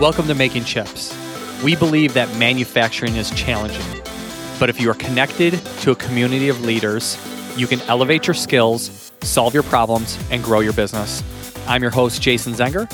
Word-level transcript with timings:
Welcome 0.00 0.28
to 0.28 0.34
Making 0.36 0.62
Chips. 0.62 1.12
We 1.64 1.74
believe 1.74 2.14
that 2.14 2.32
manufacturing 2.38 3.16
is 3.16 3.32
challenging, 3.32 4.00
but 4.60 4.70
if 4.70 4.80
you 4.80 4.88
are 4.92 4.94
connected 4.94 5.54
to 5.80 5.90
a 5.90 5.96
community 5.96 6.48
of 6.48 6.64
leaders, 6.64 7.18
you 7.56 7.66
can 7.66 7.80
elevate 7.88 8.24
your 8.24 8.34
skills, 8.34 9.10
solve 9.22 9.54
your 9.54 9.64
problems, 9.64 10.16
and 10.30 10.40
grow 10.40 10.60
your 10.60 10.72
business. 10.72 11.20
I'm 11.66 11.82
your 11.82 11.90
host, 11.90 12.22
Jason 12.22 12.52
Zenger, 12.52 12.88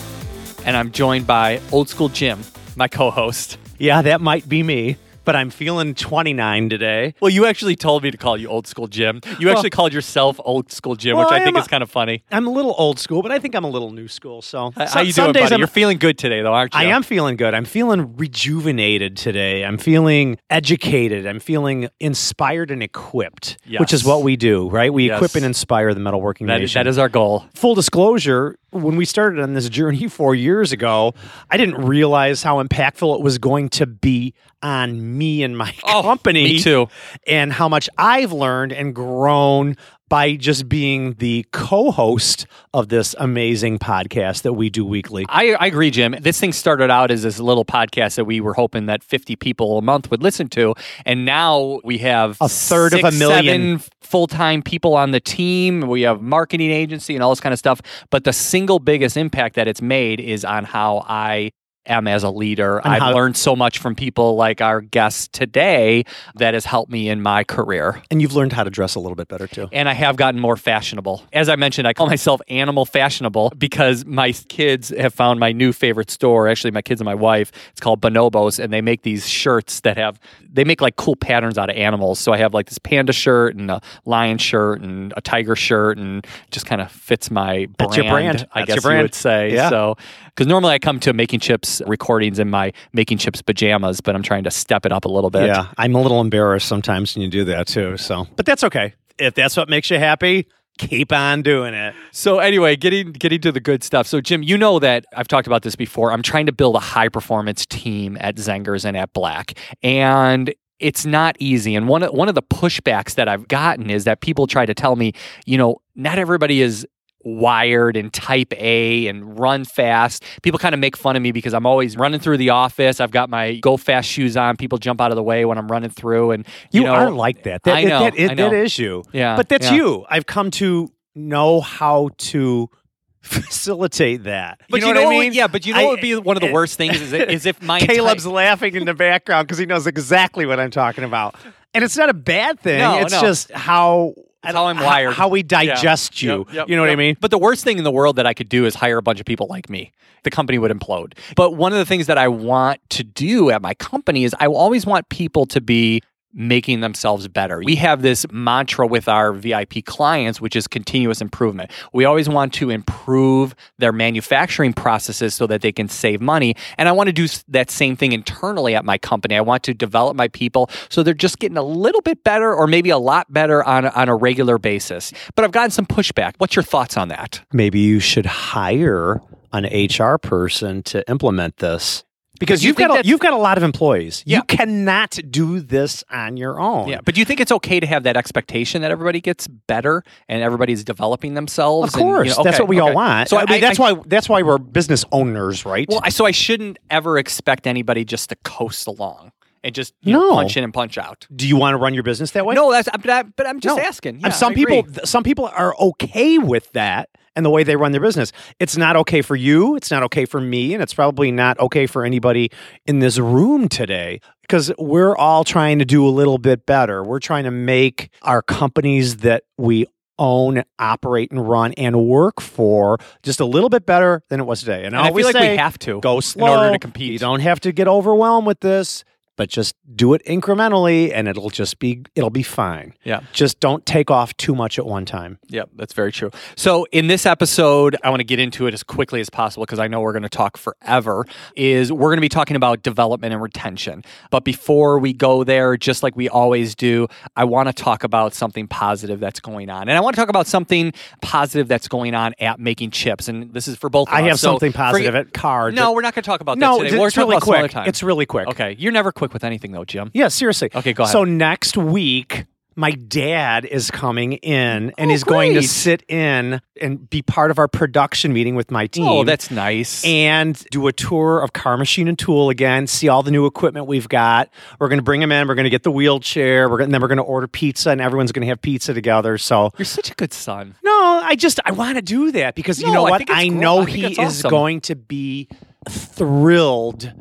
and 0.65 0.79
I'm 0.79 0.93
joined 0.93 1.27
by 1.27 1.61
Old 1.73 1.91
School 1.91 2.09
Jim, 2.09 2.41
my 2.75 2.89
co 2.89 3.11
host. 3.11 3.59
Yeah, 3.79 4.01
that 4.01 4.23
might 4.23 4.49
be 4.49 4.63
me, 4.63 4.97
but 5.25 5.35
I'm 5.37 5.51
feeling 5.51 5.95
29 5.95 6.69
today. 6.69 7.15
Well, 7.21 7.31
you 7.31 7.47
actually 7.47 7.77
told 7.77 8.03
me 8.03 8.11
to 8.11 8.17
call 8.17 8.37
you 8.37 8.49
Old 8.49 8.67
School 8.67 8.87
Jim. 8.87 9.21
You 9.39 9.47
Well- 9.47 9.57
actually 9.57 9.71
called 9.71 9.93
yourself 9.93 10.39
Old 10.45 10.71
School 10.73 10.97
Jim, 10.97 11.17
Well, 11.17 11.27
which 11.27 11.33
I, 11.33 11.43
I 11.43 11.45
think 11.45 11.59
is 11.59 11.67
kind 11.69 11.83
of 11.83 11.91
funny. 11.91 12.23
I'm 12.31 12.47
a 12.47 12.51
little 12.51 12.75
old 12.79 12.99
school, 12.99 13.23
but 13.23 13.33
I 13.33 13.39
think 13.39 13.55
I'm 13.55 13.65
a 13.65 13.69
little 13.71 13.91
new 13.91 14.09
school. 14.09 14.43
So, 14.43 14.73
How 14.77 14.87
so- 14.87 15.01
you 15.01 15.13
doing, 15.13 15.33
buddy? 15.33 15.45
I'm- 15.45 15.59
You're 15.59 15.67
feeling 15.67 15.99
good 15.99 16.19
today, 16.19 16.43
though, 16.43 16.53
aren't 16.53 16.75
you? 16.75 16.81
I 16.81 16.85
am 16.85 17.03
feeling 17.03 17.37
good. 17.37 17.55
I'm 17.55 17.65
feeling 17.65 18.17
rejuvenated 18.17 19.17
today. 19.17 19.65
I'm 19.65 19.79
feeling 19.79 20.39
educated. 20.51 21.27
I'm 21.27 21.41
feeling 21.41 21.89
inspired 22.01 22.71
and 22.71 22.83
equipped, 22.83 23.57
yes. 23.67 23.81
which 23.81 23.93
is 23.93 24.05
what 24.05 24.23
we 24.23 24.37
do, 24.37 24.69
right? 24.71 24.93
We 24.93 25.07
Yes. 25.09 25.17
equip 25.17 25.35
and 25.35 25.45
inspire 25.45 25.95
the 25.95 26.01
metalworking 26.01 26.47
That 26.47 26.57
is, 26.63 26.71
nation. 26.71 26.81
that 26.81 26.87
is 26.89 26.99
our 26.99 27.09
goal. 27.09 27.45
full 27.55 27.75
disclosure, 27.75 28.59
when 28.75 28.97
we 28.97 29.05
started 29.05 29.41
on 29.41 29.55
this 29.55 29.69
journey 29.69 30.09
four 30.09 30.35
years 30.35 30.73
ago, 30.73 31.15
I 31.51 31.57
didn't 31.57 31.85
realize 31.85 32.43
how 32.43 32.63
impactful 32.63 33.15
it 33.17 33.23
was 33.23 33.39
going 33.39 33.69
to 33.71 33.87
be 33.87 34.35
on 34.63 35.17
me 35.19 35.43
and 35.43 35.57
my 35.57 35.75
Oh, 35.85 36.03
company. 36.03 36.45
me 36.45 36.61
too. 36.61 36.89
And 37.27 37.53
how 37.53 37.69
much 37.69 37.89
I've 37.99 38.33
learned 38.33 38.73
and 38.73 38.95
grown 38.95 39.77
by 40.15 40.37
just 40.37 40.69
being 40.69 41.15
the 41.15 41.45
co 41.51 41.91
host 41.91 42.47
of 42.73 42.89
this 42.89 43.17
amazing 43.19 43.81
podcast 43.81 44.43
that 44.43 44.53
we 44.53 44.71
do 44.71 44.85
weekly. 44.87 45.27
I, 45.29 45.55
I 45.55 45.67
agree, 45.67 45.91
Jim. 45.91 46.15
This 46.21 46.39
thing 46.39 46.53
started 46.53 46.89
out 46.89 47.11
as 47.11 47.25
this 47.25 47.41
little 47.41 47.65
podcast 47.65 48.15
that 48.15 48.25
we 48.25 48.41
were 48.41 48.55
hoping 48.55 48.87
that 48.87 49.03
50 49.03 49.35
people 49.35 49.77
a 49.77 49.83
month 49.83 50.13
would 50.13 50.23
listen 50.23 50.47
to. 50.51 50.75
And 51.05 51.25
now 51.25 51.81
we 51.83 51.99
have 51.99 52.37
A 52.41 52.49
third 52.49 52.95
of 52.95 53.03
a 53.03 53.11
million. 53.11 53.81
full 54.03 54.29
time 54.29 54.63
people 54.63 54.95
on 54.95 55.11
the 55.11 55.19
team. 55.19 55.81
We 55.81 56.03
have 56.03 56.23
marketing 56.23 56.71
agency 56.71 57.17
and 57.17 57.25
all 57.25 57.31
this 57.31 57.41
kind 57.41 57.53
of 57.53 57.59
stuff. 57.59 57.81
But 58.11 58.23
the 58.23 58.33
single 58.33 58.79
biggest 58.79 59.17
impact 59.17 59.57
that 59.57 59.67
it's 59.67 59.83
made 59.83 60.21
is 60.21 60.45
on 60.45 60.63
how 60.65 61.05
I 61.09 61.51
am 61.87 62.07
as 62.09 62.23
a 62.23 62.31
leader. 62.31 62.79
And 62.79 62.93
I've 62.95 63.03
how- 63.03 63.15
learned 63.15 63.37
so 63.37 63.55
much 63.55 63.79
from 63.79 63.95
people 63.95 64.37
like 64.37 64.61
our 64.61 64.81
guest 64.81 65.33
today 65.33 66.05
that 66.37 66.55
has 66.55 66.65
helped 66.65 66.91
me 66.91 67.09
in 67.09 67.21
my 67.23 67.45
career. 67.45 68.03
And 68.11 68.21
you've 68.23 68.35
learned 68.35 68.53
how 68.53 68.65
to 68.65 68.71
dress 68.71 68.95
a 68.95 69.01
little 69.01 69.17
bit 69.17 69.29
better 69.29 69.47
too. 69.47 69.69
And 69.73 69.89
I 69.89 69.93
have 69.95 70.17
gotten 70.17 70.41
more 70.41 70.57
fashionable. 70.57 71.23
As 71.33 71.49
I 71.49 71.57
mentioned, 71.57 71.87
I 71.87 71.93
call 71.93 72.07
myself 72.07 72.41
animal 72.49 72.85
fashionable 72.85 73.53
because 73.59 74.05
my 74.05 74.33
kids 74.33 74.89
have 74.91 75.15
found 75.15 75.41
my 75.41 75.53
new 75.53 75.73
favorite 75.73 76.11
store. 76.11 76.49
Actually, 76.49 76.71
my 76.71 76.83
kids 76.83 77.01
and 77.01 77.07
my 77.07 77.15
wife. 77.15 77.53
It's 77.73 77.81
called 77.81 78.01
Bonobos, 78.01 78.59
and 78.63 78.73
they 78.73 78.81
make 78.81 79.03
these 79.03 79.29
shirts 79.29 79.81
that 79.81 79.97
have 79.97 80.19
they 80.53 80.65
make 80.65 80.81
like 80.81 80.97
cool 80.97 81.17
patterns 81.17 81.59
out 81.59 81.69
of 81.69 81.77
animals. 81.77 82.19
So 82.21 82.33
I 82.33 82.37
have 82.39 82.55
like 82.55 82.67
this 82.69 82.79
panda 82.79 83.13
shirt 83.13 83.57
and 83.57 83.71
a 83.71 83.81
lion 84.05 84.39
shirt 84.39 84.81
and 84.81 85.13
a 85.17 85.21
tiger 85.21 85.57
shirt, 85.57 85.99
and 85.99 86.25
it 86.25 86.51
just 86.51 86.67
kind 86.67 86.81
of 86.81 86.91
fits 86.91 87.31
my 87.31 87.67
brand. 87.67 87.75
That's 87.79 87.97
your 87.97 88.11
brand. 88.11 88.49
I 88.53 88.61
That's 88.61 88.67
guess 88.67 88.75
your 88.77 88.83
brand. 88.83 88.99
you 88.99 89.03
would 89.05 89.15
say. 89.15 89.53
Yeah. 89.53 89.69
So 89.71 89.97
because 90.35 90.49
normally 90.49 90.75
I 90.75 90.79
come 90.79 91.01
to 91.01 91.13
making 91.13 91.41
chips 91.41 91.81
recordings 91.87 92.39
in 92.39 92.51
my 92.51 92.73
making 92.93 93.19
chips 93.19 93.43
pajamas, 93.43 94.01
but 94.01 94.15
I'm 94.15 94.23
trying 94.23 94.45
to 94.45 94.51
step 94.51 94.85
it 94.85 94.93
up 94.93 95.05
a 95.05 95.09
little 95.09 95.31
bit. 95.31 95.47
Yeah, 95.47 95.69
I'm 95.79 95.95
a 95.95 96.01
little 96.01 96.21
embarrassed 96.21 96.69
sometimes 96.69 97.15
when 97.15 97.23
you 97.23 97.29
do 97.29 97.45
that 97.45 97.67
too. 97.67 97.97
So, 97.97 98.27
but 98.37 98.47
that's 98.47 98.65
okay. 98.65 98.95
If 99.19 99.35
that's 99.35 99.57
what 99.57 99.69
makes 99.69 99.91
you 99.91 99.99
happy, 99.99 100.49
keep 100.79 101.13
on 101.13 101.43
doing 101.43 101.75
it. 101.75 101.95
So 102.11 102.39
anyway, 102.39 102.77
getting 102.77 103.13
getting 103.13 103.41
to 103.43 103.53
the 103.53 103.61
good 103.61 103.85
stuff. 103.85 104.07
So 104.07 104.21
Jim, 104.21 104.43
you 104.43 104.59
know 104.59 104.79
that 104.81 105.07
I've 105.17 105.29
talked 105.29 105.47
about 105.47 105.63
this 105.63 105.77
before. 105.77 106.13
I'm 106.13 106.23
trying 106.23 106.47
to 106.47 106.53
build 106.53 106.77
a 106.77 106.81
high 106.81 107.09
performance 107.09 107.65
team 107.67 108.17
at 108.21 108.37
Zengers 108.37 108.85
and 108.85 108.97
at 108.97 109.13
Black, 109.13 109.59
and 109.83 110.53
it's 110.81 111.07
not 111.07 111.37
easy. 111.39 111.77
And 111.77 111.89
one 111.89 112.03
of, 112.03 112.13
one 112.13 112.29
of 112.29 112.35
the 112.35 112.43
pushbacks 112.43 113.15
that 113.15 113.29
I've 113.29 113.47
gotten 113.49 113.91
is 113.91 114.05
that 114.05 114.21
people 114.21 114.47
try 114.47 114.67
to 114.67 114.75
tell 114.75 114.97
me, 114.97 115.13
you 115.47 115.57
know, 115.57 115.81
not 115.95 116.19
everybody 116.19 116.61
is 116.61 116.87
wired 117.25 117.97
and 117.97 118.13
type 118.13 118.53
A 118.57 119.07
and 119.07 119.39
run 119.39 119.65
fast. 119.65 120.25
People 120.43 120.59
kind 120.59 120.75
of 120.75 120.81
make 120.81 120.97
fun 120.97 121.17
of 121.17 121.23
me 121.23 121.33
because 121.33 121.55
I'm 121.55 121.67
always 121.67 121.97
running 121.97 122.21
through 122.21 122.37
the 122.37 122.51
office. 122.51 123.01
I've 123.01 123.11
got 123.11 123.31
my 123.31 123.57
go 123.57 123.77
fast 123.77 124.09
shoes 124.09 124.37
on. 124.37 124.57
People 124.57 124.79
jump 124.79 125.01
out 125.01 125.11
of 125.11 125.17
the 125.17 125.23
way 125.23 125.45
when 125.45 125.59
I'm 125.59 125.69
running 125.69 125.91
through 125.91 126.33
and 126.33 126.47
You, 126.71 126.83
you, 126.83 126.87
know, 126.87 126.95
are 126.95 127.11
like 127.11 127.43
that. 127.45 127.63
That, 127.65 127.77
I 127.77 127.85
know, 127.85 128.01
that, 128.11 128.15
I 128.31 128.35
know. 128.35 128.51
that 128.51 128.57
is 128.57 128.79
you. 128.79 129.03
Yeah, 129.13 129.37
But 129.37 129.49
that's 129.49 129.71
yeah. 129.71 129.77
you. 129.77 130.07
I've 130.09 130.27
come 130.27 130.51
to 130.53 130.91
know 131.15 131.61
how 131.61 132.11
to 132.19 132.69
facilitate 133.23 134.25
that. 134.25 134.61
But 134.69 134.81
you 134.83 134.93
know, 134.93 135.05
what 135.05 135.17
I 135.17 135.19
mean? 135.21 135.33
Yeah, 135.33 135.47
but 135.47 135.67
you 135.67 135.75
know 135.75 135.81
I- 135.81 135.85
what 135.85 135.91
would 135.93 136.01
be 136.01 136.15
one 136.17 136.37
of 136.37 136.43
the 136.43 136.53
worst 136.53 136.77
things 136.77 137.01
is, 137.01 137.13
it, 137.13 137.31
is 137.31 137.47
if 137.47 137.63
my 137.63 137.79
entire- 137.79 137.97
Caleb's 137.97 138.27
laughing 138.27 138.75
in 138.75 138.85
the 138.85 138.95
background 138.95 139.47
because 139.47 139.59
he 139.59 139.67
knows 139.67 139.87
exactly 139.87 140.47
what 140.47 140.61
I'm 140.61 140.71
talking 140.71 141.05
about. 141.05 141.35
And 141.73 141.83
it's 141.83 141.97
not 141.97 142.09
a 142.09 142.15
bad 142.15 142.61
thing. 142.61 142.79
No, 142.79 142.99
it's 142.99 143.13
no. 143.13 143.21
just 143.21 143.51
how 143.51 144.15
How 144.45 144.67
I'm 144.67 144.79
wired. 144.79 145.15
How 145.15 145.29
we 145.29 145.43
digest 145.43 146.23
Yeah. 146.23 146.33
you. 146.33 146.39
Yep, 146.49 146.55
yep, 146.55 146.69
you 146.69 146.77
know 146.77 146.83
what 146.83 146.91
I 146.91 146.97
mean? 146.97 147.17
But 147.21 147.31
the 147.31 147.39
worst 147.39 147.65
thing 147.65 147.79
in 147.79 147.85
the 147.85 147.91
world 147.91 148.17
that 148.17 148.27
I 148.27 148.35
could 148.35 148.49
do 148.49 148.67
is 148.67 148.75
hire 148.75 148.99
a 148.99 149.03
bunch 149.03 149.21
of 149.21 149.27
people 149.27 149.47
like 149.49 149.69
me. 149.71 149.93
The 150.25 150.31
company 150.31 150.59
would 150.59 150.71
implode. 150.71 151.13
But 151.37 151.53
one 151.57 151.73
of 151.73 151.79
the 151.79 151.85
things 151.85 152.07
that 152.07 152.19
I 152.19 152.29
want 152.29 152.81
to 152.91 153.05
do 153.05 153.51
at 153.51 153.61
my 153.63 153.75
company 153.75 154.25
is 154.25 154.35
I 154.41 154.47
always 154.47 154.87
want 154.87 155.09
people 155.09 155.47
to 155.47 155.61
be 155.61 156.03
making 156.35 156.81
themselves 156.81 157.29
better. 157.29 157.61
We 157.65 157.77
have 157.77 158.03
this 158.03 158.27
mantra 158.31 158.87
with 158.87 159.09
our 159.09 159.33
VIP 159.33 159.85
clients, 159.85 160.41
which 160.41 160.57
is 160.57 160.67
continuous 160.67 161.21
improvement. 161.21 161.71
We 161.93 162.05
always 162.05 162.29
want 162.29 162.53
to 162.55 162.71
improve 162.71 163.55
their 163.79 163.93
manufacturing 163.93 164.73
processes 164.73 165.35
so 165.35 165.47
that 165.47 165.63
they 165.63 165.73
can 165.73 165.89
save 165.89 166.21
money. 166.21 166.57
And 166.77 166.89
I 166.89 166.93
want 166.93 167.09
to 167.09 167.13
do 167.13 167.29
that 167.49 167.71
same 167.71 167.97
thing 167.97 168.13
internally 168.13 168.75
at 168.75 168.85
my 168.85 168.99
company. 168.99 169.37
I 169.37 169.41
want 169.41 169.63
to 169.65 169.75
develop 169.75 170.17
my 170.17 170.29
people 170.29 170.69
so 170.89 171.03
they're 171.03 171.15
just 171.15 171.39
getting 171.39 171.57
a 171.57 171.63
little 171.63 172.03
bit 172.03 172.25
better 172.25 172.53
or 172.53 172.67
maybe 172.67 172.91
a 172.91 172.99
lot 172.99 173.33
better 173.33 173.63
on 173.65 173.87
on 173.87 174.09
a 174.09 174.17
regular 174.17 174.59
basis. 174.59 175.13
But 175.35 175.45
I've 175.45 175.53
gotten 175.53 175.71
some 175.71 175.87
pushback. 175.87 176.35
What's 176.39 176.57
your 176.57 176.63
thoughts 176.63 176.97
on 176.97 177.09
that? 177.09 177.43
maybe 177.53 177.81
you 177.81 178.01
should 178.01 178.27
hire 178.27 179.23
an 179.53 179.65
HR 179.65 180.19
person 180.19 180.83
to 180.83 181.09
implement 181.09 181.59
this. 181.59 182.05
Because 182.41 182.65
you 182.65 182.69
you've 182.69 182.77
got 182.77 183.05
a, 183.05 183.07
you've 183.07 183.21
got 183.21 183.33
a 183.33 183.37
lot 183.39 183.57
of 183.59 183.63
employees. 183.65 184.23
Yeah. 184.27 184.39
You 184.39 184.43
cannot 184.45 185.19
do 185.31 185.61
this 185.61 186.03
on 186.11 186.37
your 186.37 186.59
own. 186.59 186.89
Yeah, 186.89 187.01
but 187.05 187.15
do 187.15 187.21
you 187.21 187.25
think 187.25 187.41
it's 187.41 187.53
okay 187.53 187.79
to 187.79 187.87
have 187.87 188.03
that 188.03 188.17
expectation 188.17 188.83
that 188.83 188.91
everybody 188.91 189.21
gets 189.21 189.47
better 189.47 190.03
and 190.29 190.43
everybody's 190.43 190.83
developing 190.83 191.35
themselves? 191.35 191.95
Of 191.95 192.01
and, 192.01 192.09
you 192.09 192.15
course, 192.15 192.37
know, 192.37 192.43
that's 192.45 192.59
what 192.59 192.69
we 192.69 192.81
all 192.81 192.93
want. 192.93 193.29
So 193.29 193.37
So 193.37 193.43
I 193.47 193.51
mean, 193.51 193.61
that's 193.61 193.79
why 193.79 193.95
that's 194.07 194.29
why 194.29 194.43
we're 194.43 194.59
business 194.59 195.05
owners, 195.13 195.65
right? 195.65 195.89
Well, 195.89 196.01
I, 196.03 196.09
so 196.09 196.27
I 196.27 196.33
shouldn't 196.33 196.79
ever 196.91 197.19
expect 197.19 197.67
anybody 197.67 198.05
just 198.05 198.31
to 198.31 198.37
coast 198.37 198.87
along 198.87 199.31
and 199.63 199.75
just 199.75 199.95
you 200.03 200.13
know, 200.13 200.33
punch 200.33 200.57
in 200.57 200.65
and 200.65 200.75
punch 200.75 200.99
out. 200.99 201.27
do 201.35 201.47
you 201.49 201.57
want 201.57 201.75
to 201.75 201.79
run 201.79 201.95
your 201.95 202.03
business 202.03 202.33
that 202.33 202.45
way? 202.45 202.55
No, 202.55 202.71
that's 202.71 202.89
but, 202.91 203.11
I, 203.11 203.23
but 203.23 203.47
I'm 203.47 203.61
just 203.61 203.77
No. 203.77 203.83
asking. 203.83 204.21
Yeah, 204.21 204.31
some 204.31 204.53
I 204.53 204.55
people 204.55 204.85
some 205.05 205.23
people 205.23 205.47
are 205.47 205.75
okay 205.79 206.39
with 206.39 206.71
that 206.73 207.09
and 207.37 207.45
the 207.45 207.51
way 207.51 207.63
they 207.65 207.77
run 207.77 207.93
their 207.93 208.01
business. 208.01 208.33
It's 208.59 208.77
not 208.77 208.97
okay 208.97 209.23
for 209.23 209.37
you, 209.37 209.77
it's 209.77 209.91
not 209.91 210.03
okay 210.05 210.25
for 210.25 210.41
me, 210.41 210.75
and 210.75 210.83
it's 210.83 210.95
probably 210.95 211.31
not 211.31 211.59
okay 211.61 211.87
for 211.87 212.05
anybody 212.05 212.51
in 212.87 212.99
this 212.99 213.19
room 213.19 213.69
today 213.69 214.21
because 214.43 214.73
we're 214.79 215.17
all 215.17 215.45
trying 215.45 215.79
to 215.79 215.85
do 215.85 216.07
a 216.07 216.11
little 216.11 216.39
bit 216.39 216.67
better. 216.67 217.03
We're 217.03 217.21
trying 217.21 217.45
to 217.45 217.51
make 217.51 218.11
our 218.23 218.43
companies 218.43 219.19
that 219.19 219.45
we 219.57 219.87
own, 220.19 220.63
operate 220.79 221.31
and 221.31 221.49
run 221.49 221.73
and 221.73 222.07
work 222.07 222.41
for 222.41 222.99
just 223.23 223.41
a 223.41 223.45
little 223.45 223.69
bit 223.69 223.85
better 223.87 224.23
than 224.29 224.41
it 224.41 224.45
was 224.45 224.61
today. 224.61 224.85
And, 224.85 224.95
And 224.95 224.97
I 224.97 225.09
always 225.09 225.25
feel 225.25 225.35
like 225.35 225.43
say, 225.43 225.51
we 225.53 225.57
have 225.57 225.79
to 225.81 226.01
go 226.01 226.21
slow 226.21 226.47
in 226.47 226.59
order 226.59 226.73
to 226.73 226.79
compete. 226.79 227.13
You 227.13 227.19
don't 227.19 227.41
have 227.41 227.61
to 227.61 227.73
get 227.73 227.89
overwhelmed 227.89 228.47
with 228.47 228.61
this, 228.61 229.05
but 229.37 229.49
just 229.49 229.75
do 229.95 230.15
it 230.15 230.23
incrementally 230.25 231.11
and 231.15 231.27
it'll 231.29 231.51
just 231.51 231.79
be 231.79 232.03
it'll 232.15 232.31
be 232.31 232.43
fine. 232.43 232.95
Yeah. 233.05 233.21
Just 233.33 233.61
don't 233.61 233.85
take 233.87 234.11
off 234.11 234.37
too 234.37 234.55
much 234.55 234.79
at 234.79 234.87
one 234.87 235.05
time. 235.05 235.39
Yep, 235.49 235.71
that's 235.77 235.93
very 235.93 236.13
true. 236.13 236.31
So 236.57 236.87
in 236.93 237.07
this 237.09 237.27
episode, 237.27 237.97
I 238.05 238.11
want 238.11 238.21
to 238.21 238.25
get 238.25 238.39
into 238.39 238.67
it 238.67 238.75
as 238.75 238.83
quickly 238.83 239.21
as 239.21 239.31
possible 239.31 239.65
because 239.65 239.79
I 239.79 239.89
know 239.89 240.01
we're 240.01 240.13
going 240.13 240.23
to 240.23 240.29
talk 240.29 240.57
forever. 240.57 241.27
Is 241.57 241.93
we're 241.93 242.09
going 242.11 242.17
to 242.19 242.21
be 242.23 242.29
talking 242.29 242.57
about 242.57 242.83
development 242.83 243.33
and 243.33 243.43
retention. 243.43 244.03
But 244.31 244.45
before 244.45 244.99
we 244.99 245.13
go 245.13 245.45
there, 245.45 245.77
just 245.77 246.03
like 246.03 246.17
we 246.17 246.29
always 246.29 246.75
do, 246.75 247.09
I 247.37 247.45
want 247.45 247.69
to 247.69 247.73
talk 247.73 248.05
about 248.05 248.35
something 248.35 248.69
positive 248.69 249.21
that's 249.21 249.41
going 249.41 249.71
on, 249.71 249.89
and 249.89 249.93
I 249.93 250.01
want 250.01 250.15
to 250.17 250.21
talk 250.21 250.29
about 250.29 250.47
something 250.47 250.93
positive 251.23 251.69
that's 251.69 251.89
going 251.89 252.15
on 252.15 252.35
at 252.41 252.61
making 252.61 252.91
chips. 252.91 253.29
And 253.29 253.53
this 253.53 253.69
is 253.69 253.77
for 253.77 253.91
both. 253.91 254.09
Of 254.09 254.15
I 254.15 254.23
us. 254.23 254.29
have 254.29 254.41
So 254.41 254.51
something 254.53 254.73
positive 254.73 255.13
forget- 255.15 255.27
at 255.29 255.33
card. 255.33 255.75
No, 255.75 255.93
we're 255.93 256.03
not 256.03 256.15
going 256.15 256.23
to 256.23 256.27
talk 256.27 256.41
about 256.41 256.59
no, 256.59 256.79
that 256.79 256.85
today. 256.85 256.99
We're 256.99 257.07
it's 257.07 257.15
talking 257.17 257.29
really 257.31 257.37
about 257.37 257.45
some 257.47 257.55
other 257.55 257.63
quick. 257.63 257.73
time. 257.73 257.89
It's 257.89 258.03
really 258.03 258.27
quick. 258.27 258.49
okay. 258.49 258.77
You're 258.79 258.93
never 258.93 259.13
quick 259.13 259.24
with 259.33 259.45
anything 259.45 259.73
though, 259.73 259.85
Jim. 259.85 260.11
Yeah, 260.15 260.29
seriously. 260.29 260.71
Okay, 260.75 260.93
go 260.93 261.05
ahead. 261.05 261.13
So 261.13 261.25
next 261.25 261.77
week, 261.77 262.45
my 262.77 262.91
dad 262.91 263.65
is 263.65 263.89
coming 263.89 264.33
in 264.33 264.89
oh, 264.91 264.95
and 264.99 265.09
Oh, 265.09 265.13
he's 265.13 265.23
going 265.23 265.51
to 265.53 265.61
great. 265.61 265.69
sit 265.71 266.03
in 266.09 266.61
and 266.81 267.09
be 267.09 267.23
part 267.23 267.53
of 267.53 267.61
our 267.61 267.69
production 267.69 268.33
meeting 268.33 268.57
with 268.57 268.73
my 268.73 268.83
oh, 268.83 268.87
team. 268.89 269.05
Oh, 269.07 269.23
that's 269.23 269.53
nice. 269.53 270.05
and 270.05 270.57
do 270.73 270.89
a 270.89 270.93
tour 270.93 271.39
of 271.41 271.53
Carr 271.53 271.77
Machine 271.77 272.09
and 272.09 272.19
Tool 272.19 272.51
again, 272.51 272.89
see 272.89 273.09
all 273.09 273.23
the 273.23 273.31
new 273.31 273.47
equipment 273.47 273.87
we've 273.87 274.09
got. 274.09 274.51
We're 274.81 274.89
going 274.89 274.99
to 274.99 275.05
bring 275.05 275.23
him 275.23 275.31
in. 275.31 275.47
We're 275.47 275.55
going 275.55 275.65
to 275.67 275.71
get 275.71 275.85
the 275.85 275.93
wheelchair. 275.93 276.69
We're 276.69 276.79
gonna, 276.79 276.91
then 276.91 277.01
we're 277.01 277.07
going 277.07 277.19
to 277.19 277.23
order 277.23 277.47
pizza, 277.47 277.91
and 277.91 278.01
everyone's 278.01 278.33
going 278.33 278.43
to 278.43 278.49
have 278.49 278.61
pizza 278.61 278.93
together. 278.93 279.39
So, 279.39 279.71
You're 279.79 279.85
such 279.85 280.11
a 280.11 280.15
good 280.17 280.33
son. 280.33 280.75
no, 280.83 281.21
I 281.23 281.37
just 281.37 281.61
I 281.65 281.71
want 281.71 281.95
to 281.95 282.03
do 282.03 282.33
that 282.33 282.57
because 282.57 282.81
you 282.81 282.89
No, 282.89 282.95
know 282.95 283.07
I 283.07 283.11
what? 283.11 283.19
think 283.19 283.31
it's 283.31 283.39
I 283.39 283.49
know 283.51 283.83
I 283.83 283.85
think 283.85 283.97
he 283.99 284.05
it's 284.07 284.19
is 284.19 284.41
awesome. 284.41 284.51
going 284.51 284.81
to 284.81 284.97
be 284.97 285.49
thrilled 285.89 287.13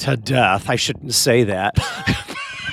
to 0.00 0.16
death. 0.16 0.68
I 0.68 0.76
shouldn't 0.76 1.14
say 1.14 1.44
that. 1.44 1.74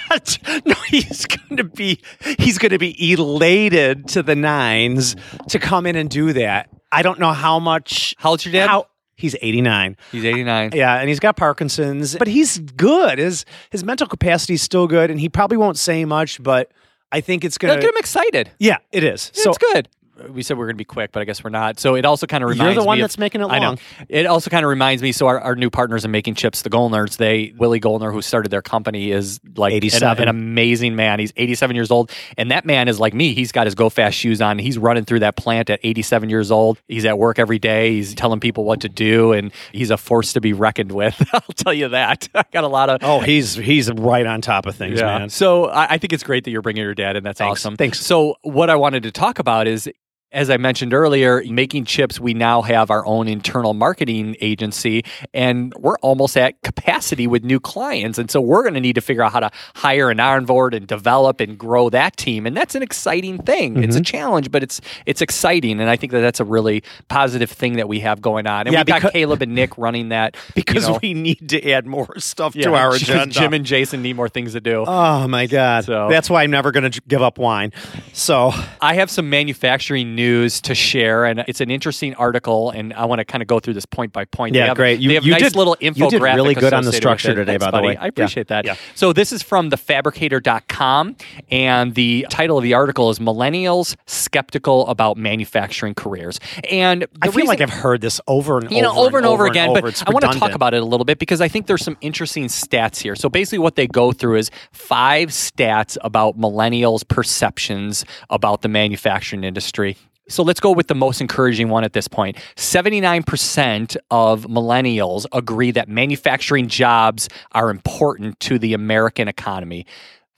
But 0.09 0.39
no, 0.65 0.73
he's 0.87 1.27
going 1.27 1.57
to 1.57 1.63
be 1.63 2.01
he's 2.39 2.57
going 2.57 2.71
to 2.71 2.79
be 2.79 3.13
elated 3.13 4.07
to 4.09 4.23
the 4.23 4.35
nines 4.35 5.15
to 5.49 5.59
come 5.59 5.85
in 5.85 5.95
and 5.95 6.09
do 6.09 6.33
that. 6.33 6.67
I 6.91 7.03
don't 7.03 7.19
know 7.19 7.31
how 7.31 7.59
much 7.59 8.15
How 8.17 8.31
old's 8.31 8.43
your 8.43 8.53
dad? 8.53 8.67
how 8.67 8.87
he's 9.15 9.35
89. 9.39 9.97
He's 10.11 10.25
89. 10.25 10.73
Uh, 10.73 10.75
yeah, 10.75 10.95
and 10.95 11.09
he's 11.09 11.19
got 11.19 11.37
Parkinson's, 11.37 12.15
but 12.15 12.27
he's 12.27 12.57
good. 12.57 13.19
His 13.19 13.45
his 13.69 13.83
mental 13.83 14.07
capacity 14.07 14.55
is 14.55 14.63
still 14.63 14.87
good 14.87 15.11
and 15.11 15.19
he 15.19 15.29
probably 15.29 15.57
won't 15.57 15.77
say 15.77 16.03
much, 16.05 16.41
but 16.41 16.71
I 17.11 17.21
think 17.21 17.45
it's 17.45 17.59
going 17.59 17.69
That'll 17.69 17.81
to 17.81 17.87
get 17.87 17.95
him 17.95 17.99
excited. 17.99 18.51
Yeah, 18.57 18.77
it 18.91 19.03
is. 19.03 19.29
So 19.35 19.51
it's 19.51 19.59
good. 19.59 19.89
We 20.29 20.43
said 20.43 20.57
we 20.57 20.63
are 20.63 20.67
going 20.67 20.75
to 20.75 20.77
be 20.77 20.85
quick, 20.85 21.11
but 21.11 21.21
I 21.21 21.25
guess 21.25 21.43
we're 21.43 21.49
not. 21.49 21.79
So 21.79 21.95
it 21.95 22.05
also 22.05 22.27
kind 22.27 22.43
of 22.43 22.49
reminds 22.49 22.69
me. 22.69 22.73
you're 22.73 22.81
the 22.83 22.87
one 22.87 22.99
that's 22.99 23.15
of, 23.15 23.19
making 23.19 23.41
it 23.41 23.45
I 23.45 23.59
know. 23.59 23.65
long. 23.67 23.79
It 24.09 24.25
also 24.25 24.49
kind 24.49 24.65
of 24.65 24.69
reminds 24.69 25.01
me. 25.01 25.11
So 25.11 25.27
our, 25.27 25.39
our 25.39 25.55
new 25.55 25.69
partners 25.69 26.03
in 26.05 26.11
making 26.11 26.35
chips, 26.35 26.61
the 26.61 26.69
Golners, 26.69 27.17
they 27.17 27.53
Willie 27.57 27.79
Golner, 27.79 28.11
who 28.11 28.21
started 28.21 28.49
their 28.49 28.61
company, 28.61 29.11
is 29.11 29.39
like 29.55 29.71
an- 29.71 29.77
87. 29.77 30.23
An, 30.23 30.29
amazing 30.29 30.95
man. 30.95 31.19
He's 31.19 31.31
87 31.37 31.75
years 31.75 31.91
old, 31.91 32.11
and 32.37 32.51
that 32.51 32.65
man 32.65 32.87
is 32.87 32.99
like 32.99 33.13
me. 33.13 33.33
He's 33.33 33.51
got 33.51 33.67
his 33.67 33.75
go 33.75 33.89
fast 33.89 34.17
shoes 34.17 34.41
on. 34.41 34.59
He's 34.59 34.77
running 34.77 35.05
through 35.05 35.19
that 35.19 35.35
plant 35.35 35.69
at 35.69 35.79
87 35.83 36.29
years 36.29 36.51
old. 36.51 36.81
He's 36.87 37.05
at 37.05 37.17
work 37.17 37.39
every 37.39 37.59
day. 37.59 37.93
He's 37.93 38.13
telling 38.15 38.39
people 38.39 38.63
what 38.65 38.81
to 38.81 38.89
do, 38.89 39.31
and 39.33 39.51
he's 39.71 39.91
a 39.91 39.97
force 39.97 40.33
to 40.33 40.41
be 40.41 40.53
reckoned 40.53 40.91
with. 40.91 41.15
I'll 41.33 41.41
tell 41.55 41.73
you 41.73 41.89
that. 41.89 42.27
I 42.35 42.43
got 42.51 42.63
a 42.63 42.67
lot 42.67 42.89
of 42.89 42.99
Oh, 43.03 43.19
he's 43.19 43.55
he's 43.55 43.91
right 43.91 44.25
on 44.25 44.41
top 44.41 44.65
of 44.65 44.75
things, 44.75 44.99
yeah. 44.99 45.05
man. 45.19 45.29
So 45.29 45.65
I, 45.65 45.93
I 45.93 45.97
think 45.97 46.13
it's 46.13 46.23
great 46.23 46.43
that 46.45 46.51
you're 46.51 46.61
bringing 46.61 46.83
your 46.83 46.95
dad, 46.95 47.15
and 47.15 47.25
that's 47.25 47.37
Thanks. 47.39 47.61
awesome. 47.61 47.77
Thanks. 47.77 47.99
So 47.99 48.35
what 48.41 48.69
I 48.69 48.75
wanted 48.75 49.03
to 49.03 49.11
talk 49.11 49.39
about 49.39 49.67
is. 49.67 49.89
As 50.31 50.51
I 50.51 50.57
mentioned 50.57 50.93
earlier, 50.93 51.41
making 51.49 51.85
chips, 51.85 52.19
we 52.19 52.35
now 52.35 52.61
have 52.61 52.91
our 52.91 53.03
own 53.07 53.27
internal 53.27 53.73
marketing 53.73 54.35
agency 54.41 55.03
and 55.33 55.73
we're 55.79 55.97
almost 55.99 56.37
at 56.37 56.61
capacity 56.61 57.25
with 57.25 57.43
new 57.43 57.59
clients. 57.59 58.19
And 58.19 58.29
so 58.29 58.39
we're 58.39 58.61
going 58.61 58.75
to 58.75 58.79
need 58.79 58.93
to 58.93 59.01
figure 59.01 59.23
out 59.23 59.31
how 59.31 59.39
to 59.39 59.49
hire 59.75 60.11
and 60.11 60.21
onboard 60.21 60.75
and 60.75 60.85
develop 60.85 61.41
and 61.41 61.57
grow 61.57 61.89
that 61.89 62.15
team. 62.15 62.45
And 62.45 62.55
that's 62.55 62.75
an 62.75 62.83
exciting 62.83 63.39
thing. 63.41 63.81
It's 63.83 63.95
Mm-hmm. 63.95 64.01
a 64.01 64.03
challenge, 64.03 64.51
but 64.51 64.61
it's 64.61 64.81
it's 65.07 65.19
exciting. 65.21 65.79
And 65.81 65.89
I 65.89 65.95
think 65.95 66.11
that 66.11 66.21
that's 66.21 66.39
a 66.39 66.45
really 66.45 66.83
positive 67.07 67.49
thing 67.49 67.77
that 67.77 67.87
we 67.87 67.99
have 68.01 68.21
going 68.21 68.45
on. 68.45 68.67
And 68.67 68.73
Yeah, 68.73 68.81
we've 68.85 69.01
got 69.01 69.11
Caleb 69.11 69.41
and 69.41 69.55
Nick 69.55 69.75
running 69.79 70.09
that. 70.09 70.35
you 70.49 70.51
Because 70.63 70.87
know, 70.87 70.99
we 71.01 71.15
need 71.15 71.49
to 71.49 71.71
add 71.71 71.87
more 71.87 72.07
stuff 72.19 72.55
yeah, 72.55 72.65
to 72.65 72.75
our 72.75 72.91
because 72.93 73.09
agenda. 73.09 73.33
Jim 73.33 73.53
and 73.55 73.65
Jason 73.65 74.03
need 74.03 74.15
more 74.15 74.29
things 74.29 74.53
to 74.53 74.61
do. 74.61 74.85
oh 74.87 75.27
my 75.27 75.47
god. 75.47 75.85
So- 75.85 76.07
That's 76.07 76.29
why 76.29 76.43
I'm 76.43 76.51
never 76.51 76.71
going 76.71 76.89
to 76.91 77.01
give 77.07 77.23
up 77.23 77.39
wine. 77.39 77.73
So, 78.13 78.51
I 78.79 78.93
have 78.93 79.09
some 79.09 79.27
manufacturing 79.29 80.13
news 80.19 80.59
to 80.61 80.75
share, 80.75 81.23
and 81.25 81.43
it's 81.47 81.61
an 81.61 81.71
interesting 81.71 82.13
article, 82.15 82.71
and 82.71 82.93
I 82.93 83.05
want 83.05 83.19
to 83.19 83.25
kind 83.25 83.41
of 83.41 83.47
go 83.47 83.59
through 83.59 83.75
this 83.75 83.85
point 83.85 84.11
by 84.11 84.25
point. 84.25 84.53
Yeah, 84.53 84.61
they 84.63 84.67
have, 84.67 84.77
great. 84.77 84.99
You- 84.99 85.07
they 85.09 85.15
have 85.15 85.23
you 85.25 85.31
nice 85.31 85.41
did- 85.43 85.55
little 85.55 85.77
you 85.79 85.91
infographic. 85.91 86.09
did 86.09 86.21
really 86.21 86.55
good 86.55 86.73
on 86.73 86.83
the 86.83 86.91
structure 86.91 87.33
today, 87.33 87.53
Thanks, 87.57 87.65
by 87.71 87.79
the 87.79 87.87
way. 87.87 87.95
I 87.97 88.07
appreciate 88.07 88.47
that. 88.49 88.65
Yeah. 88.65 88.75
So 88.95 89.13
this 89.13 89.31
is 89.31 89.41
from 89.41 89.69
thefabricator.com, 89.71 91.15
and 91.49 91.95
the 91.95 92.27
title 92.29 92.57
of 92.57 92.63
the 92.63 92.73
article 92.73 93.09
is 93.09 93.19
"Millennials 93.19 93.95
Skeptical 94.07 94.87
About 94.87 95.17
Manufacturing 95.17 95.93
Careers." 95.95 96.39
And 96.69 97.05
I 97.21 97.27
feel 97.27 97.33
reason- 97.35 97.47
like 97.47 97.61
I've 97.61 97.69
heard 97.69 98.01
this 98.01 98.19
over 98.27 98.57
and 98.59 98.71
you 98.71 98.81
know, 98.81 98.91
over, 98.91 98.99
over 99.07 99.17
and 99.17 99.25
over, 99.25 99.45
again. 99.45 99.69
over. 99.69 99.81
But 99.81 99.87
It's 99.89 100.03
I 100.05 100.11
want 100.11 100.25
to 100.31 100.37
talk 100.37 100.51
about 100.53 100.73
it 100.73 100.81
a 100.81 100.85
little 100.85 101.05
bit 101.05 101.19
because 101.19 101.41
I 101.41 101.47
think 101.47 101.67
there's 101.67 101.83
some 101.83 101.97
interesting 102.01 102.45
stats 102.47 102.99
here. 103.01 103.15
So 103.15 103.29
basically, 103.29 103.59
what 103.59 103.75
they 103.75 103.87
go 103.87 104.11
through 104.11 104.37
is 104.37 104.51
five 104.71 105.29
stats 105.29 105.97
about 106.01 106.37
millennials' 106.37 107.07
perceptions 107.07 108.03
about 108.29 108.61
the 108.61 108.67
manufacturing 108.67 109.43
industry. 109.43 109.95
So 110.29 110.43
let's 110.43 110.59
go 110.59 110.71
with 110.71 110.87
the 110.87 110.95
most 110.95 111.19
encouraging 111.21 111.69
one 111.69 111.83
at 111.83 111.93
this 111.93 112.07
point. 112.07 112.37
79% 112.55 113.97
of 114.11 114.45
millennials 114.45 115.25
agree 115.33 115.71
that 115.71 115.89
manufacturing 115.89 116.67
jobs 116.67 117.27
are 117.51 117.69
important 117.69 118.39
to 118.41 118.59
the 118.59 118.73
American 118.73 119.27
economy. 119.27 119.85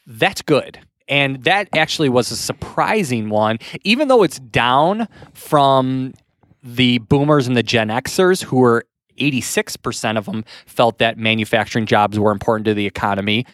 That's 0.07 0.41
good. 0.41 0.79
And 1.07 1.43
that 1.43 1.67
actually 1.75 2.09
was 2.09 2.31
a 2.31 2.37
surprising 2.37 3.29
one, 3.29 3.59
even 3.83 4.07
though 4.07 4.23
it's 4.23 4.39
down 4.39 5.07
from 5.33 6.13
the 6.63 6.99
boomers 6.99 7.47
and 7.47 7.57
the 7.57 7.63
Gen 7.63 7.89
Xers, 7.89 8.43
who 8.43 8.57
were 8.57 8.85
86% 9.19 10.17
of 10.17 10.25
them 10.25 10.45
felt 10.65 10.99
that 10.99 11.17
manufacturing 11.17 11.85
jobs 11.85 12.17
were 12.17 12.31
important 12.31 12.65
to 12.65 12.73
the 12.73 12.85
economy. 12.85 13.45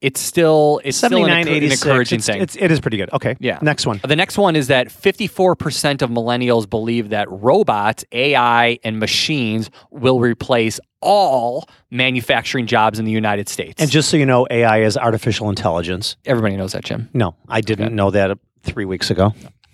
It's 0.00 0.20
still 0.20 0.80
it's 0.84 0.96
still 0.96 1.24
an, 1.24 1.44
79, 1.44 1.46
encour- 1.46 1.56
an 1.56 1.72
encouraging 1.72 2.18
it's, 2.18 2.26
thing. 2.26 2.40
It's, 2.40 2.56
it 2.56 2.70
is 2.70 2.78
pretty 2.80 2.96
good. 2.96 3.12
Okay. 3.12 3.36
Yeah. 3.40 3.58
Next 3.62 3.86
one. 3.86 4.00
The 4.06 4.14
next 4.14 4.38
one 4.38 4.54
is 4.54 4.68
that 4.68 4.88
54% 4.88 6.02
of 6.02 6.10
millennials 6.10 6.70
believe 6.70 7.08
that 7.08 7.28
robots, 7.30 8.04
AI, 8.12 8.78
and 8.84 9.00
machines 9.00 9.70
will 9.90 10.20
replace 10.20 10.78
all 11.00 11.68
manufacturing 11.90 12.66
jobs 12.66 12.98
in 12.98 13.04
the 13.04 13.12
United 13.12 13.48
States. 13.48 13.80
And 13.82 13.90
just 13.90 14.08
so 14.08 14.16
you 14.16 14.26
know, 14.26 14.46
AI 14.50 14.82
is 14.82 14.96
artificial 14.96 15.48
intelligence. 15.48 16.16
everybody 16.26 16.56
knows 16.56 16.72
that, 16.72 16.84
Jim. 16.84 17.08
No, 17.12 17.34
I 17.48 17.60
didn't 17.60 17.94
know 17.94 18.10
that 18.10 18.38
three 18.62 18.84
weeks 18.84 19.10
ago. 19.10 19.32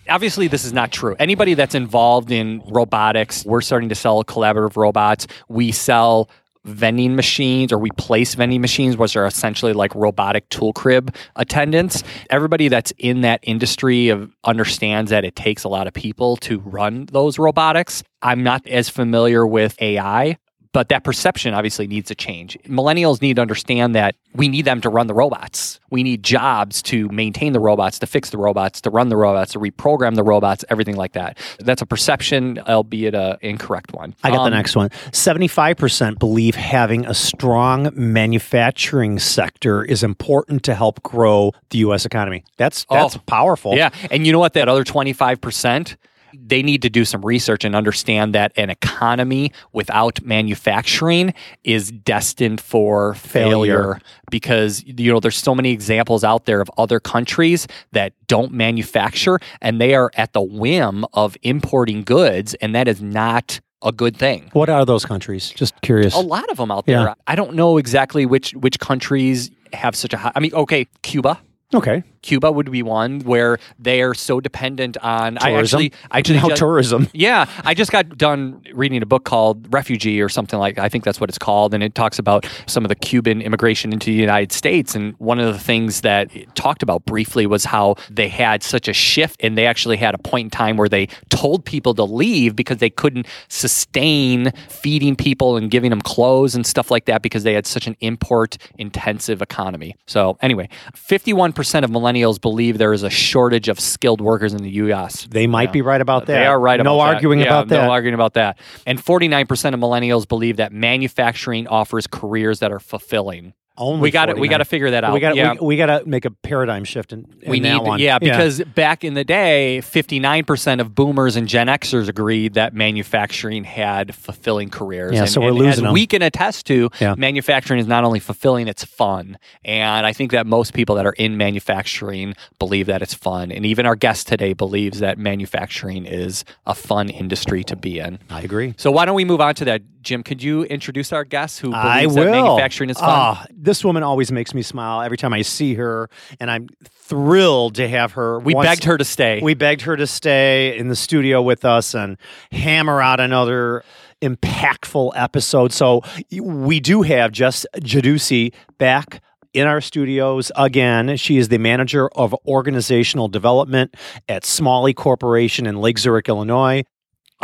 obviously 0.09 0.49
this 0.49 0.65
is 0.65 0.73
not 0.73 0.93
true. 0.93 1.17
Anybody 1.19 1.55
that's 1.55 1.75
involved 1.75 2.31
in 2.31 2.63
robotics, 2.67 3.45
we're 3.45 3.61
starting 3.61 3.89
to 3.89 3.95
sell 3.95 4.23
collaborative 4.25 4.77
robots. 4.77 5.27
We 5.49 5.73
sell 5.73 6.31
vending 6.65 7.15
machines 7.15 7.73
or 7.73 7.79
we 7.79 7.91
place 7.93 8.35
vending 8.35 8.61
machines 8.61 8.97
which 8.97 9.17
are 9.17 9.27
essentially 9.27 9.73
like 9.73 9.95
robotic 9.95 10.49
tool 10.49 10.73
crib 10.73 11.15
attendants. 11.37 12.03
Everybody 12.31 12.69
that's 12.69 12.93
in 12.99 13.21
that 13.21 13.41
industry 13.43 14.09
of 14.09 14.35
understands 14.45 15.11
that 15.11 15.25
it 15.25 15.37
takes 15.37 15.65
a 15.65 15.69
lot 15.69 15.87
of 15.87 15.93
people 15.93 16.37
to 16.39 16.61
run 16.61 17.07
those 17.07 17.39
robotics. 17.39 18.03
I'm 18.23 18.43
not 18.43 18.67
as 18.67 18.89
familiar 18.89 19.47
with 19.47 19.81
ai 19.81 20.39
but 20.75 20.91
that 20.91 21.05
perception 21.05 21.55
obviously 21.55 21.87
needs 21.87 22.09
to 22.09 22.15
change. 22.15 22.59
Millennials 22.69 23.23
need 23.23 23.37
to 23.37 23.43
understand 23.43 23.95
that 23.95 24.17
we 24.35 24.49
need 24.49 24.67
them 24.67 24.81
to 24.83 24.91
run 24.91 25.07
the 25.07 25.15
robots. 25.15 25.81
We 25.91 26.03
need 26.03 26.23
jobs 26.25 26.83
to 26.83 27.09
maintain 27.09 27.53
the 27.55 27.61
robots, 27.61 27.99
to 28.01 28.07
fix 28.07 28.31
the 28.31 28.37
robots, 28.39 28.81
to 28.83 28.91
run 28.91 29.09
the 29.09 29.17
robots, 29.17 29.53
to 29.53 29.61
reprogram 29.61 30.17
the 30.17 30.25
robots, 30.25 30.65
everything 30.69 30.97
like 30.97 31.13
that. 31.13 31.39
That's 31.61 31.81
a 31.81 31.87
perception, 31.87 32.59
albeit 32.69 33.15
an 33.15 33.37
incorrect 33.41 33.93
one. 33.95 34.15
I 34.25 34.31
got 34.31 34.41
Um, 34.41 34.51
the 34.51 34.57
next 34.57 34.75
one. 34.77 34.91
75% 35.13 36.19
believe 36.19 36.57
having 36.57 37.07
a 37.07 37.15
strong 37.15 37.91
manufacturing 37.95 39.19
sector 39.21 39.85
is 39.85 40.03
important 40.03 40.65
to 40.65 40.75
help 40.75 41.03
grow 41.05 41.53
the 41.71 41.79
US 41.79 42.05
economy. 42.05 42.45
That's 42.57 42.85
that's 42.91 43.17
Oh, 43.17 43.21
powerful. 43.27 43.77
Yeah. 43.77 43.91
And 44.11 44.27
you 44.27 44.33
know 44.33 44.41
what? 44.41 44.55
That 44.55 44.69
other 44.69 44.83
25%, 44.85 45.97
they 46.41 46.63
need 46.63 46.83
to 46.83 46.91
do 46.91 47.05
some 47.05 47.25
research 47.25 47.65
and 47.65 47.75
understand 47.75 48.35
that 48.35 48.53
an 48.57 48.71
economy 48.71 49.53
without 49.73 50.23
manufacturing 50.23 51.35
is 51.65 51.91
destined 51.91 52.61
for 52.61 53.15
failure. 53.15 53.55
Failure. 53.55 54.01
because 54.31 54.83
you 54.87 55.13
know 55.13 55.21
there's 55.21 55.37
so 55.37 55.55
many 55.55 55.71
examples 55.71 56.25
out 56.25 56.47
there 56.47 56.61
of 56.61 56.71
other 56.79 57.01
countries 57.01 57.67
that 57.93 58.13
don't 58.27 58.53
manufacture 58.53 59.39
and 59.61 59.81
they 59.81 59.95
are 59.95 60.11
at 60.15 60.33
the 60.33 60.43
whim 60.43 61.05
of 61.13 61.37
importing 61.43 62.03
goods 62.03 62.55
and 62.55 62.75
that 62.75 62.89
is 62.89 63.01
not 63.03 63.61
a 63.83 63.93
good 63.93 64.17
thing. 64.17 64.49
What 64.55 64.71
are 64.71 64.85
those 64.87 65.05
countries? 65.05 65.51
Just 65.51 65.79
curious. 65.83 66.15
A 66.15 66.21
lot 66.21 66.49
of 66.51 66.57
them 66.57 66.71
out 66.71 66.87
there. 66.87 67.03
Yeah. 67.03 67.15
I 67.27 67.35
don't 67.35 67.55
know 67.55 67.77
exactly 67.77 68.25
which 68.27 68.53
which 68.55 68.79
countries 68.79 69.51
have 69.73 69.95
such 69.95 70.13
a 70.15 70.17
high 70.17 70.33
I 70.35 70.41
mean 70.41 70.55
okay, 70.55 70.87
Cuba 71.03 71.39
Okay. 71.75 72.03
Cuba 72.23 72.51
would 72.51 72.71
be 72.71 72.83
one 72.83 73.21
where 73.21 73.59
they 73.79 74.01
are 74.01 74.15
so 74.15 74.41
dependent 74.41 74.97
on. 74.99 75.37
I 75.39 75.51
Tourism. 75.51 75.81
actually, 75.81 75.93
I 76.11 76.19
actually, 76.19 76.39
Now 76.39 76.49
ju- 76.49 76.57
tourism. 76.57 77.09
yeah, 77.13 77.47
I 77.65 77.75
just 77.75 77.93
got 77.93 78.17
done 78.17 78.63
reading 78.73 79.03
a 79.03 79.07
book 79.07 79.25
called 79.25 79.73
Refugee 79.73 80.23
or 80.23 80.31
something 80.31 80.59
like. 80.59 80.79
I 80.79 80.89
think 80.89 81.05
that's 81.05 81.21
what 81.21 81.29
it's 81.29 81.39
called, 81.39 81.75
and 81.75 81.83
it 81.83 81.95
talks 81.95 82.19
about 82.19 82.47
some 82.67 82.83
of 82.85 82.89
the 82.89 82.95
Cuban 82.95 83.43
immigration 83.43 83.93
into 83.93 84.07
the 84.07 84.17
United 84.17 84.53
States. 84.53 84.95
And 84.95 85.15
one 85.19 85.39
of 85.39 85.53
the 85.53 85.59
things 85.59 86.01
that 86.01 86.35
it 86.35 86.55
talked 86.55 86.83
about 86.83 87.05
briefly 87.05 87.47
was 87.47 87.67
how 87.67 87.97
they 88.11 88.29
had 88.29 88.63
such 88.63 88.89
a 88.89 88.95
shift, 88.95 89.43
and 89.45 89.59
they 89.59 89.67
actually 89.67 89.99
had 89.99 90.15
a 90.15 90.19
point 90.19 90.47
in 90.47 90.51
time 90.51 90.79
where 90.79 90.89
they 90.89 91.09
told 91.29 91.67
people 91.67 91.93
to 91.95 92.05
leave 92.05 92.57
because 92.57 92.79
they 92.79 92.91
couldn't 92.91 93.27
sustain 93.49 94.51
feeding 94.71 95.15
people 95.15 95.59
and 95.59 95.71
giving 95.71 95.91
them 95.91 96.01
clothes 96.01 96.55
and 96.55 96.67
stuff 96.67 96.91
like 96.91 97.05
that 97.05 97.21
because 97.21 97.43
they 97.43 97.53
had 97.53 97.67
such 97.67 97.87
an 97.87 97.97
import 98.01 98.57
intensive 98.79 99.43
economy. 99.43 99.95
So 100.07 100.39
anyway, 100.41 100.71
fifty-one 100.95 101.53
percent 101.53 101.64
of 101.85 101.91
millennials 101.91 102.41
believe 102.41 102.79
there 102.79 102.93
is 102.93 103.03
a 103.03 103.11
shortage 103.11 103.69
of 103.69 103.81
skilled 103.81 104.21
workers 104.21 104.53
in 104.53 104.63
the 104.63 104.71
U.S. 104.71 105.27
They 105.31 105.47
might 105.47 105.73
be 105.73 105.83
right 105.83 106.01
about 106.01 106.27
that. 106.27 106.35
They 106.35 106.47
are 106.47 106.59
right 106.59 106.81
no 106.81 106.97
about 106.97 107.07
that. 107.07 107.15
arguing 107.15 107.41
Yeah, 107.41 107.47
about 107.47 107.69
that. 107.69 107.83
No 107.85 107.91
arguing 107.91 108.15
about 108.15 108.35
that. 108.35 108.59
And 108.87 109.03
49% 109.03 109.75
of 109.75 109.81
millennials 109.81 110.29
believe 110.29 110.59
that 110.59 110.73
manufacturing 110.73 111.67
offers 111.67 112.07
careers 112.07 112.61
that 112.61 112.73
are 112.73 112.81
fulfilling. 112.81 113.55
Only 113.77 114.03
we 114.03 114.11
got 114.13 114.27
to 114.27 114.35
we 114.35 114.47
got 114.47 114.59
to 114.59 114.65
figure 114.65 114.93
that 114.93 115.03
out. 115.03 115.13
We 115.13 115.21
got 115.21 115.35
yeah. 115.35 115.55
we, 115.55 115.67
we 115.69 115.77
got 115.77 115.87
to 115.87 116.09
make 116.09 116.25
a 116.25 116.31
paradigm 116.31 116.85
shift 116.85 117.13
in, 117.13 117.27
in 117.43 117.51
we 117.51 117.59
need, 117.59 117.79
one. 117.79 117.99
yeah, 117.99 118.21
because 118.21 118.63
back 118.63 119.03
in 119.03 119.15
the 119.15 119.25
day, 119.25 119.81
59% 119.83 120.81
of 120.81 120.95
boomers 120.95 121.35
and 121.35 121.49
Gen 121.49 121.67
Xers 121.67 122.09
agreed 122.09 122.55
that 122.55 122.73
manufacturing 122.73 123.65
had 123.65 124.15
fulfilling 124.15 124.71
careers. 124.71 125.15
Yeah, 125.15 125.23
and, 125.23 125.29
so 125.29 125.41
we're 125.41 125.49
and 125.49 125.59
losing 125.59 125.85
as 125.85 125.89
'em. 125.89 125.93
we 125.93 126.07
can 126.07 126.23
attest 126.23 126.67
to, 126.67 126.89
Yeah. 127.01 127.15
manufacturing 127.19 127.81
is 127.81 127.89
not 127.89 128.05
only 128.05 128.21
fulfilling, 128.21 128.69
it's 128.69 128.85
fun. 128.85 129.39
And 129.65 130.07
I 130.07 130.13
think 130.13 130.31
that 130.31 130.47
most 130.47 130.73
people 130.73 130.95
that 130.95 131.07
are 131.07 131.13
in 131.15 131.37
manufacturing 131.37 132.35
believe 132.61 132.87
that 132.87 133.03
it's 133.03 133.15
fun. 133.15 133.51
And 133.51 133.67
even 133.67 133.87
our 133.87 133.97
guest 133.97 134.29
today 134.29 134.53
believes 134.53 135.01
that 135.01 135.19
manufacturing 135.19 136.07
is 136.07 136.45
a 136.65 136.77
fun 136.77 137.09
industry 137.09 137.65
to 137.65 137.75
be 137.75 137.99
in. 137.99 138.21
I 138.31 138.43
agree. 138.43 138.75
So 138.77 138.93
why 138.93 139.05
don't 139.05 139.17
we 139.17 139.25
move 139.25 139.41
on 139.41 139.55
to 139.57 139.65
that? 139.65 139.83
Jim, 140.03 140.23
could 140.23 140.43
you 140.43 140.65
introduce 140.65 141.13
our 141.13 141.25
guest 141.25 141.61
who 141.61 141.71
believes 141.71 142.15
that 142.15 142.31
manufacturing 142.31 142.91
is 142.91 142.99
fun? 142.99 143.09
Ah, 143.09 143.47
this 143.65 143.85
woman 143.85 144.03
always 144.03 144.31
makes 144.31 144.55
me 144.55 144.63
smile 144.63 145.01
every 145.03 145.17
time 145.17 145.33
I 145.33 145.43
see 145.43 145.75
her, 145.75 146.09
and 146.39 146.51
I'm 146.51 146.69
thrilled 146.85 147.77
to 147.77 147.89
have 147.89 148.13
her. 148.13 148.39
we 148.41 148.55
once- 148.55 148.67
begged 148.69 148.85
her 148.85 148.99
to 148.99 149.05
stay. 149.05 149.41
We 149.43 149.55
begged 149.55 149.83
her 149.83 149.97
to 149.97 150.07
stay 150.07 150.77
in 150.79 150.89
the 150.89 150.97
studio 150.97 151.43
with 151.43 151.65
us 151.65 151.95
and 151.95 152.17
hammer 152.53 153.01
out 153.01 153.21
another 153.21 153.83
impactful 154.23 155.13
episode. 155.17 155.73
So 155.73 156.03
we 156.41 156.81
do 156.81 157.03
have 157.03 157.33
Jess 157.33 157.67
Giudici 157.77 158.53
back 158.79 159.21
in 159.53 159.67
our 159.67 159.81
studios 159.81 160.51
again. 160.57 161.17
She 161.17 161.39
is 161.39 161.49
the 161.49 161.59
manager 161.59 162.09
of 162.09 162.35
organizational 162.47 163.29
development 163.29 163.95
at 164.29 164.45
Smalley 164.45 164.93
Corporation 164.95 165.67
in 165.67 165.77
Lake 165.81 165.99
Zurich, 165.99 166.29
Illinois. 166.29 166.85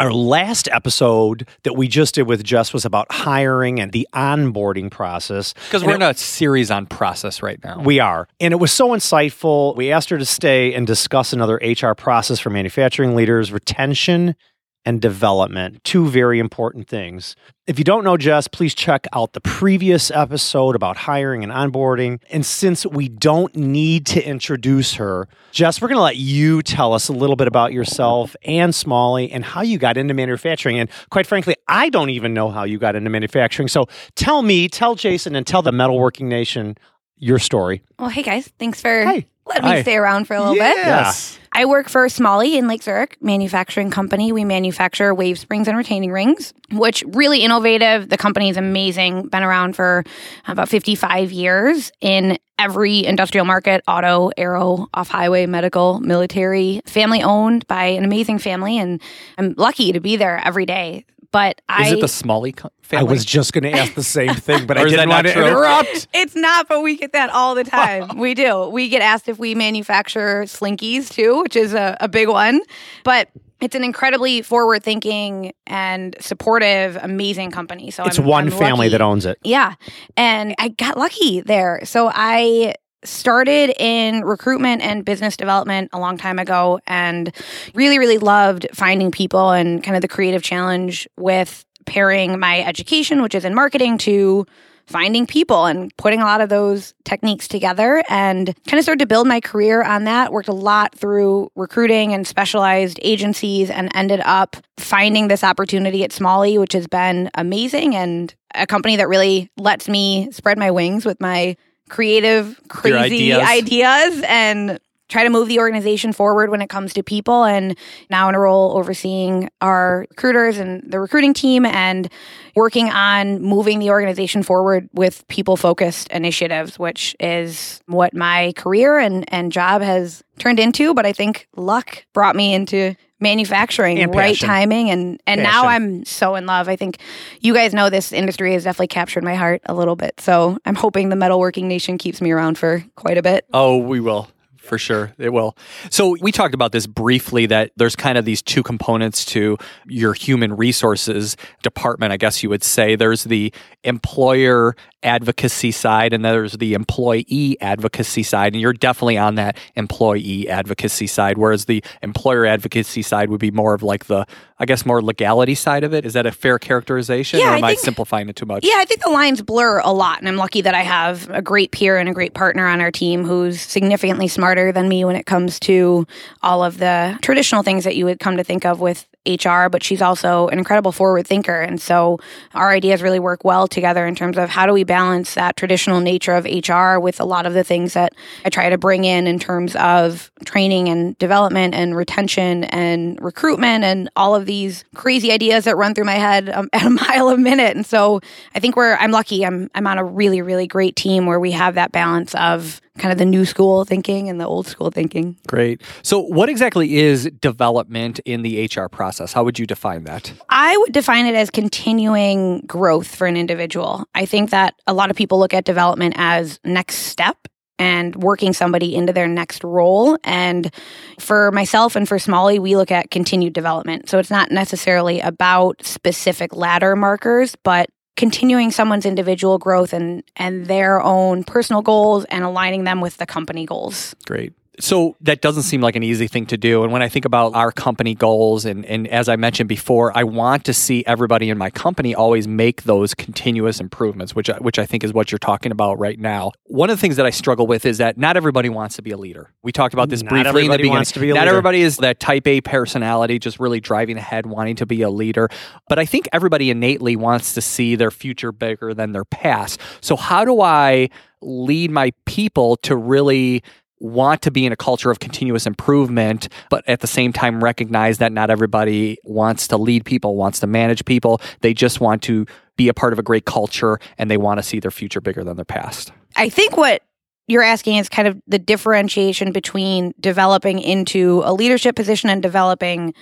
Our 0.01 0.13
last 0.15 0.67
episode 0.73 1.47
that 1.65 1.75
we 1.75 1.87
just 1.87 2.15
did 2.15 2.23
with 2.23 2.43
Jess 2.43 2.73
was 2.73 2.87
about 2.87 3.07
hiring 3.13 3.79
and 3.81 3.93
the 3.93 4.09
onboarding 4.15 4.91
process. 4.91 5.53
Because 5.67 5.85
we're 5.85 5.93
it- 5.93 5.97
in 5.97 6.03
a 6.03 6.15
series 6.15 6.71
on 6.71 6.87
process 6.87 7.43
right 7.43 7.63
now. 7.63 7.81
we 7.83 8.01
are. 8.01 8.27
And 8.41 8.53
it 8.53 8.57
was 8.57 8.73
so 8.73 8.89
insightful. 8.91 9.77
We 9.77 9.93
asked 9.93 10.09
her 10.09 10.17
to 10.17 10.25
stay 10.25 10.73
and 10.73 10.87
discuss 10.87 11.35
another 11.35 11.57
HR 11.63 11.93
process 11.95 12.41
for 12.41 12.49
manufacturing 12.49 13.15
leaders, 13.15 13.53
retention 13.53 14.35
and 14.85 15.01
development. 15.01 15.83
Two 15.85 16.09
very 16.09 16.39
important 16.39 16.89
things. 16.89 17.37
If 17.67 17.79
you 17.79 17.85
don't 17.85 18.03
know 18.03 18.17
Jess, 18.17 18.49
please 18.49 18.75
check 18.75 19.07
out 19.13 19.35
the 19.35 19.41
previous 19.41 20.11
episode 20.11 20.75
about 20.75 20.97
hiring 20.97 21.45
and 21.45 21.53
onboarding. 21.53 22.21
And 22.31 22.45
since 22.45 22.87
we 22.87 23.09
don't 23.09 23.55
need 23.55 24.07
to 24.07 24.23
introduce 24.27 24.95
her, 24.95 25.29
Jess, 25.53 25.81
we're 25.81 25.89
going 25.89 25.99
to 25.99 26.03
let 26.03 26.17
you 26.17 26.63
tell 26.63 26.93
us 26.95 27.09
a 27.09 27.13
little 27.13 27.37
bit 27.37 27.47
about 27.47 27.73
yourself 27.73 28.35
and 28.43 28.75
Smalley 28.75 29.31
and 29.31 29.45
how 29.45 29.61
you 29.63 29.79
got 29.79 29.97
into 29.97 30.15
manufacturing. 30.15 30.79
And 30.79 30.89
quite 31.11 31.27
frankly, 31.27 31.55
I 31.69 31.91
don't 31.91 32.11
even 32.11 32.35
know 32.35 32.51
how 32.51 32.65
you 32.65 32.79
got 32.79 32.97
into 32.97 33.11
manufacturing. 33.11 33.69
So 33.69 33.87
tell 34.17 34.43
me, 34.43 34.69
tell 34.69 34.95
Jason, 34.95 35.37
and 35.37 35.47
tell 35.47 35.63
the 35.63 35.73
Metalworking 35.73 36.27
Nation 36.27 36.77
your 37.17 37.39
story. 37.39 37.83
Well, 37.99 38.09
hey 38.09 38.23
guys, 38.23 38.51
thanks 38.59 38.81
for 38.81 39.05
Hey. 39.05 39.27
Letting 39.51 39.65
Hi. 39.65 39.77
me 39.77 39.83
stay 39.83 39.97
around 39.97 40.27
for 40.27 40.35
a 40.35 40.41
little 40.41 40.57
Yeah. 40.57 40.75
bit. 40.75 40.87
Yes. 40.87 41.39
I 41.53 41.65
work 41.65 41.89
for 41.89 42.09
Smalley 42.09 42.57
in 42.57 42.69
Lake 42.69 42.83
Zurich 42.83 43.17
Manufacturing 43.21 43.91
Company. 43.91 44.31
We 44.33 44.45
manufacture 44.45 45.13
wave 45.15 45.37
springs 45.39 45.67
and 45.67 45.77
retaining 45.77 46.13
rings, 46.13 46.55
which 46.71 47.03
really 47.09 47.41
innovative. 47.43 48.09
The 48.09 48.17
company 48.17 48.49
is 48.51 48.57
amazing. 48.57 49.27
Been 49.29 49.43
around 49.43 49.75
for 49.75 50.05
about 50.47 50.69
55 50.69 51.33
years 51.33 51.91
in 52.01 52.39
every 52.59 53.05
industrial 53.05 53.47
market, 53.47 53.83
auto, 53.89 54.31
aero, 54.37 54.87
off-highway, 54.95 55.47
medical, 55.47 55.99
military, 56.01 56.83
family 56.87 57.23
owned 57.23 57.67
by 57.67 57.87
an 57.87 58.05
amazing 58.05 58.39
family 58.39 58.79
and 58.79 59.01
I'm 59.37 59.55
lucky 59.57 59.93
to 59.93 60.01
be 60.01 60.17
there 60.17 60.41
every 60.45 60.67
day. 60.67 61.05
But 61.33 61.61
I 61.69 61.87
Is 61.87 61.93
it 61.93 62.01
the 62.01 62.09
Smalley 62.09 62.53
co- 62.53 62.71
I 62.93 63.05
was 63.05 63.25
just 63.25 63.53
going 63.53 63.63
to 63.65 63.71
ask 63.73 63.95
the 63.95 64.03
same 64.03 64.35
thing, 64.47 64.67
but 64.67 64.77
I 64.77 64.83
Or 64.83 64.85
didn't 64.87 65.09
that 65.09 65.15
want 65.15 65.27
to 65.29 65.33
interrupt. 65.47 66.09
It's 66.13 66.35
not, 66.35 66.69
but 66.69 66.81
we 66.83 66.97
get 66.97 67.13
that 67.13 67.31
all 67.31 67.55
the 67.55 67.63
time. 67.65 68.17
we 68.19 68.35
do. 68.35 68.69
We 68.69 68.89
get 68.89 69.01
asked 69.01 69.29
if 69.29 69.39
we 69.39 69.55
manufacture 69.55 70.43
slinkies 70.45 71.09
too, 71.11 71.43
which 71.43 71.55
is 71.55 71.73
a, 71.73 71.97
a 72.01 72.09
big 72.09 72.29
one. 72.29 72.61
But 73.05 73.29
it's 73.61 73.77
an 73.77 73.85
incredibly 73.85 74.43
forward 74.43 74.83
thinking 74.83 75.53
and 75.67 76.17
supportive, 76.19 76.97
amazing 77.01 77.51
company. 77.53 77.91
So 77.91 78.05
It's 78.05 78.19
I'm, 78.19 78.25
one 78.25 78.45
I'm 78.47 78.51
family 78.51 78.87
lucky. 78.87 78.89
that 78.91 79.01
owns 79.03 79.27
it. 79.27 79.39
Yeah. 79.45 79.75
And 80.17 80.55
I 80.59 80.69
got 80.69 80.97
lucky 80.97 81.43
there. 81.43 81.81
So 81.85 82.11
I 82.13 82.75
started 83.05 83.75
in 83.79 84.25
recruitment 84.25 84.83
and 84.83 85.05
business 85.05 85.37
development 85.37 85.91
a 85.93 85.99
long 85.99 86.17
time 86.17 86.39
ago 86.39 86.81
and 86.87 87.35
really, 87.75 87.99
really 87.99 88.19
loved 88.19 88.67
finding 88.75 89.11
people 89.11 89.51
and 89.51 89.83
kind 89.83 89.97
of 89.97 90.03
the 90.03 90.09
creative 90.09 90.43
challenge 90.43 91.09
with 91.17 91.65
pairing 91.87 92.39
my 92.39 92.63
education, 92.63 93.23
which 93.23 93.35
is 93.35 93.45
in 93.45 93.55
marketing, 93.55 93.99
to 93.99 94.47
finding 94.87 95.25
people 95.25 95.67
and 95.67 95.97
putting 95.97 96.21
a 96.21 96.25
lot 96.25 96.41
of 96.41 96.49
those 96.49 96.95
techniques 97.05 97.47
together 97.47 98.03
and 98.09 98.47
kind 98.67 98.79
of 98.79 98.83
started 98.83 98.99
to 98.99 99.07
build 99.07 99.27
my 99.27 99.41
career 99.41 99.83
on 99.83 100.05
that. 100.05 100.33
Worked 100.33 100.49
a 100.49 100.53
lot 100.53 100.97
through 100.97 101.51
recruiting 101.55 102.13
and 102.13 102.27
specialized 102.27 102.99
agencies 103.01 103.71
and 103.71 103.89
ended 103.95 104.21
up 104.25 104.57
finding 104.79 105.29
this 105.29 105.45
opportunity 105.45 106.03
at 106.03 106.13
smalley 106.13 106.59
which 106.59 106.73
has 106.73 106.89
been 106.89 107.31
amazing 107.35 107.95
and 107.95 108.35
a 108.55 108.67
company 108.67 108.97
that 108.97 109.09
really 109.09 109.49
lets 109.57 109.89
me 109.89 110.29
spread 110.33 110.59
my 110.59 110.73
wings 110.73 111.05
with 111.05 111.21
my 111.21 111.57
creative 111.91 112.59
crazy 112.69 113.33
ideas. 113.33 113.49
ideas 113.49 114.25
and 114.27 114.81
try 115.11 115.25
to 115.25 115.31
move 115.31 115.49
the 115.49 115.59
organization 115.59 116.13
forward 116.13 116.51
when 116.51 116.63
it 116.63 116.69
comes 116.69 116.95
to 116.95 117.03
people 117.03 117.45
and 117.45 117.77
now 118.09 118.29
in 118.29 118.35
a 118.35 118.41
role 118.41 118.77
overseeing 118.79 119.51
our 119.61 120.07
recruiters 120.09 120.57
and 120.57 120.83
the 120.91 121.01
recruiting 121.01 121.35
team 121.35 121.67
and 121.67 122.09
working 122.55 122.89
on 122.91 123.43
moving 123.43 123.81
the 123.81 123.91
organization 123.91 124.43
forward 124.43 124.89
with 124.95 125.27
people 125.29 125.57
focused 125.57 126.09
initiatives 126.11 126.79
which 126.79 127.15
is 127.21 127.83
what 127.87 128.15
my 128.15 128.53
career 128.57 128.99
and, 128.99 129.25
and 129.35 129.53
job 129.53 129.83
has 129.83 130.23
turned 130.39 130.61
into 130.61 130.95
but 130.95 131.05
i 131.05 131.13
think 131.13 131.49
luck 131.57 132.07
brought 132.15 132.37
me 132.37 132.55
into 132.55 132.95
manufacturing 133.21 133.99
And 134.01 134.15
right 134.15 134.29
passion. 134.35 134.49
timing 134.49 134.91
and 134.91 135.21
and 135.27 135.43
now 135.43 135.67
i'm 135.67 136.05
so 136.05 136.35
in 136.35 136.47
love 136.47 136.69
i 136.69 136.77
think 136.77 136.99
you 137.41 137.53
guys 137.55 137.75
know 137.75 137.91
this 137.91 138.13
industry 138.13 138.53
has 138.55 138.65
definitely 138.65 138.89
captured 138.89 139.23
my 139.25 139.35
heart 139.35 139.61
a 139.67 139.75
little 139.75 139.97
bit 139.97 140.19
so 140.21 140.59
i'm 140.65 140.75
hoping 140.75 141.09
the 141.11 141.17
metalworking 141.17 141.65
nation 141.65 141.99
keeps 141.99 142.21
me 142.21 142.31
around 142.31 142.57
for 142.59 142.85
quite 142.97 143.19
a 143.19 143.23
bit 143.23 143.45
Oh, 143.53 143.77
we 143.79 144.01
will. 144.01 144.29
For 144.71 144.79
sure, 144.79 145.13
it 145.19 145.33
will. 145.33 145.57
So, 145.91 146.17
we 146.21 146.31
talked 146.31 146.55
about 146.55 146.71
this 146.71 146.87
briefly 146.87 147.47
that 147.47 147.73
there's 147.75 147.97
kind 147.97 148.17
of 148.17 148.25
these 148.25 148.41
two 148.41 148.63
components 148.63 149.25
to 149.25 149.59
your 149.89 150.13
human 150.13 150.57
resources 150.57 151.37
department, 151.65 152.13
I 152.13 152.17
guess 152.17 152.45
you 152.45 152.51
would 152.51 152.63
say. 152.63 152.95
There's 152.95 153.25
the 153.25 153.53
employer 153.83 154.77
advocacy 155.03 155.73
side 155.73 156.13
and 156.13 156.25
there's 156.25 156.53
the 156.53 156.75
employee 156.75 157.57
advocacy 157.61 158.23
side. 158.23 158.53
And 158.53 158.61
you're 158.61 158.73
definitely 158.73 159.19
on 159.19 159.35
that 159.37 159.59
employee 159.75 160.49
advocacy 160.49 161.09
side, 161.09 161.37
whereas 161.37 161.65
the 161.65 161.83
employer 162.03 162.47
advocacy 162.47 163.03
side 163.03 163.31
would 163.31 163.41
be 163.41 163.51
more 163.51 163.75
of 163.75 163.83
like 163.83 164.05
the, 164.07 164.25
I 164.61 164.67
guess, 164.67 164.85
more 164.85 165.01
legality 165.03 165.55
side 165.55 165.85
of 165.85 165.95
it. 165.95 166.05
Is 166.05 166.13
that 166.13 166.27
a 166.27 166.31
fair 166.31 166.59
characterization 166.59 167.41
Yeah, 167.41 167.55
or 167.55 167.57
am 167.57 167.65
I 167.65 167.69
think- 167.71 167.81
simplifying 167.81 168.29
it 168.29 168.37
too 168.37 168.45
much? 168.45 168.63
Yeah, 168.65 168.75
I 168.77 168.85
think 168.85 169.03
the 169.03 169.09
lines 169.11 169.41
blur 169.41 169.79
a 169.81 169.91
lot, 169.93 170.19
and 170.21 170.29
I'm 170.29 170.37
lucky 170.37 170.61
that 170.61 170.75
I 170.75 170.83
have 170.83 171.29
a 171.31 171.41
great 171.41 171.73
peer 171.73 171.97
and 171.97 172.09
a 172.09 172.13
great 172.13 172.35
partner 172.35 172.67
on 172.67 172.81
our 172.83 172.91
team 172.91 173.25
who's 173.25 173.61
significantly 173.61 174.29
smarter 174.29 174.71
than 174.71 174.87
me 174.89 175.05
when 175.05 175.17
it 175.17 175.25
comes 175.25 175.59
to 175.61 176.07
all 176.43 176.63
of 176.63 176.77
the 176.79 177.19
traditional 177.23 177.63
things 177.63 177.85
that 177.85 177.97
you 177.97 178.05
would 178.05 178.21
come 178.21 178.37
to 178.37 178.45
think 178.45 178.67
of 178.67 178.81
with 178.81 179.07
HR, 179.27 179.69
but 179.69 179.83
she's 179.83 180.01
also 180.01 180.49
an 180.49 180.59
incredible 180.59 180.93
forward 180.93 181.27
thinker. 181.27 181.61
And 181.61 181.81
so 181.81 182.19
our 182.55 182.71
ideas 182.71 183.03
really 183.03 183.19
work 183.19 183.45
well 183.45 183.69
together 183.69 184.07
in 184.07 184.15
terms 184.15 184.39
of 184.39 184.49
how 184.49 184.67
do 184.67 184.73
we 184.73 184.85
balance 184.85 185.35
that 185.35 185.57
traditional 185.57 186.01
nature 186.01 186.35
of 186.35 186.47
HR 186.47 186.99
with 186.99 187.21
a 187.21 187.25
lot 187.25 187.45
of 187.45 187.53
the 187.53 187.63
things 187.63 187.93
that 187.93 188.15
I 188.45 188.49
try 188.49 188.71
to 188.71 188.79
bring 188.79 189.05
in 189.05 189.27
in 189.27 189.39
terms 189.39 189.77
of 189.77 190.31
training 190.45 190.89
and 190.89 191.19
development 191.19 191.75
and 191.75 191.95
retention 191.95 192.65
and 192.65 193.19
recruitment 193.21 193.85
and 193.85 194.09
all 194.17 194.35
of 194.35 194.47
these 194.47 194.85
crazy 194.95 195.33
ideas 195.33 195.65
that 195.65 195.77
run 195.77 195.95
through 195.95 196.05
my 196.05 196.15
head 196.15 196.49
um, 196.49 196.71
at 196.73 196.87
a 196.87 196.91
mile 196.91 197.29
a 197.29 197.37
minute. 197.37 197.77
And 197.77 197.85
so 197.85 198.21
I 198.55 198.61
think 198.61 198.77
we're 198.77 198.97
I'm 198.97 199.11
lucky. 199.11 199.45
I'm 199.45 199.71
I'm 199.75 199.87
on 199.87 199.99
a 199.99 200.05
really 200.05 200.41
really 200.41 200.67
great 200.67 200.97
team 200.97 201.27
where 201.27 201.41
we 201.41 201.53
have 201.53 201.75
that 201.75 201.93
balance 201.93 202.35
of 202.37 202.81
kind 202.99 203.13
of 203.13 203.19
the 203.19 203.25
new 203.25 203.45
school 203.45 203.85
thinking 203.85 204.29
and 204.29 204.41
the 204.41 204.47
old 204.47 204.67
school 204.67 204.91
thinking. 204.91 205.37
Great. 205.47 205.83
So, 206.03 206.21
what 206.21 206.49
exactly 206.49 206.97
is 206.97 207.31
development 207.41 208.19
in 208.21 208.43
the 208.43 208.69
HR 208.75 208.87
process? 208.87 209.33
How 209.33 209.45
would 209.45 209.59
you 209.59 209.67
define 209.67 210.05
that? 210.05 210.33
I 210.49 210.77
would 210.77 210.93
define 210.93 211.27
it 211.27 211.35
as 211.35 211.51
continuing 211.51 212.61
growth 212.67 213.15
for 213.15 213.27
an 213.27 213.37
individual. 213.37 214.05
I 214.15 214.27
think 214.27 214.51
that 214.51 214.75
a 214.87 214.93
lot 214.93 215.11
of 215.11 215.17
people 215.17 215.39
look 215.39 215.55
at 215.55 215.65
development 215.65 216.15
as 216.17 216.59
next 216.65 216.97
step 216.97 217.37
and 217.81 218.15
working 218.17 218.53
somebody 218.53 218.95
into 218.95 219.13
their 219.13 219.27
next 219.27 219.65
role. 219.65 220.19
And 220.23 220.73
for 221.19 221.51
myself 221.53 221.97
and 221.97 222.07
for 222.07 222.19
Smalley, 222.19 222.59
we 222.59 222.77
look 222.77 222.91
at 222.91 223.11
continued 223.11 223.55
development. 223.55 224.11
So 224.11 224.19
it's 224.19 224.31
not 224.31 224.51
necessarily 224.51 225.21
about 225.21 225.85
specific 225.85 226.55
ladder 226.55 226.95
markers, 226.95 227.57
but 227.65 227.89
continuing 228.21 228.71
someone's 228.71 229.07
individual 229.07 229.57
growth 229.59 229.95
and 229.95 230.23
and 230.37 230.67
their 230.67 231.01
own 231.01 231.43
personal 231.43 231.81
goals 231.81 232.27
and 232.27 232.45
aligning 232.45 232.85
them 232.85 233.01
with 233.01 233.17
the 233.17 233.25
company 233.25 233.65
goals. 233.65 234.15
Great. 234.27 234.53
So 234.79 235.17
that 235.21 235.43
doesn't 235.43 235.65
seem 235.65 235.81
like 235.83 235.97
an 235.97 236.03
easy 236.03 236.27
thing 236.27 236.47
to 236.47 236.57
do. 236.57 236.85
And 236.85 236.93
when 236.93 237.03
I 237.03 237.09
think 237.09 237.25
about 237.27 237.55
our 237.55 237.71
company 237.73 238.15
goals, 238.15 238.65
and, 238.65 238.87
and 238.87 239.07
as 239.09 239.29
I 239.29 239.37
mentioned 239.37 239.69
before, 239.69 240.17
I 240.17 240.23
want 240.25 240.65
to 240.67 240.73
see 240.73 241.05
everybody 241.07 241.51
in 241.51 241.59
my 241.59 241.69
company 241.71 242.15
always 242.15 242.47
make 242.49 242.85
those 242.85 243.13
continuous 243.13 243.81
improvements, 243.81 244.35
which, 244.35 244.49
I- 244.49 244.57
which 244.59 244.79
I 244.79 244.87
think 244.87 245.03
is 245.05 245.13
what 245.13 245.33
you're 245.33 245.39
talking 245.41 245.71
about 245.73 245.99
right 245.99 246.19
now. 246.19 246.53
One 246.65 246.89
of 246.89 246.97
the 246.97 247.01
things 247.01 247.17
that 247.17 247.27
I 247.27 247.31
struggle 247.31 247.67
with 247.67 247.85
is 247.85 247.99
that 247.99 248.17
not 248.17 248.37
everybody 248.39 248.69
wants 248.69 248.97
to 248.97 249.03
be 249.03 249.11
a 249.11 249.19
leader. 249.19 249.53
We 249.63 249.73
talked 249.73 249.93
about 249.93 250.09
this 250.09 250.23
Not 250.23 250.31
briefly 250.31 250.41
in 250.41 250.45
the 250.45 250.49
everybody 250.61 250.77
beginning. 250.85 250.93
wants 250.93 251.13
to 251.13 251.21
be 251.21 251.31
a 251.31 251.35
not 251.35 251.41
leader. 251.41 251.51
everybody 251.51 251.83
is 251.83 251.97
that 251.99 252.21
type 252.21 252.47
A 252.47 252.61
personality, 252.63 253.39
just 253.39 253.59
really 253.61 253.81
driving 253.81 254.17
ahead, 254.17 254.47
wanting 254.47 254.77
to 254.77 254.87
be 254.87 255.03
a 255.03 255.11
leader. 255.11 255.49
But 255.89 255.99
I 255.99 256.07
think 256.07 256.29
everybody 256.33 256.71
innately 256.71 257.17
wants 257.17 257.53
to 257.55 257.61
see 257.61 257.97
their 257.97 258.11
future 258.13 258.53
bigger 258.53 258.95
than 258.95 259.13
their 259.13 259.25
past. 259.27 259.79
So 260.01 260.17
how 260.17 260.45
do 260.45 260.63
I 260.63 261.11
lead 261.43 261.91
my 261.91 262.13
people 262.25 262.77
to 262.77 262.95
really 262.97 263.63
want 264.01 264.43
to 264.43 264.51
be 264.51 264.67
in 264.67 264.73
a 264.73 264.77
culture 264.77 265.11
of 265.11 265.21
continuous 265.21 265.67
improvement, 265.67 266.49
but 266.71 266.83
at 266.89 267.01
the 267.01 267.07
same 267.07 267.33
time 267.33 267.63
recognize 267.63 268.19
that 268.19 268.33
not 268.33 268.51
everybody 268.51 269.19
wants 269.25 269.69
to 269.69 269.77
lead 269.77 270.05
people, 270.05 270.37
wants 270.37 270.61
to 270.61 270.67
manage 270.67 271.05
people. 271.05 271.41
They 271.61 271.75
just 271.75 272.01
want 272.01 272.23
to 272.23 272.47
be 272.77 272.89
a 272.89 272.95
part 272.95 273.13
of 273.13 273.19
a 273.19 273.23
great 273.23 273.45
culture 273.45 273.99
and 274.17 274.31
they 274.31 274.39
want 274.39 274.59
to 274.59 274.63
see 274.63 274.81
their 274.81 274.91
future 274.91 275.21
bigger 275.21 275.45
than 275.45 275.57
their 275.57 275.65
past. 275.65 276.13
I 276.35 276.49
think 276.49 276.77
what 276.77 277.03
you're 277.47 277.63
asking 277.63 277.97
is 277.97 278.09
kind 278.09 278.27
of 278.27 278.41
the 278.47 278.59
differentiation 278.59 279.53
between 279.53 280.15
developing 280.19 280.79
into 280.79 281.43
a 281.45 281.53
leadership 281.53 281.97
position 281.97 282.31
and 282.31 282.43
developing 282.43 283.13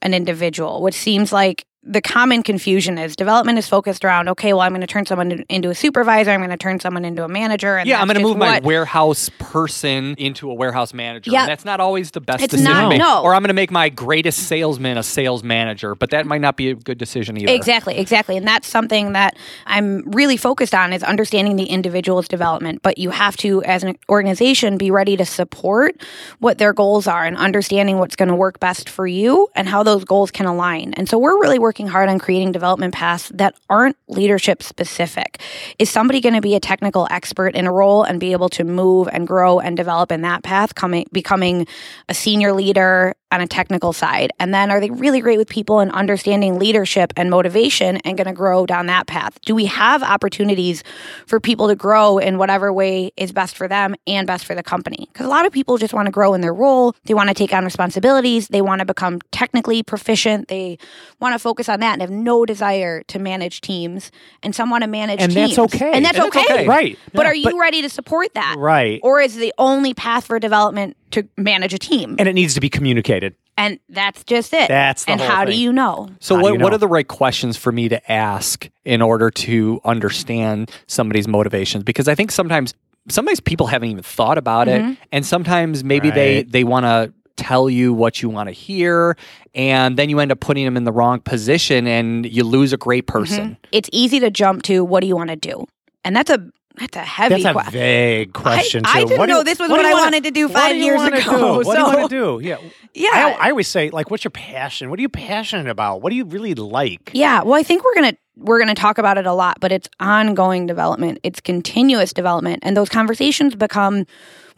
an 0.00 0.14
individual, 0.14 0.82
which 0.82 0.94
seems 0.94 1.32
like 1.32 1.66
the 1.84 2.00
common 2.00 2.44
confusion 2.44 2.96
is 2.96 3.16
development 3.16 3.58
is 3.58 3.68
focused 3.68 4.04
around 4.04 4.28
okay, 4.28 4.52
well, 4.52 4.62
I'm 4.62 4.70
going 4.70 4.82
to 4.82 4.86
turn 4.86 5.04
someone 5.04 5.44
into 5.48 5.68
a 5.68 5.74
supervisor, 5.74 6.30
I'm 6.30 6.38
going 6.38 6.50
to 6.50 6.56
turn 6.56 6.78
someone 6.78 7.04
into 7.04 7.24
a 7.24 7.28
manager, 7.28 7.76
and 7.76 7.88
yeah, 7.88 8.00
I'm 8.00 8.06
going 8.06 8.18
to 8.18 8.22
move 8.22 8.36
my 8.36 8.54
what- 8.54 8.62
warehouse 8.62 9.28
person 9.38 10.14
into 10.16 10.48
a 10.48 10.54
warehouse 10.54 10.94
manager. 10.94 11.34
And 11.34 11.48
that's 11.48 11.64
not 11.64 11.80
always 11.80 12.12
the 12.12 12.20
best 12.20 12.44
It's 12.44 12.52
decision 12.52 12.72
not, 12.72 12.96
no. 12.96 13.22
Or 13.22 13.34
I'm 13.34 13.42
going 13.42 13.48
to 13.48 13.54
make 13.54 13.72
my 13.72 13.88
greatest 13.88 14.46
salesman 14.46 14.96
a 14.96 15.02
sales 15.02 15.42
manager, 15.42 15.96
but 15.96 16.10
that 16.10 16.24
might 16.24 16.40
not 16.40 16.56
be 16.56 16.70
a 16.70 16.74
good 16.74 16.98
decision 16.98 17.36
either. 17.36 17.52
Exactly, 17.52 17.98
exactly. 17.98 18.36
And 18.36 18.46
that's 18.46 18.68
something 18.68 19.12
that 19.12 19.36
I'm 19.66 20.08
really 20.10 20.36
focused 20.36 20.74
on 20.74 20.92
is 20.92 21.02
understanding 21.02 21.56
the 21.56 21.64
individual's 21.64 22.28
development. 22.28 22.82
But 22.82 22.98
you 22.98 23.10
have 23.10 23.36
to, 23.38 23.62
as 23.64 23.82
an 23.82 23.98
organization, 24.08 24.78
be 24.78 24.92
ready 24.92 25.16
to 25.16 25.24
support 25.24 26.00
what 26.38 26.58
their 26.58 26.72
goals 26.72 27.08
are 27.08 27.24
and 27.24 27.36
understanding 27.36 27.98
what's 27.98 28.14
going 28.14 28.28
to 28.28 28.36
work 28.36 28.60
best 28.60 28.88
for 28.88 29.06
you 29.06 29.48
and 29.56 29.68
how 29.68 29.82
those 29.82 30.04
goals 30.04 30.30
can 30.30 30.46
align. 30.46 30.94
And 30.94 31.08
so 31.08 31.18
we're 31.18 31.40
really 31.40 31.58
working 31.58 31.71
hard 31.80 32.08
on 32.08 32.18
creating 32.18 32.52
development 32.52 32.94
paths 32.94 33.30
that 33.34 33.54
aren't 33.68 33.96
leadership 34.08 34.62
specific. 34.62 35.40
Is 35.78 35.90
somebody 35.90 36.20
going 36.20 36.34
to 36.34 36.40
be 36.40 36.54
a 36.54 36.60
technical 36.60 37.06
expert 37.10 37.54
in 37.54 37.66
a 37.66 37.72
role 37.72 38.02
and 38.02 38.20
be 38.20 38.32
able 38.32 38.48
to 38.50 38.64
move 38.64 39.08
and 39.12 39.26
grow 39.26 39.60
and 39.60 39.76
develop 39.76 40.12
in 40.12 40.22
that 40.22 40.42
path, 40.42 40.74
coming 40.74 41.06
becoming 41.12 41.66
a 42.08 42.14
senior 42.14 42.52
leader 42.52 43.14
on 43.32 43.40
a 43.40 43.46
technical 43.46 43.92
side? 43.92 44.30
And 44.38 44.52
then 44.54 44.70
are 44.70 44.80
they 44.80 44.90
really 44.90 45.20
great 45.20 45.38
with 45.38 45.48
people 45.48 45.80
and 45.80 45.90
understanding 45.92 46.58
leadership 46.58 47.12
and 47.16 47.30
motivation 47.30 47.96
and 47.98 48.16
going 48.16 48.26
to 48.26 48.32
grow 48.32 48.66
down 48.66 48.86
that 48.86 49.06
path? 49.06 49.38
Do 49.44 49.54
we 49.54 49.66
have 49.66 50.02
opportunities 50.02 50.84
for 51.26 51.40
people 51.40 51.68
to 51.68 51.74
grow 51.74 52.18
in 52.18 52.38
whatever 52.38 52.72
way 52.72 53.10
is 53.16 53.32
best 53.32 53.56
for 53.56 53.66
them 53.66 53.94
and 54.06 54.26
best 54.26 54.44
for 54.44 54.54
the 54.54 54.62
company? 54.62 55.08
Because 55.12 55.26
a 55.26 55.30
lot 55.30 55.46
of 55.46 55.52
people 55.52 55.78
just 55.78 55.94
want 55.94 56.06
to 56.06 56.12
grow 56.12 56.34
in 56.34 56.40
their 56.42 56.54
role. 56.54 56.94
They 57.04 57.14
want 57.14 57.28
to 57.28 57.34
take 57.34 57.52
on 57.52 57.64
responsibilities. 57.64 58.48
They 58.48 58.62
want 58.62 58.80
to 58.80 58.84
become 58.84 59.20
technically 59.32 59.82
proficient. 59.82 60.48
They 60.48 60.78
want 61.20 61.34
to 61.34 61.38
focus 61.38 61.68
on 61.68 61.80
that 61.80 61.94
and 61.94 62.02
have 62.02 62.10
no 62.10 62.44
desire 62.44 63.02
to 63.04 63.18
manage 63.18 63.60
teams. 63.62 64.10
And 64.42 64.54
some 64.54 64.70
want 64.70 64.82
to 64.82 64.88
manage 64.88 65.20
And 65.20 65.32
teams. 65.32 65.56
that's 65.56 65.74
okay. 65.74 65.92
And 65.92 66.04
that's 66.04 66.18
And 66.18 66.26
okay. 66.28 66.44
okay. 66.44 66.66
Right. 66.66 66.98
But 67.12 67.22
Yeah, 67.24 67.30
are 67.30 67.34
you 67.34 67.60
ready 67.60 67.82
to 67.82 67.88
support 67.88 68.34
that? 68.34 68.56
Right. 68.58 69.00
Or 69.02 69.20
is 69.20 69.36
the 69.36 69.52
only 69.58 69.94
path 69.94 70.26
for 70.26 70.38
development 70.38 70.96
to 71.12 71.26
manage 71.36 71.72
a 71.74 71.78
team? 71.78 72.16
and 72.18 72.28
it 72.28 72.32
needs 72.34 72.54
to 72.54 72.60
be 72.60 72.68
communicated. 72.68 73.34
And 73.56 73.78
that's 73.88 74.24
just 74.24 74.52
it. 74.54 74.68
That's 74.68 75.04
the 75.04 75.12
and 75.12 75.20
whole 75.20 75.30
how 75.30 75.44
do 75.44 75.52
you 75.54 75.72
know? 75.72 76.08
So 76.20 76.36
How 76.36 76.42
what 76.42 76.52
you 76.54 76.58
what 76.60 76.72
are 76.72 76.78
the 76.78 76.88
right 76.88 77.06
questions 77.06 77.56
for 77.56 77.70
me 77.70 77.88
to 77.90 78.10
ask 78.12 78.68
in 78.84 79.02
order 79.02 79.30
to 79.30 79.80
understand 79.84 80.70
somebody's 80.86 81.28
motivations? 81.28 81.84
Because 81.84 82.08
I 82.08 82.14
think 82.14 82.30
sometimes 82.32 82.74
sometimes 83.08 83.40
people 83.40 83.66
haven't 83.66 83.90
even 83.90 84.02
thought 84.02 84.38
about 84.38 84.68
Mhm. 84.68 84.92
it 84.92 84.98
and 85.12 85.26
sometimes 85.26 85.84
maybe 85.84 86.10
they 86.10 86.36
Right. 86.36 86.50
they 86.52 86.64
want 86.64 86.84
to 86.86 87.12
tell 87.36 87.68
you 87.68 87.92
what 87.92 88.22
you 88.22 88.28
want 88.28 88.48
to 88.48 88.52
hear 88.52 89.16
and 89.54 89.96
then 89.98 90.08
you 90.08 90.18
end 90.20 90.30
up 90.32 90.40
putting 90.40 90.64
them 90.64 90.76
in 90.76 90.84
the 90.84 90.92
wrong 90.92 91.20
position 91.20 91.86
and 91.86 92.24
you 92.26 92.44
lose 92.44 92.72
a 92.72 92.76
great 92.76 93.06
person. 93.06 93.56
It's 93.72 93.88
easy 93.92 94.20
to 94.20 94.30
jump 94.30 94.62
to 94.64 94.84
what 94.84 95.00
do 95.00 95.06
you 95.08 95.16
want 95.16 95.30
to 95.30 95.36
do? 95.36 95.66
And 96.04 96.14
that's 96.16 96.30
a 96.30 96.42
that's 96.78 96.96
a 96.96 97.00
heavy 97.00 97.34
That's 97.42 97.44
a 97.46 97.52
question. 97.52 97.72
vague 97.72 98.32
question. 98.32 98.82
I 98.84 99.02
too. 99.02 99.08
didn't 99.08 99.18
What 99.20 99.28
know 99.28 99.38
you- 99.38 99.44
this 99.44 99.58
was 99.58 99.68
what 99.70 99.78
what 99.78 99.86
I 99.86 99.92
wanna- 99.92 100.04
wanted 100.04 100.24
to 100.24 100.30
do 100.30 100.48
five 100.48 100.72
do 100.72 100.78
years 100.78 101.02
ago? 101.02 101.54
What 101.64 101.74
do 101.74 101.80
you 101.80 101.86
want 101.86 102.10
to 102.10 102.16
do? 102.40 102.40
Yeah. 102.46 102.56
Yeah. 102.94 103.08
I, 103.12 103.46
I 103.46 103.50
always 103.50 103.68
say, 103.68 103.90
like, 103.90 104.10
what's 104.10 104.24
your 104.24 104.30
passion? 104.32 104.90
What 104.90 104.98
are 104.98 105.02
you 105.02 105.08
passionate 105.08 105.68
about? 105.68 106.02
What 106.02 106.10
do 106.10 106.16
you 106.16 106.24
really 106.24 106.54
like? 106.54 107.10
Yeah, 107.14 107.42
well, 107.42 107.54
I 107.58 107.62
think 107.62 107.84
we're 107.84 107.94
gonna 107.94 108.14
we're 108.36 108.58
gonna 108.58 108.74
talk 108.74 108.98
about 108.98 109.18
it 109.18 109.26
a 109.26 109.32
lot, 109.32 109.58
but 109.60 109.72
it's 109.72 109.88
ongoing 110.00 110.66
development. 110.66 111.18
It's 111.22 111.40
continuous 111.40 112.12
development, 112.12 112.60
and 112.62 112.76
those 112.76 112.88
conversations 112.88 113.54
become. 113.54 114.06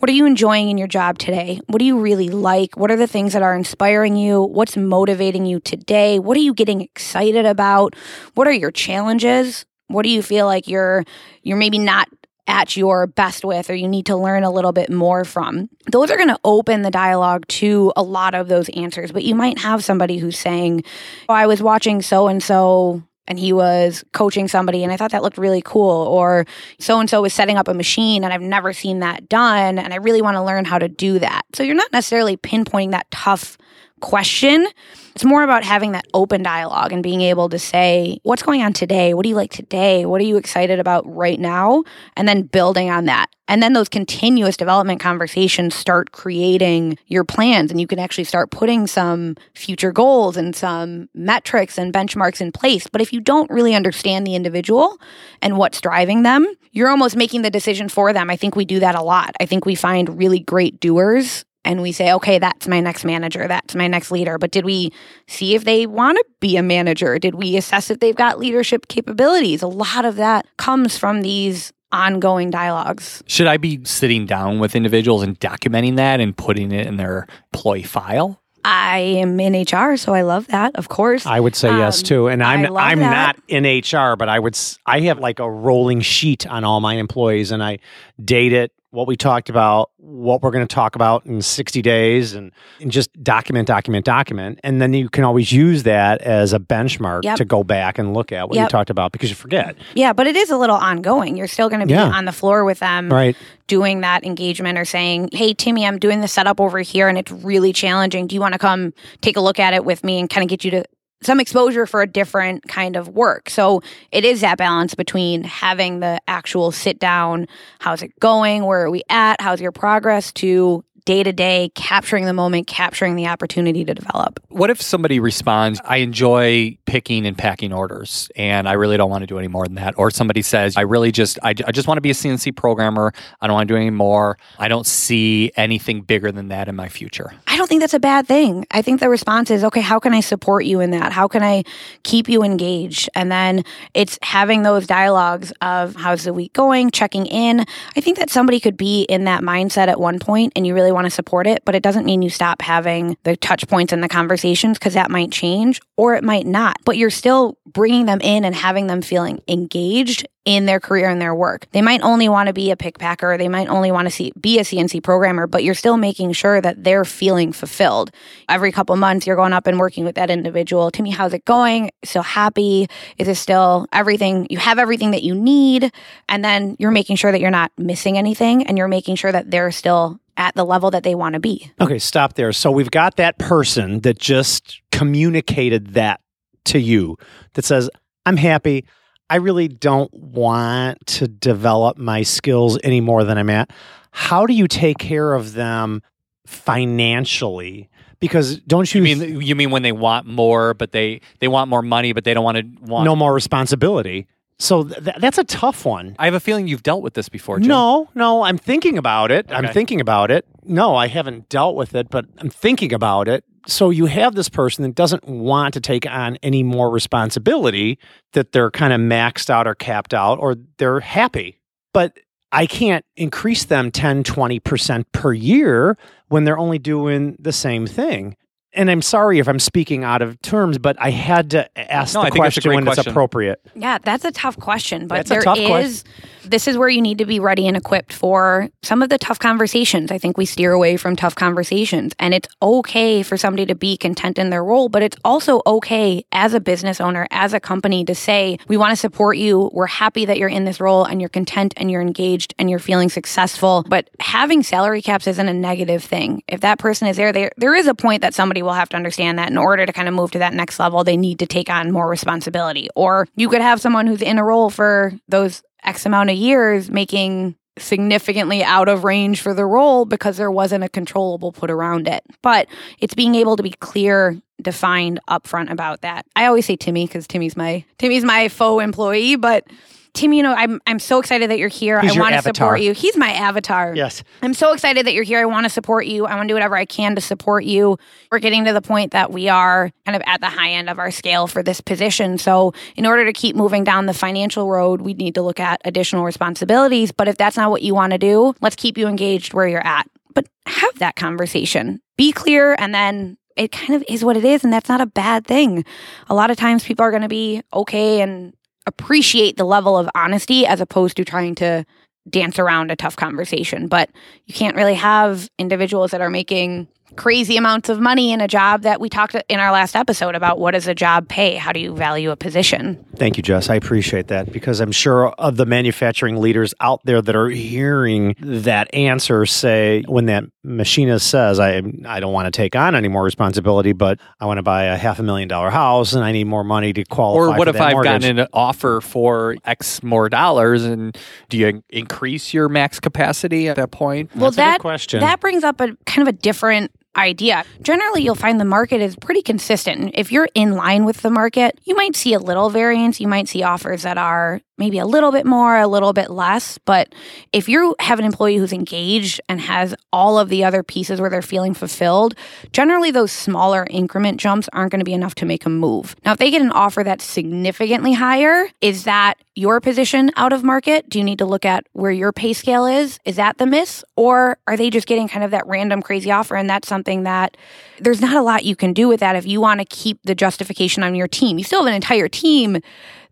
What 0.01 0.11
are 0.11 0.13
you 0.13 0.27
enjoying 0.27 0.69
in 0.71 0.77
your 0.77 0.89
job 0.89 1.19
today? 1.19 1.61
What 1.69 1.79
do 1.79 1.85
you 1.85 1.99
really 1.99 2.29
like? 2.29 2.77
What 2.77 2.91
are 2.91 2.97
the 2.97 3.07
things 3.07 3.33
that 3.33 3.43
are 3.43 3.55
inspiring 3.57 4.17
you? 4.17 4.43
What's 4.43 4.77
motivating 4.77 5.47
you 5.47 5.61
today? 5.61 6.19
What 6.19 6.37
are 6.37 6.41
you 6.41 6.53
getting 6.53 6.81
excited 6.81 7.47
about? 7.47 7.95
What 8.35 8.47
are 8.49 8.53
your 8.53 8.73
challenges? 8.73 9.65
What 9.89 10.03
do 10.03 10.11
you 10.11 10.23
feel 10.23 10.47
like 10.47 10.69
you're 10.69 11.05
you're 11.43 11.57
maybe 11.57 11.79
not 11.79 12.09
at 12.47 12.77
your 12.77 13.07
best 13.07 13.45
with 13.45 13.71
or 13.71 13.75
you 13.75 13.89
need 13.89 14.07
to 14.07 14.17
learn 14.17 14.45
a 14.45 14.51
little 14.51 14.73
bit 14.73 14.91
more 14.91 15.25
from. 15.25 15.69
Those 15.91 16.11
are 16.11 16.17
going 16.17 16.29
to 16.29 16.39
open 16.45 16.83
the 16.83 16.91
dialogue 16.91 17.47
to 17.49 17.93
a 17.97 18.03
lot 18.03 18.35
of 18.35 18.49
those 18.49 18.69
answers, 18.71 19.13
but 19.13 19.25
you 19.25 19.35
might 19.35 19.59
have 19.59 19.83
somebody 19.83 20.19
who's 20.19 20.39
saying, 20.39 20.85
oh, 21.29 21.35
I 21.35 21.47
was 21.47 21.63
watching 21.63 22.03
so 22.03 22.29
and 22.29 22.43
so 22.43 23.03
and 23.27 23.39
he 23.39 23.55
was 23.55 24.05
coaching 24.13 24.49
somebody 24.49 24.83
and 24.83 24.93
I 24.93 24.99
thought 24.99 25.13
that 25.13 25.23
looked 25.23 25.39
really 25.39 25.63
cool 25.65 26.07
or 26.07 26.45
so 26.79 27.01
and 27.01 27.09
so 27.09 27.23
was 27.23 27.33
setting 27.33 27.57
up 27.57 27.69
a 27.69 27.75
machine 27.75 28.23
and 28.23 28.33
I've 28.35 28.43
never 28.43 28.75
seen 28.75 29.01
that 29.01 29.31
done 29.31 29.79
and 29.79 29.95
I 29.95 29.97
really 29.97 30.21
want 30.21 30.35
to 30.35 30.43
learn 30.43 30.67
how 30.67 30.79
to 30.79 30.89
do 30.89 31.19
that. 31.21 31.43
So 31.55 31.63
you're 31.63 31.75
not 31.75 31.93
necessarily 31.93 32.37
pinpointing 32.37 32.91
that 32.91 33.11
tough 33.11 33.57
question. 34.05 34.67
It's 35.15 35.25
more 35.25 35.45
about 35.45 35.65
having 35.65 35.93
that 35.93 36.07
open 36.13 36.43
dialogue 36.43 36.93
and 36.93 37.03
being 37.03 37.23
able 37.23 37.49
to 37.49 37.59
say, 37.59 38.19
what's 38.23 38.43
going 38.43 38.63
on 38.63 38.75
today? 38.75 39.15
What 39.15 39.23
do 39.23 39.31
you 39.31 39.35
like 39.35 39.51
today? 39.51 40.05
What 40.05 40.21
are 40.21 40.25
you 40.25 40.37
excited 40.37 40.79
about 40.79 41.05
right 41.07 41.41
now? 41.41 41.85
And 42.17 42.29
then 42.29 42.43
building 42.43 42.91
on 42.91 43.07
that. 43.07 43.31
And 43.49 43.63
then 43.63 43.73
those 43.73 43.89
continuous 43.89 44.57
development 44.59 45.01
conversations 45.01 45.75
start 45.75 46.13
creating 46.13 46.99
your 47.07 47.25
plans, 47.25 47.71
and 47.71 47.81
you 47.81 47.87
can 47.87 47.99
actually 47.99 48.25
start 48.25 48.51
putting 48.51 48.87
some 48.87 49.37
future 49.55 49.93
goals 49.93 50.37
and 50.37 50.55
some 50.55 51.09
metrics 51.15 51.79
and 51.79 51.93
benchmarks 51.93 52.41
in 52.41 52.53
place. 52.53 52.87
But 52.87 53.01
if 53.01 53.13
you 53.13 53.21
don't 53.21 53.51
really 53.51 53.75
understand 53.75 54.27
the 54.27 54.35
individual 54.35 54.99
and 55.41 55.57
what's 55.57 55.81
driving 55.81 56.25
them, 56.25 56.47
you're 56.73 56.91
almost 56.91 57.17
making 57.17 57.43
the 57.43 57.51
decision 57.51 57.89
for 57.89 58.13
them. 58.13 58.31
I 58.31 58.37
think 58.37 58.57
we 58.57 58.65
do 58.65 58.81
that 58.81 58.95
a 58.95 59.03
lot. 59.03 59.35
I 59.41 59.47
think 59.47 59.65
we 59.65 59.75
find 59.75 60.19
really 60.19 60.41
great 60.41 60.81
doers 60.81 61.45
and 61.65 61.81
we 61.83 61.93
say, 61.93 62.13
okay, 62.13 62.39
that's 62.39 62.69
my 62.69 62.81
next 62.81 63.05
manager, 63.05 63.49
that's 63.49 63.75
my 63.75 63.87
next 63.89 64.11
leader. 64.11 64.39
But 64.39 64.51
did 64.51 64.65
we 64.65 64.93
see 65.27 65.55
if 65.55 65.65
they 65.65 65.87
want 65.87 66.19
to 66.19 66.25
be 66.41 66.57
a 66.57 66.63
manager? 66.63 67.19
Did 67.19 67.35
we 67.37 67.57
assess 67.57 67.91
if 67.91 68.01
they've 68.01 68.15
got 68.17 68.39
leadership 68.39 68.89
capabilities? 68.89 69.63
A 69.63 69.67
lot 69.69 70.05
of 70.05 70.17
that 70.17 70.47
comes 70.59 70.99
from 70.99 71.23
these 71.23 71.73
ongoing 71.93 72.51
dialogues. 72.51 73.23
Should 73.27 73.47
I 73.47 73.57
be 73.57 73.81
sitting 73.85 74.27
down 74.27 74.59
with 74.59 74.75
individuals 74.75 75.23
and 75.23 75.39
documenting 75.39 75.97
that 75.97 76.21
and 76.21 76.37
putting 76.37 76.73
it 76.73 76.87
in 76.87 76.97
their 76.97 77.27
employee 77.53 77.83
file? 77.85 78.41
I 78.67 78.99
am 78.99 79.39
in 79.41 79.53
HR, 79.61 79.97
so 79.99 80.15
I 80.15 80.23
love 80.23 80.47
that, 80.47 80.75
of 80.77 80.89
course. 80.89 81.27
I 81.27 81.39
would 81.39 81.55
say 81.55 81.69
yes 81.69 82.01
Um, 82.01 82.05
too, 82.07 82.27
and 82.29 82.43
I'm 82.43 82.61
I 82.65 82.69
love 82.69 82.83
I'm 82.83 82.99
that. 83.01 83.37
not 83.37 83.37
in 83.47 83.65
HR, 83.67 84.17
but 84.17 84.31
I 84.31 84.39
would 84.39 84.55
s- 84.55 84.79
I 84.87 85.01
have 85.01 85.19
like 85.19 85.39
a 85.39 85.51
rolling 85.51 86.01
sheet 86.01 86.47
on 86.47 86.65
all 86.65 86.81
my 86.81 86.95
employees, 86.95 87.51
and 87.53 87.63
I 87.63 87.79
date 88.25 88.55
it, 88.55 88.73
what 88.95 89.09
we 89.09 89.17
talked 89.17 89.51
about, 89.51 89.91
what 89.99 90.41
we're 90.41 90.53
going 90.53 90.67
to 90.67 90.73
talk 90.73 90.95
about 90.95 91.27
in 91.27 91.43
60 91.43 91.83
days, 91.83 92.35
and, 92.35 92.53
and 92.81 92.93
just 92.93 93.11
document, 93.23 93.67
document, 93.67 94.05
document, 94.05 94.61
and 94.63 94.81
then 94.81 94.95
you 94.95 95.09
can 95.09 95.25
always 95.25 95.51
use 95.51 95.83
that 95.83 96.23
as 96.23 96.53
a 96.53 96.61
benchmark 96.61 97.25
Yep. 97.25 97.39
to 97.39 97.45
go 97.45 97.65
back 97.65 97.99
and 97.99 98.15
look 98.15 98.31
at 98.31 98.49
what 98.49 98.57
you 98.57 98.69
talked 98.69 98.91
about 98.91 99.11
because 99.13 99.31
you 99.31 99.35
forget, 99.37 99.77
yeah, 99.95 100.13
but 100.13 100.27
it 100.29 100.37
is 100.37 100.51
a 100.51 100.57
little 100.57 100.77
ongoing. 100.77 101.37
You're 101.37 101.49
still 101.49 101.69
going 101.69 101.81
to 101.81 101.87
be 101.87 101.93
Yeah. 101.95 102.05
on 102.09 102.25
the 102.25 102.33
floor 102.33 102.65
with 102.65 102.79
them. 102.79 103.09
right? 103.13 103.37
doing 103.67 104.03
that 104.03 104.25
engagement 104.27 104.77
or 104.77 104.85
saying, 104.85 105.31
Hey, 105.33 105.55
Timmy, 105.55 105.87
I'm 105.87 105.99
doing 105.99 106.21
the 106.21 106.29
setup 106.29 106.61
over 106.61 106.81
here 106.81 107.09
and 107.09 107.17
it's 107.17 107.33
really 107.33 107.73
challenging. 107.73 108.27
Do 108.27 108.35
you 108.35 108.41
want 108.43 108.53
to 108.53 108.59
come 108.59 108.93
take 109.23 109.39
a 109.39 109.41
look 109.41 109.59
at 109.59 109.73
it 109.73 109.87
with 109.87 110.05
me 110.05 110.21
and 110.21 110.29
kind 110.29 110.45
of 110.45 110.51
get 110.51 110.67
you 110.67 110.71
to 110.73 110.85
some 111.25 111.41
exposure 111.41 111.87
for 111.87 112.03
a 112.03 112.07
different 112.07 112.69
kind 112.69 112.97
of 112.97 113.09
work? 113.09 113.51
So 113.51 113.83
it 114.13 114.25
is 114.25 114.41
that 114.43 114.59
balance 114.59 114.95
between 114.95 115.45
having 115.45 116.01
the 116.01 116.21
actual 116.29 116.73
sit 116.73 116.99
down, 116.99 117.49
how's 117.79 118.03
it 118.03 118.19
going? 118.21 118.65
Where 118.65 118.83
are 118.83 118.91
we 118.91 119.03
at? 119.09 119.41
How's 119.41 119.61
your 119.61 119.73
progress 119.73 120.33
to 120.35 120.85
day 121.05 121.23
to 121.23 121.33
day, 121.33 121.71
capturing 121.75 122.25
the 122.25 122.33
moment, 122.33 122.67
capturing 122.67 123.15
the 123.17 123.27
opportunity 123.27 123.85
to 123.85 123.95
develop. 123.95 124.41
What 124.49 124.71
if 124.71 124.81
somebody 124.81 125.21
responds, 125.21 125.81
I 125.85 125.99
enjoy 125.99 126.79
picking 126.87 127.27
and 127.27 127.37
packing 127.37 127.73
orders 127.73 128.31
and 128.37 128.69
I 128.69 128.73
really 128.73 128.97
don't 128.97 129.11
want 129.11 129.23
to 129.23 129.27
do 129.27 129.39
any 129.39 129.49
more 129.49 129.67
than 129.67 129.75
that? 129.75 129.95
Or 129.99 130.11
somebody 130.11 130.41
says, 130.41 130.77
I 130.77 130.83
really 130.83 131.13
just, 131.13 131.39
I, 131.43 131.51
I 131.51 131.73
just 131.73 131.87
want 131.87 131.99
to 131.99 132.03
be 132.03 132.11
a 132.11 132.15
CNC 132.15 132.57
programmer. 132.57 133.13
I 133.41 133.47
don't 133.47 133.55
want 133.55 133.69
to 133.69 133.75
do 133.75 133.77
any 133.77 133.91
more. 133.91 134.39
I 134.59 134.69
don't 134.69 134.87
see 134.87 135.53
anything 135.57 136.01
bigger 136.03 136.33
than 136.33 136.49
that 136.49 136.69
in 136.69 136.77
my 136.77 136.89
future. 136.89 137.35
I 137.47 137.57
don't 137.57 137.69
think 137.69 137.83
that's 137.83 137.95
a 137.95 138.01
bad 138.01 138.27
thing. 138.27 138.67
I 138.71 138.81
think 138.81 139.01
the 139.01 139.11
response 139.11 139.51
is, 139.51 139.63
okay, 139.65 139.83
how 139.83 139.99
can 139.99 140.15
I 140.15 140.21
support 140.21 140.65
you 140.65 140.81
in 140.81 140.91
that? 140.93 141.13
How 141.13 141.29
can 141.29 141.43
I 141.43 141.65
keep 142.03 142.29
you 142.29 142.43
engaged? 142.43 143.11
And 143.15 143.31
then 143.31 143.65
it's 143.93 144.19
having 144.23 144.63
those 144.63 144.87
dialogues 144.87 145.53
of 145.61 145.97
how's 145.97 146.25
the 146.25 146.33
week 146.33 146.55
going, 146.55 146.91
checking 146.91 147.27
in. 147.27 147.67
I 147.95 148.01
think 148.01 148.19
that 148.19 148.31
somebody 148.31 148.59
could 148.59 148.77
be 148.77 149.03
in 149.03 149.25
that 149.25 149.43
mindset 149.43 149.89
at 149.89 150.01
one 150.01 150.19
point 150.19 150.53
and 150.57 150.67
you 150.67 150.75
really 150.75 150.94
want 150.95 151.07
to 151.07 151.11
support 151.11 151.47
it, 151.47 151.63
but 151.65 151.75
it 151.75 151.83
doesn't 151.83 152.07
mean 152.07 152.23
you 152.23 152.31
stop 152.31 152.63
having 152.63 153.17
the 153.25 153.37
touch 153.37 153.69
points 153.69 153.93
and 153.93 154.03
the 154.03 154.09
conversations 154.09 154.79
because 154.79 154.95
that 154.95 155.11
might 155.11 155.31
change 155.31 155.81
or 155.97 156.15
it 156.15 156.25
might 156.25 156.47
not. 156.47 156.77
But 156.85 156.97
you're 156.97 157.11
still 157.11 157.59
bringing 157.67 158.07
them 158.07 158.21
in 158.21 158.45
and 158.45 158.55
having 158.55 158.87
them 158.87 159.03
feeling 159.03 159.43
engaged 159.49 160.27
in 160.45 160.67
their 160.67 160.81
career 160.81 161.09
and 161.09 161.21
their 161.21 161.35
work. 161.35 161.67
They 161.73 161.81
might 161.81 162.03
only 162.03 162.29
want 162.29 162.49
to 162.49 162.53
be 162.53 162.71
a 162.71 162.77
pick 162.77 162.99
packer, 162.99 163.39
they 163.39 163.49
might 163.49 163.69
only 163.69 163.91
want 163.91 164.07
to 164.07 164.11
see, 164.11 164.33
be 164.39 164.59
a 164.59 164.63
CNC 164.63 165.03
programmer, 165.03 165.47
but 165.47 165.65
you're 165.65 165.75
still 165.75 165.97
making 165.97 166.33
sure 166.33 166.61
that 166.61 166.85
they're 166.85 167.05
feeling 167.05 167.53
fulfilled. 167.53 168.11
Every 168.49 168.71
couple 168.71 168.95
months, 168.97 169.27
you're 169.27 169.37
going 169.37 169.55
up 169.55 169.67
and 169.67 169.79
working 169.79 170.05
with 170.05 170.17
that 170.17 170.31
individual. 170.31 170.91
Timmy, 170.91 171.11
how's 171.11 171.33
it 171.33 171.45
going? 171.45 171.91
Still 172.05 172.23
happy? 172.23 172.89
Is 173.17 173.29
it 173.29 173.37
still 173.37 173.87
everything? 173.93 174.47
You 174.51 174.59
have 174.59 174.79
everything 174.79 175.13
that 175.13 175.23
you 175.23 175.35
need. 175.35 175.91
And 176.29 176.45
then 176.45 176.77
you're 176.79 176.91
making 176.91 177.17
sure 177.17 177.33
that 177.33 177.41
you're 177.41 177.51
not 177.51 177.73
missing 177.79 178.19
anything 178.19 178.67
and 178.67 178.77
you're 178.77 178.89
making 178.89 179.17
sure 179.17 179.33
that 179.33 179.51
they're 179.51 179.71
still 179.71 180.21
at 180.37 180.55
the 180.55 180.65
level 180.65 180.91
that 180.91 181.03
they 181.03 181.15
want 181.15 181.35
to 181.35 181.41
be. 181.41 181.71
Okay, 181.81 181.99
stop 181.99 182.35
there. 182.35 182.53
So 182.53 182.71
we've 182.71 182.91
got 182.91 183.17
that 183.17 183.39
person 183.39 184.01
that 184.01 184.19
just 184.19 184.81
communicated 184.93 185.95
that 185.95 186.21
to 186.67 186.79
you 186.79 187.17
that 187.55 187.65
says, 187.65 187.91
I'm 188.27 188.37
happy. 188.37 188.85
I 189.31 189.37
really 189.37 189.69
don't 189.69 190.13
want 190.13 191.05
to 191.07 191.29
develop 191.29 191.99
my 191.99 192.23
skills 192.23 192.79
any 192.85 193.01
more 193.01 193.25
than 193.25 193.39
I'm 193.39 193.51
at. 193.51 193.71
How 194.11 194.47
do 194.47 194.55
you 194.55 194.69
take 194.69 194.99
care 194.99 195.35
of 195.35 195.55
them 195.55 196.03
financially? 196.47 197.89
Because 198.21 198.59
don't 198.61 198.93
you, 198.95 199.03
You 199.03 199.17
mean 199.17 199.41
you 199.43 199.55
mean 199.55 199.71
when 199.71 199.83
they 199.83 199.93
want 199.93 200.27
more, 200.27 200.73
but 200.75 200.93
they 200.93 201.21
they 201.41 201.49
want 201.49 201.69
more 201.69 201.83
money, 201.83 202.13
but 202.13 202.25
they 202.25 202.33
don't 202.33 202.45
want 202.45 202.59
to 202.59 202.65
want 202.81 203.05
no 203.05 203.17
more 203.17 203.35
responsibility? 203.35 204.27
So 204.59 204.85
th- 204.85 205.17
that's 205.19 205.39
a 205.39 205.45
tough 205.45 205.85
one. 205.85 206.15
I 206.19 206.27
have 206.27 206.35
a 206.35 206.41
feeling 206.41 206.69
you've 206.69 206.83
dealt 206.83 207.03
with 207.03 207.15
this 207.15 207.29
before, 207.29 207.59
Jim. 207.59 207.69
No, 207.69 208.09
no, 208.15 208.43
I'm 208.43 208.59
thinking 208.59 208.99
about 208.99 209.31
it. 209.31 209.47
I'm 209.51 209.69
thinking 209.69 210.01
about 210.01 210.31
it. 210.31 210.47
No, 210.65 210.95
I 210.95 211.09
haven't 211.09 211.49
dealt 211.49 211.77
with 211.77 211.95
it, 211.95 212.09
but 212.11 212.27
I'm 212.39 212.51
thinking 212.51 212.93
about 212.93 213.29
it. 213.29 213.45
So 213.67 213.91
you 213.91 214.07
have 214.07 214.35
this 214.35 214.49
person 214.49 214.85
that 214.85 214.95
doesn't 214.95 215.27
want 215.27 215.75
to 215.75 215.81
take 215.81 216.07
on 216.07 216.37
any 216.43 216.63
more 216.63 216.91
responsibility, 216.91 217.99
that 218.33 218.53
they're 218.53 218.71
kind 218.71 218.93
of 218.93 219.01
maxed 219.01 219.51
out 219.51 219.67
or 219.67 219.75
capped 219.75 220.15
out, 220.15 220.39
or 220.39 220.57
they're 220.79 221.01
happy. 221.01 221.61
But 221.93 222.19
I 222.53 222.67
can't 222.67 223.05
increase 223.17 223.65
them 223.65 223.91
10, 223.91 224.23
20% 224.23 225.05
per 225.13 225.33
year 225.33 225.97
when 226.29 226.45
they're 226.45 226.59
only 226.59 226.79
doing 226.79 227.37
the 227.41 227.53
same 227.53 227.87
thing. 227.87 228.37
And 228.75 228.91
I'm 228.91 229.03
sorry 229.03 229.39
if 229.39 229.49
I'm 229.49 229.59
speaking 229.59 230.05
out 230.05 230.23
of 230.23 230.41
terms, 230.43 230.79
but 230.79 230.97
I 231.01 231.11
had 231.11 231.51
to 231.53 231.79
ask 231.79 232.15
No, 232.15 232.23
the 232.23 232.27
I 232.27 232.31
think 232.31 232.45
that's 232.45 232.57
a 232.57 232.61
question 232.61 232.75
when 232.75 232.89
it's 232.89 233.07
appropriate. 233.07 233.61
Yeah, 233.75 233.99
that's 233.99 234.25
a 234.25 234.33
tough 234.33 234.59
question, 234.59 235.07
but 235.07 235.17
That's 235.17 235.31
a 235.31 235.35
there 235.35 235.43
tough 235.43 235.59
is 235.59 236.05
this 236.45 236.69
is 236.69 236.77
where 236.77 236.89
you 236.89 237.01
need 237.01 237.19
to 237.19 237.25
be 237.25 237.41
ready 237.41 237.67
and 237.67 237.77
equipped 237.77 238.13
for 238.13 238.69
some 238.83 239.03
of 239.03 239.09
the 239.09 239.19
tough 239.19 239.39
conversations. 239.39 240.11
I 240.11 240.19
think 240.19 240.37
we 240.37 240.45
steer 240.45 240.73
away 240.73 240.97
from 240.97 241.17
tough 241.17 241.35
conversations 241.35 242.15
and 242.19 242.35
it's 242.35 242.49
okay 242.63 243.23
for 243.23 243.37
somebody 243.37 243.67
to 243.67 243.75
be 243.75 243.97
content 243.97 244.39
in 244.39 244.51
their 244.51 244.63
role, 244.63 244.89
but 244.89 245.03
it's 245.03 245.17
also 245.25 245.63
okay 245.67 246.25
as 246.33 246.55
a 246.55 246.61
business 246.61 247.01
owner, 247.01 247.27
as 247.31 247.55
a 247.55 247.61
company 247.61 248.05
to 248.05 248.15
say, 248.15 248.59
we 248.69 248.77
want 248.77 248.91
to 248.91 248.97
support 248.97 249.39
you. 249.39 249.71
We're 249.73 249.87
happy 249.87 250.25
that 250.27 250.39
you're 250.39 250.49
in 250.49 250.65
this 250.65 250.81
role 250.81 251.05
and 251.05 251.21
you're 251.21 251.31
content 251.31 251.75
and 251.77 251.91
you're 251.91 252.03
engaged 252.03 252.55
and 252.59 252.69
you're 252.69 252.79
feeling 252.79 253.09
successful. 253.09 253.85
But 253.89 254.11
having 254.21 254.63
salary 254.63 255.03
caps 255.03 255.27
isn't 255.27 255.49
a 255.49 255.55
negative 255.55 256.05
thing. 256.05 256.43
If 256.49 256.61
that 256.61 256.79
person 256.79 257.09
is 257.09 257.17
there, 257.17 257.33
there 257.33 257.53
there 257.57 257.75
is 257.75 257.87
a 257.87 257.95
point 257.95 258.21
that 258.23 258.35
somebody 258.35 258.63
will 258.65 258.73
have 258.73 258.89
to 258.91 258.97
understand 258.97 259.39
that 259.39 259.51
in 259.51 259.59
order 259.59 259.87
to 259.87 259.93
kind 259.93 260.09
of 260.09 260.15
move 260.15 260.31
to 260.33 260.39
that 260.41 260.55
next 260.55 260.79
level, 260.79 261.05
they 261.05 261.17
need 261.17 261.39
to 261.39 261.47
take 261.47 261.71
on 261.71 261.93
more 261.93 262.09
responsibility. 262.09 262.89
Or 262.97 263.29
you 263.37 263.49
could 263.49 263.63
have 263.63 263.81
someone 263.81 264.07
who's 264.07 264.23
in 264.23 264.39
a 264.39 264.45
role 264.45 264.71
for 264.71 265.13
those 265.29 265.63
X 265.83 266.07
amount 266.07 266.31
of 266.31 266.37
years 266.37 266.91
making 266.91 267.57
significantly 267.79 268.63
out 268.63 268.89
of 268.89 269.05
range 269.05 269.41
for 269.41 269.53
the 269.53 269.67
role 269.67 270.05
because 270.05 270.37
there 270.37 270.51
wasn't 270.51 270.85
a 270.85 270.89
controllable 270.89 271.53
put 271.53 271.71
around 271.71 272.09
it. 272.09 272.23
But 272.43 272.69
it's 272.99 273.15
being 273.15 273.35
able 273.35 273.57
to 273.57 273.63
be 273.63 273.71
clear, 273.71 274.41
defined 274.63 275.21
upfront 275.29 275.71
about 275.71 276.03
that. 276.03 276.27
I 276.37 276.47
always 276.47 276.67
say 276.67 276.77
Timmy 276.77 277.07
because 277.07 277.27
Timmy's 277.27 277.57
my 277.57 277.85
Timmy's 277.99 278.25
my 278.25 278.49
faux 278.49 278.83
employee, 278.83 279.37
but 279.37 279.67
Timmy, 280.15 280.37
you 280.37 280.43
know, 280.45 280.55
I'm 280.55 280.81
I'm 280.87 281.01
so 281.01 281.19
excited 281.19 281.51
that 281.51 281.59
you're 281.59 281.69
here. 281.69 282.01
He's 282.01 282.17
I 282.17 282.21
want 282.21 282.37
to 282.37 282.43
support 282.43 282.81
you. 282.81 282.93
He's 282.93 283.17
my 283.17 283.33
avatar. 283.33 283.95
Yes. 283.97 284.23
I'm 284.43 284.55
so 284.55 284.73
excited 284.73 285.07
that 285.07 285.13
you're 285.13 285.25
here. 285.25 285.41
I 285.41 285.45
want 285.45 285.65
to 285.65 285.71
support 285.71 286.07
you. 286.07 286.25
I 286.25 286.37
want 286.37 286.47
to 286.47 286.53
do 286.53 286.55
whatever 286.55 286.77
I 286.77 286.85
can 286.85 287.17
to 287.17 287.21
support 287.21 287.65
you. 287.65 287.99
We're 288.31 288.39
getting 288.39 288.65
to 288.67 288.73
the 288.73 288.81
point 288.81 289.11
that 289.11 289.33
we 289.33 289.49
are 289.49 289.91
kind 290.07 290.15
of 290.15 290.23
at 290.25 290.41
the 290.41 290.49
high 290.49 290.71
end 290.71 290.89
of 290.89 291.01
our 291.01 291.11
scale 291.11 291.49
for 291.49 291.65
this 291.65 291.81
position. 291.81 292.39
So, 292.39 292.73
in 292.97 293.07
order 293.07 293.25
to 293.25 293.33
keep 293.33 293.57
moving 293.57 293.83
down 293.83 294.07
the 294.07 294.15
financial 294.15 294.69
road, 294.71 295.01
we 295.01 295.15
need 295.15 295.35
to 295.35 295.43
look 295.43 295.59
at 295.59 295.81
additional 295.85 296.25
responsibilities. 296.25 297.11
But 297.11 297.27
if 297.27 297.37
that's 297.37 297.57
not 297.57 297.73
what 297.73 297.83
you 297.83 297.93
want 297.93 298.13
to 298.13 298.19
do, 298.19 298.55
let's 298.61 298.77
keep 298.77 298.97
you 298.97 299.09
engaged 299.09 299.53
where 299.53 299.67
you're 299.67 299.85
at. 299.85 300.09
But 300.33 300.47
have 300.67 300.97
that 301.01 301.17
conversation. 301.17 302.01
Be 302.17 302.31
clear 302.31 302.77
and 302.79 302.95
then 302.95 303.37
it 303.57 303.73
kind 303.73 303.95
of 303.95 304.05
is 304.09 304.25
what 304.25 304.37
it 304.37 304.45
is 304.45 304.63
and 304.63 304.73
that's 304.73 304.89
not 304.89 305.01
a 305.01 305.07
bad 305.07 305.45
thing. 305.45 305.85
A 306.29 306.35
lot 306.35 306.51
of 306.51 306.57
times 306.57 306.85
people 306.85 307.05
are 307.05 307.11
going 307.11 307.23
to 307.23 307.29
be 307.29 307.63
okay 307.73 308.21
and 308.21 308.55
appreciate 308.87 309.57
the 309.57 309.65
level 309.65 309.97
of 309.97 310.09
honesty 310.15 310.67
as 310.67 310.81
opposed 310.81 311.17
to 311.17 311.25
trying 311.25 311.55
to 311.57 311.85
dance 312.29 312.59
around 312.59 312.91
a 312.91 312.97
tough 312.97 313.17
conversation. 313.17 313.87
But 313.89 314.11
you 314.47 314.55
can't 314.55 314.77
really 314.77 314.95
have 314.95 315.49
individuals 315.59 316.11
that 316.13 316.21
are 316.21 316.31
making 316.31 316.89
crazy 317.17 317.57
amounts 317.57 317.89
of 317.89 318.01
money 318.01 318.33
in 318.33 318.41
a 318.41 318.49
job 318.49 318.83
that 318.83 319.01
we 319.01 319.09
talked 319.09 319.37
in 319.49 319.61
our 319.61 319.71
last 319.71 319.95
episode 319.95 320.35
about 320.35 320.59
what 320.59 320.73
does 320.73 320.87
a 320.87 320.95
job 320.95 321.29
pay? 321.29 321.55
How 321.55 321.73
do 321.73 321.81
you 321.81 321.95
value 321.95 322.31
a 322.31 322.37
position? 322.37 323.05
Thank 323.17 323.37
you, 323.37 323.43
Jess. 323.43 323.71
I 323.71 323.77
appreciate 323.77 324.29
that 324.29 324.53
because 324.53 324.81
I'm 324.81 324.93
sure 324.93 325.29
of 325.33 325.57
the 325.57 325.67
manufacturing 325.67 326.41
leaders 326.41 326.75
out 326.81 327.01
there 327.05 327.23
that 327.23 327.37
are 327.37 327.49
hearing 327.49 328.35
that 328.41 328.93
answer 328.93 329.47
say 329.47 330.03
when 330.09 330.27
that 330.27 330.45
machinist 330.65 331.29
says, 331.29 331.61
I, 331.61 331.83
I 332.07 332.21
don't 332.21 332.33
want 332.33 332.47
to 332.47 332.51
take 332.51 332.75
on 332.75 332.95
any 332.95 333.09
more 333.09 333.23
responsibility, 333.23 333.93
but 333.93 334.19
I 334.41 334.47
want 334.47 334.59
to 334.59 334.63
buy 334.63 334.85
a 334.85 334.97
half 334.97 335.19
a 335.19 335.23
million 335.23 335.47
dollar 335.47 335.71
house 335.71 336.15
and 336.15 336.25
I 336.25 336.33
need 336.33 336.45
more 336.45 336.65
money 336.65 336.93
to 336.95 337.05
qualify. 337.05 337.39
Or 337.55 337.59
what 337.59 337.67
for 337.67 337.71
if 337.71 337.77
that 337.77 337.83
I've 337.83 337.93
mortgage. 337.93 338.23
gotten 338.23 338.39
an 338.41 338.49
offer 338.53 339.01
for 339.01 339.57
X 339.65 340.03
more 340.03 340.29
dollars 340.29 340.85
and 340.85 341.17
do 341.51 341.59
you 341.59 341.83
increase 341.91 342.55
your 342.55 342.69
max 342.69 342.99
capacity 342.99 343.69
at 343.69 343.77
that 343.77 343.91
point? 343.91 344.35
well, 344.35 344.51
That's 344.51 344.57
a 344.57 344.61
good 344.61 344.65
that 344.65 344.81
question. 344.81 345.21
that 345.21 345.41
brings 345.41 345.65
up 345.65 345.81
a 345.81 345.95
kind 346.07 346.27
of 346.27 346.35
a 346.35 346.37
different 346.37 346.91
idea. 347.17 347.65
Generally, 347.83 348.23
you'll 348.23 348.35
find 348.35 348.61
the 348.61 348.65
market 348.65 349.01
is 349.01 349.17
pretty 349.17 349.43
consistent. 349.43 350.13
If 350.15 350.33
you're 350.33 350.49
in 350.55 350.73
line 350.73 351.05
with 351.05 351.23
the 351.23 351.31
market, 351.31 351.79
you 351.85 351.95
might 351.95 352.17
see 352.17 352.35
a 352.35 352.39
little 352.39 352.71
variance. 352.71 353.21
You 353.21 353.29
might 353.29 353.49
see 353.49 353.63
offers 353.63 354.03
that 354.03 354.19
are 354.19 354.61
maybe 354.77 354.99
a 354.99 355.07
little 355.07 355.31
bit 355.31 355.47
more, 355.47 355.77
a 355.77 355.87
little 355.87 356.13
bit 356.13 356.31
less. 356.31 356.79
But 356.79 357.15
if 357.53 357.69
you 357.69 357.95
have 358.01 358.19
an 358.19 358.25
employee 358.25 358.57
who's 358.57 358.73
engaged 358.73 359.41
and 359.49 359.61
has 359.61 359.95
all 360.13 360.39
of 360.39 360.49
the 360.49 360.65
other 360.65 360.83
pieces 360.83 361.21
where 361.21 361.31
they're 361.31 361.43
feeling 361.43 361.75
fulfilled, 361.75 362.35
generally 362.73 363.11
those 363.11 363.31
smaller 363.31 363.87
increment 363.91 364.41
jumps 364.41 364.69
aren't 364.73 364.91
going 364.91 364.99
to 364.99 365.05
be 365.05 365.13
enough 365.13 365.35
to 365.37 365.47
make 365.47 365.65
a 365.65 365.71
move. 365.71 366.17
Now, 366.25 366.33
if 366.33 366.39
they 366.39 366.51
get 366.51 366.63
an 366.63 366.73
offer 366.73 367.05
that's 367.05 367.25
significantly 367.25 368.15
higher, 368.15 368.69
is 368.81 369.05
that 369.05 369.35
your 369.55 369.81
position 369.81 370.31
out 370.37 370.53
of 370.53 370.65
market? 370.65 371.09
Do 371.09 371.19
you 371.19 371.25
need 371.25 371.39
to 371.39 371.45
look 371.45 371.65
at 371.65 371.87
where 371.93 372.11
your 372.11 372.33
pay 372.33 372.53
scale 372.53 372.87
is? 372.87 373.19
Is 373.25 373.37
that 373.37 373.59
the 373.59 373.67
miss? 373.67 374.05
Or 374.17 374.59
are 374.67 374.77
they 374.77 374.91
just 374.91 375.07
getting 375.07 375.29
kind 375.29 375.45
of 375.45 375.51
that 375.53 375.67
random 375.67 376.03
crazy 376.03 376.31
offer? 376.31 376.57
And 376.57 376.69
that's 376.69 376.89
something 376.89 377.23
that 377.23 377.57
there's 378.01 378.21
not 378.21 378.37
a 378.37 378.43
lot 378.43 378.65
you 378.65 378.77
can 378.77 378.93
do 378.93 379.09
with 379.09 379.21
that 379.21 379.37
if 379.37 379.47
you 379.47 379.61
want 379.61 379.81
to 379.81 379.87
keep 379.87 380.19
the 380.25 380.35
justification 380.35 381.03
on 381.03 381.15
your 381.15 381.29
team. 381.29 381.59
You 381.59 381.65
still 381.65 381.81
have 381.81 381.89
an 381.89 381.95
entire 381.95 382.29
team 382.29 382.81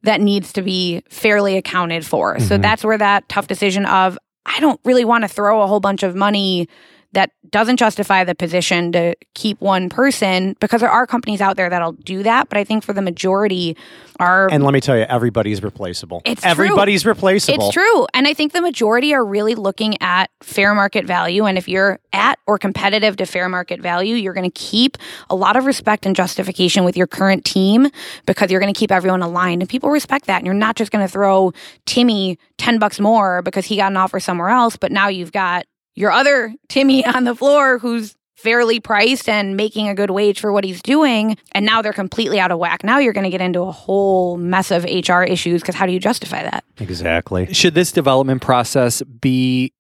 that 0.02 0.20
needs 0.20 0.52
to 0.52 0.62
be 0.62 1.02
fairly 1.08 1.56
accounted 1.56 2.04
for. 2.04 2.38
So 2.40 2.54
mm-hmm. 2.54 2.62
that's 2.62 2.84
where 2.84 2.98
that 2.98 3.28
tough 3.28 3.46
decision 3.46 3.86
of 3.86 4.18
I 4.46 4.60
don't 4.60 4.80
really 4.84 5.04
want 5.04 5.22
to 5.22 5.28
throw 5.28 5.62
a 5.62 5.66
whole 5.66 5.80
bunch 5.80 6.02
of 6.02 6.14
money 6.16 6.68
that 7.12 7.30
doesn't 7.50 7.76
justify 7.76 8.24
the 8.24 8.34
position 8.34 8.92
to 8.92 9.14
keep 9.34 9.60
one 9.60 9.88
person 9.88 10.56
because 10.60 10.80
there 10.80 10.90
are 10.90 11.06
companies 11.06 11.40
out 11.40 11.56
there 11.56 11.68
that'll 11.68 11.92
do 11.92 12.22
that, 12.22 12.48
but 12.48 12.58
I 12.58 12.64
think 12.64 12.84
for 12.84 12.92
the 12.92 13.02
majority 13.02 13.76
are 14.18 14.48
and 14.50 14.62
let 14.64 14.72
me 14.72 14.80
tell 14.80 14.96
you, 14.96 15.04
everybody's 15.04 15.62
replaceable. 15.62 16.22
It's 16.24 16.42
true. 16.42 16.50
everybody's 16.50 17.04
replaceable. 17.04 17.66
it's 17.66 17.74
true. 17.74 18.06
And 18.14 18.26
I 18.26 18.34
think 18.34 18.52
the 18.52 18.60
majority 18.60 19.14
are 19.14 19.24
really 19.24 19.54
looking 19.54 20.00
at 20.00 20.30
fair 20.42 20.74
market 20.74 21.06
value. 21.06 21.44
And 21.44 21.58
if 21.58 21.68
you're 21.68 21.98
at 22.12 22.38
or 22.46 22.58
competitive 22.58 23.16
to 23.16 23.26
fair 23.26 23.48
market 23.48 23.80
value, 23.80 24.14
you're 24.14 24.34
going 24.34 24.50
to 24.50 24.58
keep 24.58 24.96
a 25.28 25.34
lot 25.34 25.56
of 25.56 25.64
respect 25.66 26.06
and 26.06 26.14
justification 26.14 26.84
with 26.84 26.96
your 26.96 27.06
current 27.06 27.44
team 27.44 27.88
because 28.26 28.50
you're 28.50 28.60
going 28.60 28.72
to 28.72 28.78
keep 28.78 28.92
everyone 28.92 29.22
aligned. 29.22 29.62
And 29.62 29.68
people 29.68 29.90
respect 29.90 30.26
that. 30.26 30.38
And 30.38 30.46
you're 30.46 30.54
not 30.54 30.76
just 30.76 30.92
going 30.92 31.04
to 31.04 31.10
throw 31.10 31.52
Timmy 31.86 32.38
10 32.58 32.78
bucks 32.78 33.00
more 33.00 33.42
because 33.42 33.66
he 33.66 33.76
got 33.76 33.90
an 33.90 33.96
offer 33.96 34.20
somewhere 34.20 34.48
else, 34.48 34.76
but 34.76 34.92
now 34.92 35.08
you've 35.08 35.32
got 35.32 35.66
your 35.94 36.10
other 36.10 36.54
Timmy 36.68 37.04
on 37.14 37.24
the 37.24 37.34
floor 37.34 37.78
who's 37.78 38.14
fairly 38.36 38.80
priced 38.80 39.28
and 39.28 39.56
making 39.56 39.88
a 39.88 39.94
good 39.94 40.10
wage 40.10 40.40
for 40.40 40.52
what 40.52 40.64
he's 40.64 40.82
doing. 40.82 41.36
And 41.52 41.64
now 41.64 41.80
they're 41.80 41.92
completely 41.92 42.40
out 42.40 42.50
of 42.50 42.58
whack. 42.58 42.82
Now 42.82 42.98
you're 42.98 43.12
going 43.12 43.24
to 43.24 43.30
get 43.30 43.40
into 43.40 43.60
a 43.60 43.70
whole 43.70 44.36
mess 44.36 44.72
of 44.72 44.84
HR 44.84 45.22
issues 45.22 45.62
because 45.62 45.76
how 45.76 45.86
do 45.86 45.92
you 45.92 46.00
justify 46.00 46.42
that? 46.42 46.64
Exactly. 46.78 47.52
Should 47.54 47.74
this 47.74 47.92
development 47.92 48.42
process 48.42 49.00
be 49.02 49.72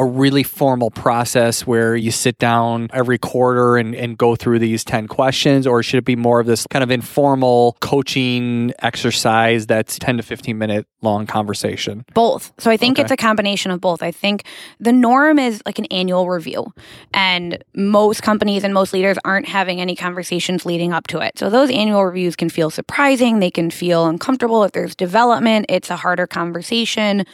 a 0.00 0.04
really 0.04 0.42
formal 0.42 0.90
process 0.90 1.66
where 1.66 1.94
you 1.94 2.10
sit 2.10 2.38
down 2.38 2.88
every 2.92 3.18
quarter 3.18 3.76
and, 3.76 3.94
and 3.94 4.16
go 4.16 4.34
through 4.34 4.58
these 4.58 4.82
10 4.82 5.08
questions, 5.08 5.66
or 5.66 5.82
should 5.82 5.98
it 5.98 6.04
be 6.06 6.16
more 6.16 6.40
of 6.40 6.46
this 6.46 6.66
kind 6.68 6.82
of 6.82 6.90
informal 6.90 7.76
coaching 7.80 8.72
exercise 8.78 9.66
that's 9.66 9.98
10 9.98 10.16
to 10.16 10.22
15 10.22 10.56
minute 10.56 10.86
long 11.02 11.26
conversation? 11.26 12.04
Both. 12.14 12.52
So 12.58 12.70
I 12.70 12.78
think 12.78 12.92
Okay. 12.98 13.02
it's 13.02 13.10
a 13.12 13.16
combination 13.16 13.70
of 13.70 13.80
both. 13.80 14.02
I 14.02 14.10
think 14.10 14.44
the 14.78 14.92
norm 14.92 15.38
is 15.38 15.60
like 15.66 15.78
an 15.78 15.84
annual 15.90 16.28
review, 16.30 16.72
and 17.12 17.62
most 17.74 18.22
companies 18.22 18.64
and 18.64 18.72
most 18.72 18.94
leaders 18.94 19.18
aren't 19.24 19.48
having 19.48 19.80
any 19.82 19.94
conversations 19.94 20.64
leading 20.64 20.94
up 20.94 21.08
to 21.08 21.18
it. 21.20 21.38
So 21.38 21.50
those 21.50 21.70
annual 21.70 22.06
reviews 22.06 22.36
can 22.36 22.48
feel 22.48 22.70
surprising. 22.70 23.40
They 23.40 23.50
can 23.50 23.70
feel 23.70 24.06
uncomfortable. 24.06 24.64
If 24.64 24.72
there's 24.72 24.96
development, 24.96 25.66
it's 25.68 25.90
a 25.90 25.96
harder 25.96 26.26
conversation. 26.26 27.26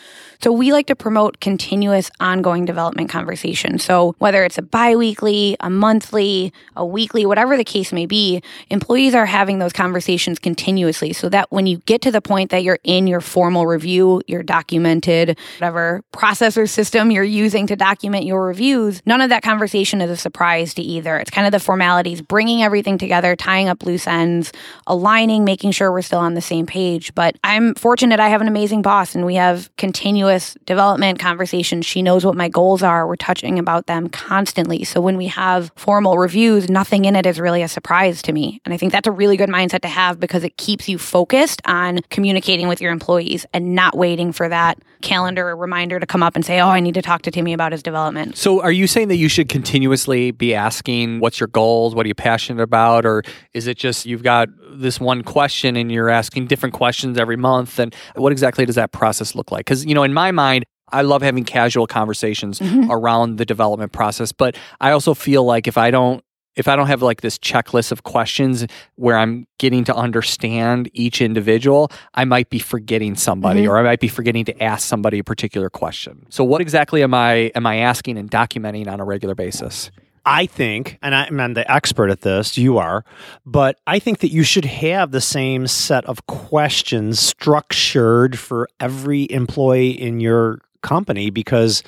So 0.43 0.51
we 0.53 0.73
like 0.73 0.87
to 0.89 0.97
promote 0.97 1.41
continuous 1.41 2.11
ongoing 2.19 2.56
development 2.65 3.11
conversation. 3.11 3.79
So 3.79 4.15
whether 4.19 4.45
it's 4.45 4.59
a 4.59 4.63
biweekly, 4.63 5.57
a 5.61 5.71
monthly, 5.71 6.53
a 6.75 6.85
weekly, 6.85 7.27
whatever 7.27 7.57
the 7.57 7.65
case 7.65 7.93
may 7.93 8.07
be, 8.07 8.43
employees 8.71 9.15
are 9.15 9.27
having 9.27 9.59
those 9.59 9.73
conversations 9.73 10.39
continuously 10.39 11.13
so 11.13 11.29
that 11.29 11.51
when 11.51 11.67
you 11.67 11.79
get 11.87 12.03
to 12.03 12.11
the 12.11 12.21
point 12.21 12.51
that 12.51 12.63
you're 12.63 12.79
in 12.85 13.07
your 13.07 13.21
formal 13.21 13.67
review, 13.67 14.23
your 14.27 14.43
documented, 14.43 15.39
whatever 15.59 16.03
process 16.13 16.57
or 16.57 16.67
system 16.67 17.11
you're 17.11 17.25
using 17.25 17.67
to 17.67 17.77
document 17.77 18.25
your 18.25 18.47
reviews, 18.47 19.03
none 19.07 19.21
of 19.21 19.31
that 19.31 19.43
conversation 19.43 20.01
is 20.01 20.11
a 20.11 20.17
surprise 20.17 20.75
to 20.75 20.83
either. 20.83 21.19
It's 21.19 21.31
kind 21.31 21.47
of 21.47 21.53
the 21.53 21.61
formalities, 21.61 22.23
bringing 22.23 22.63
everything 22.63 22.99
together, 22.99 23.37
tying 23.37 23.69
up 23.69 23.85
loose 23.85 24.07
ends, 24.07 24.53
aligning, 24.87 25.45
making 25.45 25.73
sure 25.73 25.93
we're 25.93 26.03
still 26.03 26.19
on 26.19 26.35
the 26.35 26.41
same 26.41 26.67
page. 26.67 27.15
But 27.15 27.37
I'm 27.45 27.75
fortunate 27.75 28.21
I 28.21 28.29
have 28.29 28.41
an 28.41 28.49
amazing 28.49 28.83
boss 28.83 29.15
and 29.15 29.27
we 29.27 29.35
have 29.35 29.71
continuous 29.77 30.57
development 30.67 31.19
conversations. 31.19 31.87
She 31.87 32.03
knows 32.03 32.25
what 32.25 32.37
my 32.37 32.46
goals 32.49 32.83
are. 32.83 33.07
We're 33.07 33.17
touching 33.17 33.59
about 33.59 33.87
them 33.87 34.09
constantly. 34.09 34.85
So 34.85 35.01
when 35.01 35.17
we 35.17 35.27
have 35.29 35.73
formal 35.77 36.19
reviews, 36.19 36.69
nothing 36.69 37.05
in 37.05 37.17
it 37.17 37.27
is 37.27 37.41
really 37.41 37.63
a 37.63 37.69
surprise 37.69 38.23
to 38.23 38.33
me. 38.33 38.61
And 38.65 38.73
I 38.73 38.77
think 38.77 38.93
that's 38.93 39.07
a 39.07 39.13
really 39.13 39.37
good 39.37 39.49
mindset 39.49 39.81
to 39.81 39.89
have 39.89 40.21
because 40.21 40.45
it 40.45 40.57
keeps 40.57 40.89
you 40.89 40.99
focused 40.99 41.63
on 41.65 42.01
communicating 42.11 42.69
with 42.69 42.81
your 42.81 42.93
employees 42.93 43.47
and 43.53 43.75
not 43.75 43.97
waiting 43.97 44.33
for 44.33 44.49
that 44.49 44.79
calendar 45.03 45.55
reminder 45.57 46.01
to 46.01 46.07
come 46.07 46.23
up 46.23 46.37
and 46.37 46.45
say, 46.45 46.61
oh, 46.61 46.69
I 46.69 46.81
need 46.81 46.95
to 46.95 47.03
talk 47.03 47.23
to 47.23 47.31
Timmy 47.31 47.53
about 47.53 47.73
his 47.73 47.83
development. 47.83 48.37
So, 48.37 48.61
are 48.63 48.73
you 48.73 48.87
saying 48.87 49.09
that 49.09 49.17
you 49.17 49.29
should 49.29 49.49
continuously 49.49 50.31
be 50.31 50.55
asking, 50.55 51.21
what's 51.21 51.39
your 51.39 51.49
goals? 51.49 51.95
What 51.95 52.07
are 52.07 52.09
you 52.09 52.15
passionate 52.15 52.63
about? 52.63 53.07
Or 53.07 53.23
is 53.53 53.67
it 53.67 53.77
just 53.77 54.07
you've 54.07 54.23
got 54.23 54.49
this 54.73 55.01
one 55.01 55.23
question 55.23 55.77
and 55.77 55.91
you're 55.91 56.09
asking 56.09 56.47
different 56.47 56.75
questions 56.75 57.19
every 57.19 57.37
month? 57.37 57.79
And 57.79 57.95
what 58.15 58.33
exactly 58.33 58.67
does 58.67 58.77
that 58.77 58.93
process 58.93 59.35
look 59.35 59.53
like? 59.53 59.67
Because, 59.67 59.85
you 59.85 59.95
know, 59.95 60.03
in 60.03 60.15
my 60.15 60.31
mind, 60.31 60.65
I 60.93 61.03
love 61.03 61.23
having 61.23 61.45
casual 61.45 61.87
conversations 61.87 62.61
around 62.91 63.39
the 63.39 63.45
development 63.45 63.93
process, 63.93 64.33
but 64.33 64.57
I 64.81 64.93
also 64.93 65.15
feel 65.15 65.45
like 65.45 65.67
if 65.67 65.77
I 65.79 65.91
don't 65.91 66.23
if 66.55 66.69
I 66.69 66.75
don't 66.75 66.87
have 66.87 67.03
like 67.03 67.21
this 67.21 67.37
checklist 67.39 67.93
of 67.93 68.03
questions 68.03 68.67
where 68.95 69.19
I'm 69.19 69.47
getting 69.59 69.85
to 69.85 69.95
understand 69.95 70.89
each 70.95 71.21
individual, 71.21 71.91
I 72.15 72.25
might 72.25 72.49
be 72.49 72.59
forgetting 72.59 73.15
somebody 73.15 73.65
Mhm. 73.65 73.69
or 73.69 73.77
I 73.77 73.83
might 73.83 74.01
be 74.01 74.09
forgetting 74.09 74.47
to 74.47 74.63
ask 74.63 74.89
somebody 74.89 75.19
a 75.19 75.25
particular 75.25 75.69
question. 75.69 76.25
So 76.31 76.45
what 76.45 76.63
exactly 76.63 77.03
am 77.03 77.13
I 77.13 77.51
am 77.55 77.67
I 77.67 77.77
asking 77.77 78.17
and 78.17 78.31
documenting 78.31 78.89
on 78.89 79.01
a 79.01 79.05
regular 79.05 79.35
basis? 79.35 79.91
I 80.29 80.47
think, 80.47 80.99
and 81.03 81.15
I'm 81.15 81.37
not 81.37 81.55
the 81.55 81.71
expert 81.71 82.09
at 82.11 82.23
this, 82.23 82.57
you 82.59 82.79
are, 82.79 83.05
but 83.45 83.79
I 83.87 83.99
think 84.01 84.19
that 84.21 84.33
you 84.33 84.43
should 84.43 84.65
have 84.65 85.13
the 85.13 85.21
same 85.21 85.67
set 85.69 86.05
of 86.07 86.27
questions 86.27 87.21
structured 87.21 88.39
for 88.39 88.69
every 88.81 89.31
employee 89.31 89.91
in 89.91 90.19
your 90.21 90.59
company 90.87 91.31
because 91.31 91.83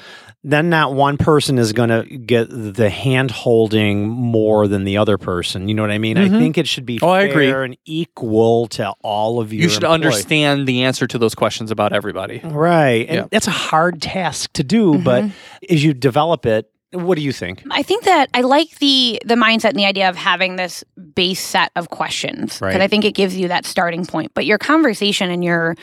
then 0.45 0.71
that 0.71 0.93
one 0.93 1.17
person 1.17 1.59
is 1.59 1.73
going 1.73 1.89
to 1.89 2.05
get 2.19 2.49
the 2.51 2.91
hand 2.91 3.31
holding 3.31 4.09
more 4.09 4.69
than 4.69 4.85
the 4.85 4.97
other 4.99 5.19
person. 5.19 5.69
You 5.69 5.75
know 5.75 5.83
what 5.83 5.91
I 5.91 5.99
mean? 5.99 6.17
I 6.17 6.29
Mhm. 6.29 6.39
think 6.39 6.59
it 6.59 6.67
should 6.69 6.87
be 6.87 6.99
Oh, 7.03 7.09
I 7.09 7.23
agree. 7.23 7.47
fair 7.51 7.65
and 7.65 7.77
equal 7.85 8.67
to 8.69 8.93
all 9.03 9.41
of 9.41 9.53
you. 9.53 9.63
You 9.63 9.69
should 9.69 9.83
employees. 9.83 9.95
understand 10.07 10.67
the 10.67 10.83
answer 10.85 11.07
to 11.07 11.19
those 11.19 11.35
questions 11.35 11.71
about 11.71 11.93
everybody. 11.93 12.41
Right. 12.45 13.07
And 13.09 13.17
Yeah. 13.17 13.25
that's 13.31 13.49
a 13.49 13.53
hard 13.53 14.01
task 14.03 14.53
to 14.55 14.63
do, 14.65 14.99
but 14.99 15.25
as 15.71 15.83
you 15.85 15.93
develop 15.95 16.47
it, 16.47 16.67
what 16.93 17.17
do 17.19 17.23
you 17.23 17.33
think? 17.33 17.63
I 17.71 17.83
think 17.83 18.05
that 18.05 18.31
I 18.33 18.41
like 18.41 18.79
the 18.79 19.21
the 19.27 19.35
mindset 19.35 19.71
and 19.71 19.79
the 19.79 19.85
idea 19.85 20.09
of 20.09 20.17
having 20.17 20.57
this 20.57 20.83
base 21.15 21.41
set 21.45 21.71
of 21.77 21.91
questions 21.91 22.55
because 22.55 22.63
Right. 22.63 22.81
I 22.81 22.89
think 22.89 23.05
it 23.05 23.15
gives 23.15 23.37
you 23.37 23.49
that 23.49 23.67
starting 23.67 24.07
point. 24.07 24.31
But 24.35 24.47
your 24.47 24.57
conversation 24.57 25.31
and 25.31 25.45
your 25.45 25.75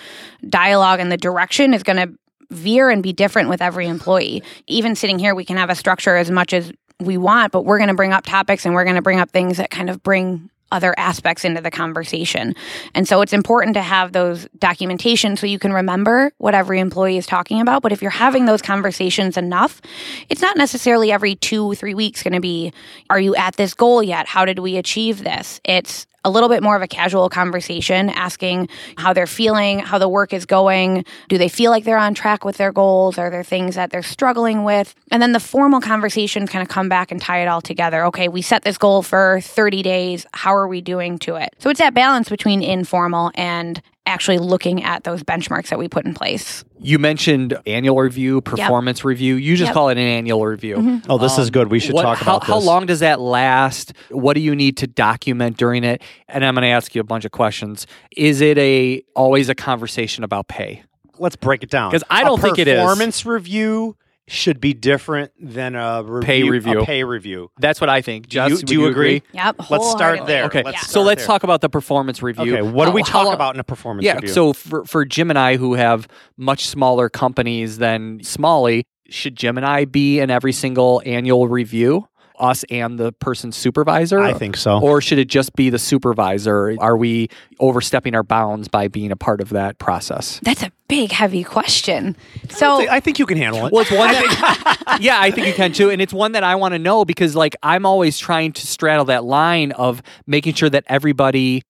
dialogue 0.49 0.99
and 0.99 1.11
the 1.11 1.17
direction 1.17 1.73
is 1.75 1.83
going 1.83 1.97
to 1.97 2.09
veer 2.49 2.89
and 2.89 3.03
be 3.03 3.13
different 3.13 3.49
with 3.49 3.61
every 3.61 3.87
employee. 3.87 4.43
Even 4.67 4.95
sitting 4.95 5.19
here, 5.19 5.35
we 5.35 5.45
can 5.45 5.57
have 5.57 5.69
a 5.69 5.75
structure 5.75 6.15
as 6.15 6.31
much 6.31 6.53
as 6.53 6.71
we 6.99 7.17
want, 7.17 7.51
but 7.51 7.65
we're 7.65 7.77
going 7.77 7.89
to 7.89 7.95
bring 7.95 8.13
up 8.13 8.25
topics 8.25 8.65
and 8.65 8.73
we're 8.73 8.83
going 8.85 8.95
to 8.95 9.01
bring 9.01 9.19
up 9.19 9.31
things 9.31 9.57
that 9.57 9.69
kind 9.69 9.89
of 9.89 10.01
bring 10.01 10.49
other 10.71 10.95
aspects 10.97 11.45
into 11.45 11.61
the 11.61 11.71
conversation. 11.71 12.55
And 12.93 13.07
so 13.07 13.21
it's 13.21 13.33
important 13.33 13.75
to 13.75 13.81
have 13.81 14.11
those 14.11 14.47
documentation 14.57 15.37
so 15.37 15.45
you 15.45 15.59
can 15.59 15.71
remember 15.71 16.31
what 16.37 16.55
every 16.55 16.79
employee 16.79 17.17
is 17.17 17.27
talking 17.27 17.61
about. 17.61 17.81
But 17.81 17.91
if 17.91 18.01
you're 18.01 18.11
having 18.11 18.45
those 18.45 18.61
conversations 18.61 19.37
enough, 19.37 19.81
it's 20.27 20.41
not 20.41 20.57
necessarily 20.57 21.11
every 21.11 21.35
two, 21.35 21.75
three 21.75 21.93
weeks 21.93 22.23
going 22.23 22.33
to 22.33 22.39
be, 22.39 22.73
are 23.09 23.19
you 23.19 23.35
at 23.35 23.55
this 23.55 23.73
goal 23.73 24.01
yet? 24.01 24.27
How 24.27 24.43
did 24.43 24.59
we 24.59 24.77
achieve 24.77 25.23
this? 25.23 25.61
It's 25.63 26.07
a 26.25 26.29
little 26.29 26.49
bit 26.49 26.63
more 26.63 26.75
of 26.75 26.81
a 26.81 26.87
casual 26.87 27.29
conversation, 27.29 28.09
asking 28.09 28.67
how 28.97 29.13
they're 29.13 29.27
feeling, 29.27 29.79
how 29.79 29.97
the 29.99 30.09
work 30.09 30.33
is 30.33 30.45
going. 30.45 31.05
Do 31.29 31.37
they 31.37 31.47
feel 31.47 31.71
like 31.71 31.83
they're 31.83 31.97
on 31.97 32.15
track 32.15 32.43
with 32.43 32.57
their 32.57 32.73
goals? 32.73 33.17
Are 33.17 33.29
there 33.29 33.43
things 33.43 33.75
that 33.75 33.91
they're 33.91 34.03
struggling 34.03 34.63
with? 34.63 34.95
And 35.11 35.21
then 35.21 35.31
the 35.31 35.39
formal 35.39 35.79
conversations 35.79 36.49
kind 36.49 36.63
of 36.63 36.67
come 36.67 36.89
back 36.89 37.11
and 37.11 37.21
tie 37.21 37.41
it 37.41 37.47
all 37.47 37.61
together. 37.61 38.03
Okay, 38.05 38.27
we 38.27 38.41
set 38.41 38.63
this 38.63 38.77
goal 38.77 39.03
for 39.03 39.39
30 39.41 39.83
days. 39.83 40.25
How 40.33 40.55
are 40.55 40.67
we 40.67 40.81
doing 40.81 41.19
to 41.19 41.35
it? 41.35 41.53
So 41.59 41.69
it's 41.69 41.79
that 41.79 41.93
balance 41.93 42.27
between 42.27 42.63
informal 42.63 43.31
and 43.35 43.81
actually 44.05 44.37
looking 44.37 44.83
at 44.83 45.03
those 45.03 45.23
benchmarks 45.23 45.69
that 45.69 45.79
we 45.79 45.87
put 45.87 46.05
in 46.05 46.13
place. 46.13 46.63
You 46.79 46.99
mentioned 46.99 47.57
annual 47.65 47.97
review, 47.97 48.41
performance 48.41 49.03
review. 49.03 49.35
You 49.35 49.55
just 49.55 49.69
Yep. 49.69 49.73
call 49.73 49.89
it 49.89 49.97
an 49.97 50.05
annual 50.05 50.45
review. 50.45 51.01
Oh, 51.09 51.17
this 51.17 51.37
is 51.39 51.47
Um, 51.47 51.51
good. 51.51 51.71
We 51.71 51.79
should 51.79 51.95
what- 51.95 52.03
talk 52.03 52.19
how, 52.19 52.35
about 52.37 52.41
this. 52.45 52.49
How 52.49 52.59
long 52.59 52.85
does 52.85 52.99
that 52.99 53.19
last? 53.19 53.93
What 54.11 54.33
do 54.35 54.41
you 54.41 54.55
need 54.55 54.77
to 54.77 54.87
document 54.87 55.57
during 55.57 55.83
it? 55.83 56.01
And 56.29 56.45
I'm 56.45 56.53
going 56.53 56.63
to 56.63 56.67
ask 56.69 56.93
you 56.93 57.01
a 57.01 57.05
bunch 57.05 57.25
of 57.25 57.31
questions. 57.31 57.87
Is 58.15 58.41
it 58.41 58.57
a 58.57 59.01
always 59.15 59.49
a 59.49 59.55
conversation 59.55 60.23
about 60.23 60.47
pay? 60.47 60.83
Let's 61.17 61.35
break 61.35 61.63
it 61.63 61.69
down. 61.69 61.91
Because 61.91 62.03
I 62.09 62.23
don't 62.23 62.39
think 62.41 62.59
it 62.59 62.67
is. 62.67 62.75
Performance 62.79 63.25
review 63.25 63.95
should 64.27 64.59
be 64.59 64.73
different 64.73 65.31
than 65.39 65.75
a 65.75 66.01
review, 66.03 66.25
Pay 66.25 66.43
review. 66.43 66.81
A 66.81 66.85
pay 66.85 67.03
review. 67.03 67.51
That's 67.59 67.79
what 67.79 67.89
I 67.89 68.01
think. 68.01 68.27
Just 68.27 68.49
you- 68.49 68.57
do 68.65 68.73
you 68.73 68.85
agree? 68.87 69.21
Yep. 69.33 69.69
Let's 69.69 69.91
start 69.91 70.25
there. 70.25 70.45
Okay, 70.45 70.63
Let's 70.63 70.81
so 70.81 70.87
start 70.87 71.05
let's 71.05 71.21
there. 71.21 71.27
talk 71.27 71.43
about 71.43 71.61
the 71.61 71.69
performance 71.69 72.23
review. 72.23 72.53
Okay, 72.57 72.61
what 72.63 72.85
do 72.85 72.91
oh, 72.91 72.95
we 72.95 73.03
talk 73.03 73.27
how- 73.27 73.33
about 73.33 73.53
in 73.55 73.59
a 73.59 73.63
performance 73.63 74.03
Yeah, 74.05 74.15
review? 74.15 74.29
so 74.29 74.53
for 74.53 74.83
for 74.85 75.05
Jim 75.05 75.29
and 75.29 75.37
I, 75.37 75.57
who 75.57 75.75
have 75.75 76.07
much 76.37 76.65
smaller 76.67 77.07
companies 77.09 77.77
than 77.77 78.23
Smalley, 78.23 78.85
should 79.09 79.35
Jim 79.35 79.57
and 79.57 79.65
I 79.65 79.85
be 79.85 80.19
in 80.19 80.31
every 80.31 80.53
single 80.53 81.01
annual 81.05 81.47
review? 81.47 82.07
Us 82.37 82.65
and 82.69 82.99
the 82.99 83.13
person's 83.13 83.55
supervisor? 83.55 84.19
I 84.19 84.33
think 84.33 84.57
so. 84.57 84.79
Or 84.81 84.99
should 84.99 85.19
it 85.19 85.29
just 85.29 85.55
be 85.55 85.69
the 85.69 85.79
supervisor? 85.79 86.75
Are 86.79 86.97
we 86.97 87.29
overstepping 87.61 88.13
our 88.13 88.23
bounds 88.23 88.67
by 88.67 88.89
being 88.89 89.09
a 89.11 89.15
part 89.15 89.39
of 89.39 89.49
that 89.51 89.77
process? 89.77 90.41
That's 90.43 90.61
a 90.61 90.71
big, 90.87 91.11
heavy 91.11 91.43
question. 91.43 92.15
I 92.49 92.53
So 92.53 92.77
think- 92.77 92.89
I 92.89 92.99
think 92.99 93.19
you 93.19 93.25
can 93.25 93.37
handle 93.37 93.65
it. 93.65 93.71
Well, 93.73 93.81
it's 93.81 93.91
one 93.91 94.07
that, 94.11 94.97
yeah, 95.01 95.19
I 95.19 95.31
think 95.31 95.47
you 95.47 95.53
can 95.53 95.73
too. 95.73 95.89
And 95.89 96.01
it's 96.01 96.13
one 96.13 96.33
that 96.33 96.43
I 96.43 96.55
want 96.55 96.73
to 96.73 96.79
know 96.79 97.05
because, 97.05 97.35
like, 97.35 97.55
I'm 97.63 97.85
always 97.85 98.17
trying 98.17 98.53
to 98.53 98.67
straddle 98.67 99.05
that 99.05 99.23
line 99.23 99.71
of 99.73 100.01
making 100.27 100.53
sure 100.55 100.69
that 100.69 100.83
everybody 100.87 101.63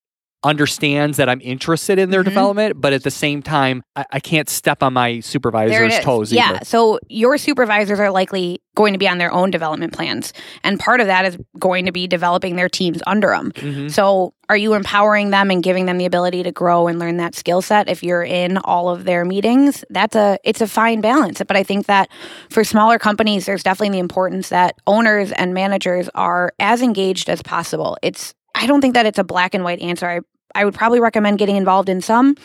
understands 0.46 1.18
that 1.18 1.28
I'm 1.28 1.42
interested 1.42 1.98
in 2.00 2.12
their 2.12 2.22
Mhm. 2.22 2.26
development, 2.26 2.80
but 2.80 2.94
at 2.94 3.04
the 3.04 3.12
same 3.12 3.42
time, 3.42 3.84
I, 3.96 4.06
I 4.14 4.20
can't 4.20 4.48
step 4.48 4.84
on 4.84 4.94
my 4.94 5.20
supervisor's 5.20 6.00
toes 6.00 6.32
yeah. 6.32 6.52
either. 6.52 6.60
So 6.66 7.00
your 7.10 7.38
supervisors 7.38 8.00
are 8.00 8.12
likely 8.12 8.62
going 8.76 8.94
to 8.94 9.00
be 9.00 9.08
on 9.08 9.18
their 9.18 9.32
own 9.32 9.52
development 9.52 9.94
plans. 9.94 10.34
And 10.64 10.80
part 10.80 11.00
of 11.02 11.08
that 11.08 11.26
is 11.26 11.38
going 11.60 11.86
to 11.86 11.92
be 11.92 12.08
developing 12.08 12.56
their 12.58 12.70
teams 12.70 13.02
under 13.08 13.30
them. 13.30 13.52
Mhm. 13.56 13.90
So 13.92 14.34
are 14.50 14.58
you 14.58 14.74
empowering 14.74 15.30
them 15.32 15.50
and 15.50 15.64
giving 15.64 15.86
them 15.88 15.98
the 15.98 16.06
ability 16.06 16.44
to 16.44 16.52
grow 16.52 16.88
and 16.88 17.00
learn 17.00 17.18
that 17.18 17.34
skill 17.36 17.62
set 17.62 17.90
if 17.90 18.04
you're 18.04 18.24
in 18.24 18.58
all 18.60 18.90
of 18.90 19.06
their 19.06 19.26
meetings? 19.26 19.84
That's 19.90 20.16
a 20.16 20.38
it's 20.44 20.62
a 20.62 20.68
fine 20.68 21.02
balance. 21.02 21.42
But 21.48 21.58
I 21.58 21.64
think 21.64 21.88
that 21.88 22.10
for 22.50 22.64
smaller 22.64 23.00
companies 23.00 23.46
there's 23.46 23.64
definitely 23.64 23.96
the 23.98 24.00
importance 24.00 24.50
that 24.50 24.76
owners 24.86 25.32
and 25.32 25.54
managers 25.54 26.10
are 26.14 26.52
as 26.60 26.82
engaged 26.82 27.30
as 27.30 27.42
possible. 27.42 27.98
It's 28.04 28.34
I 28.58 28.68
don't 28.68 28.80
think 28.82 28.94
that 28.94 29.06
it's 29.06 29.20
a 29.20 29.24
black 29.24 29.54
and 29.54 29.64
white 29.64 29.82
answer. 29.82 30.08
I 30.08 30.20
I 30.56 30.66
would 30.66 30.74
probably 30.74 31.00
recommend 31.00 31.38
getting 31.38 31.58
involved 31.58 31.90
in 31.90 32.02
some 32.02 32.36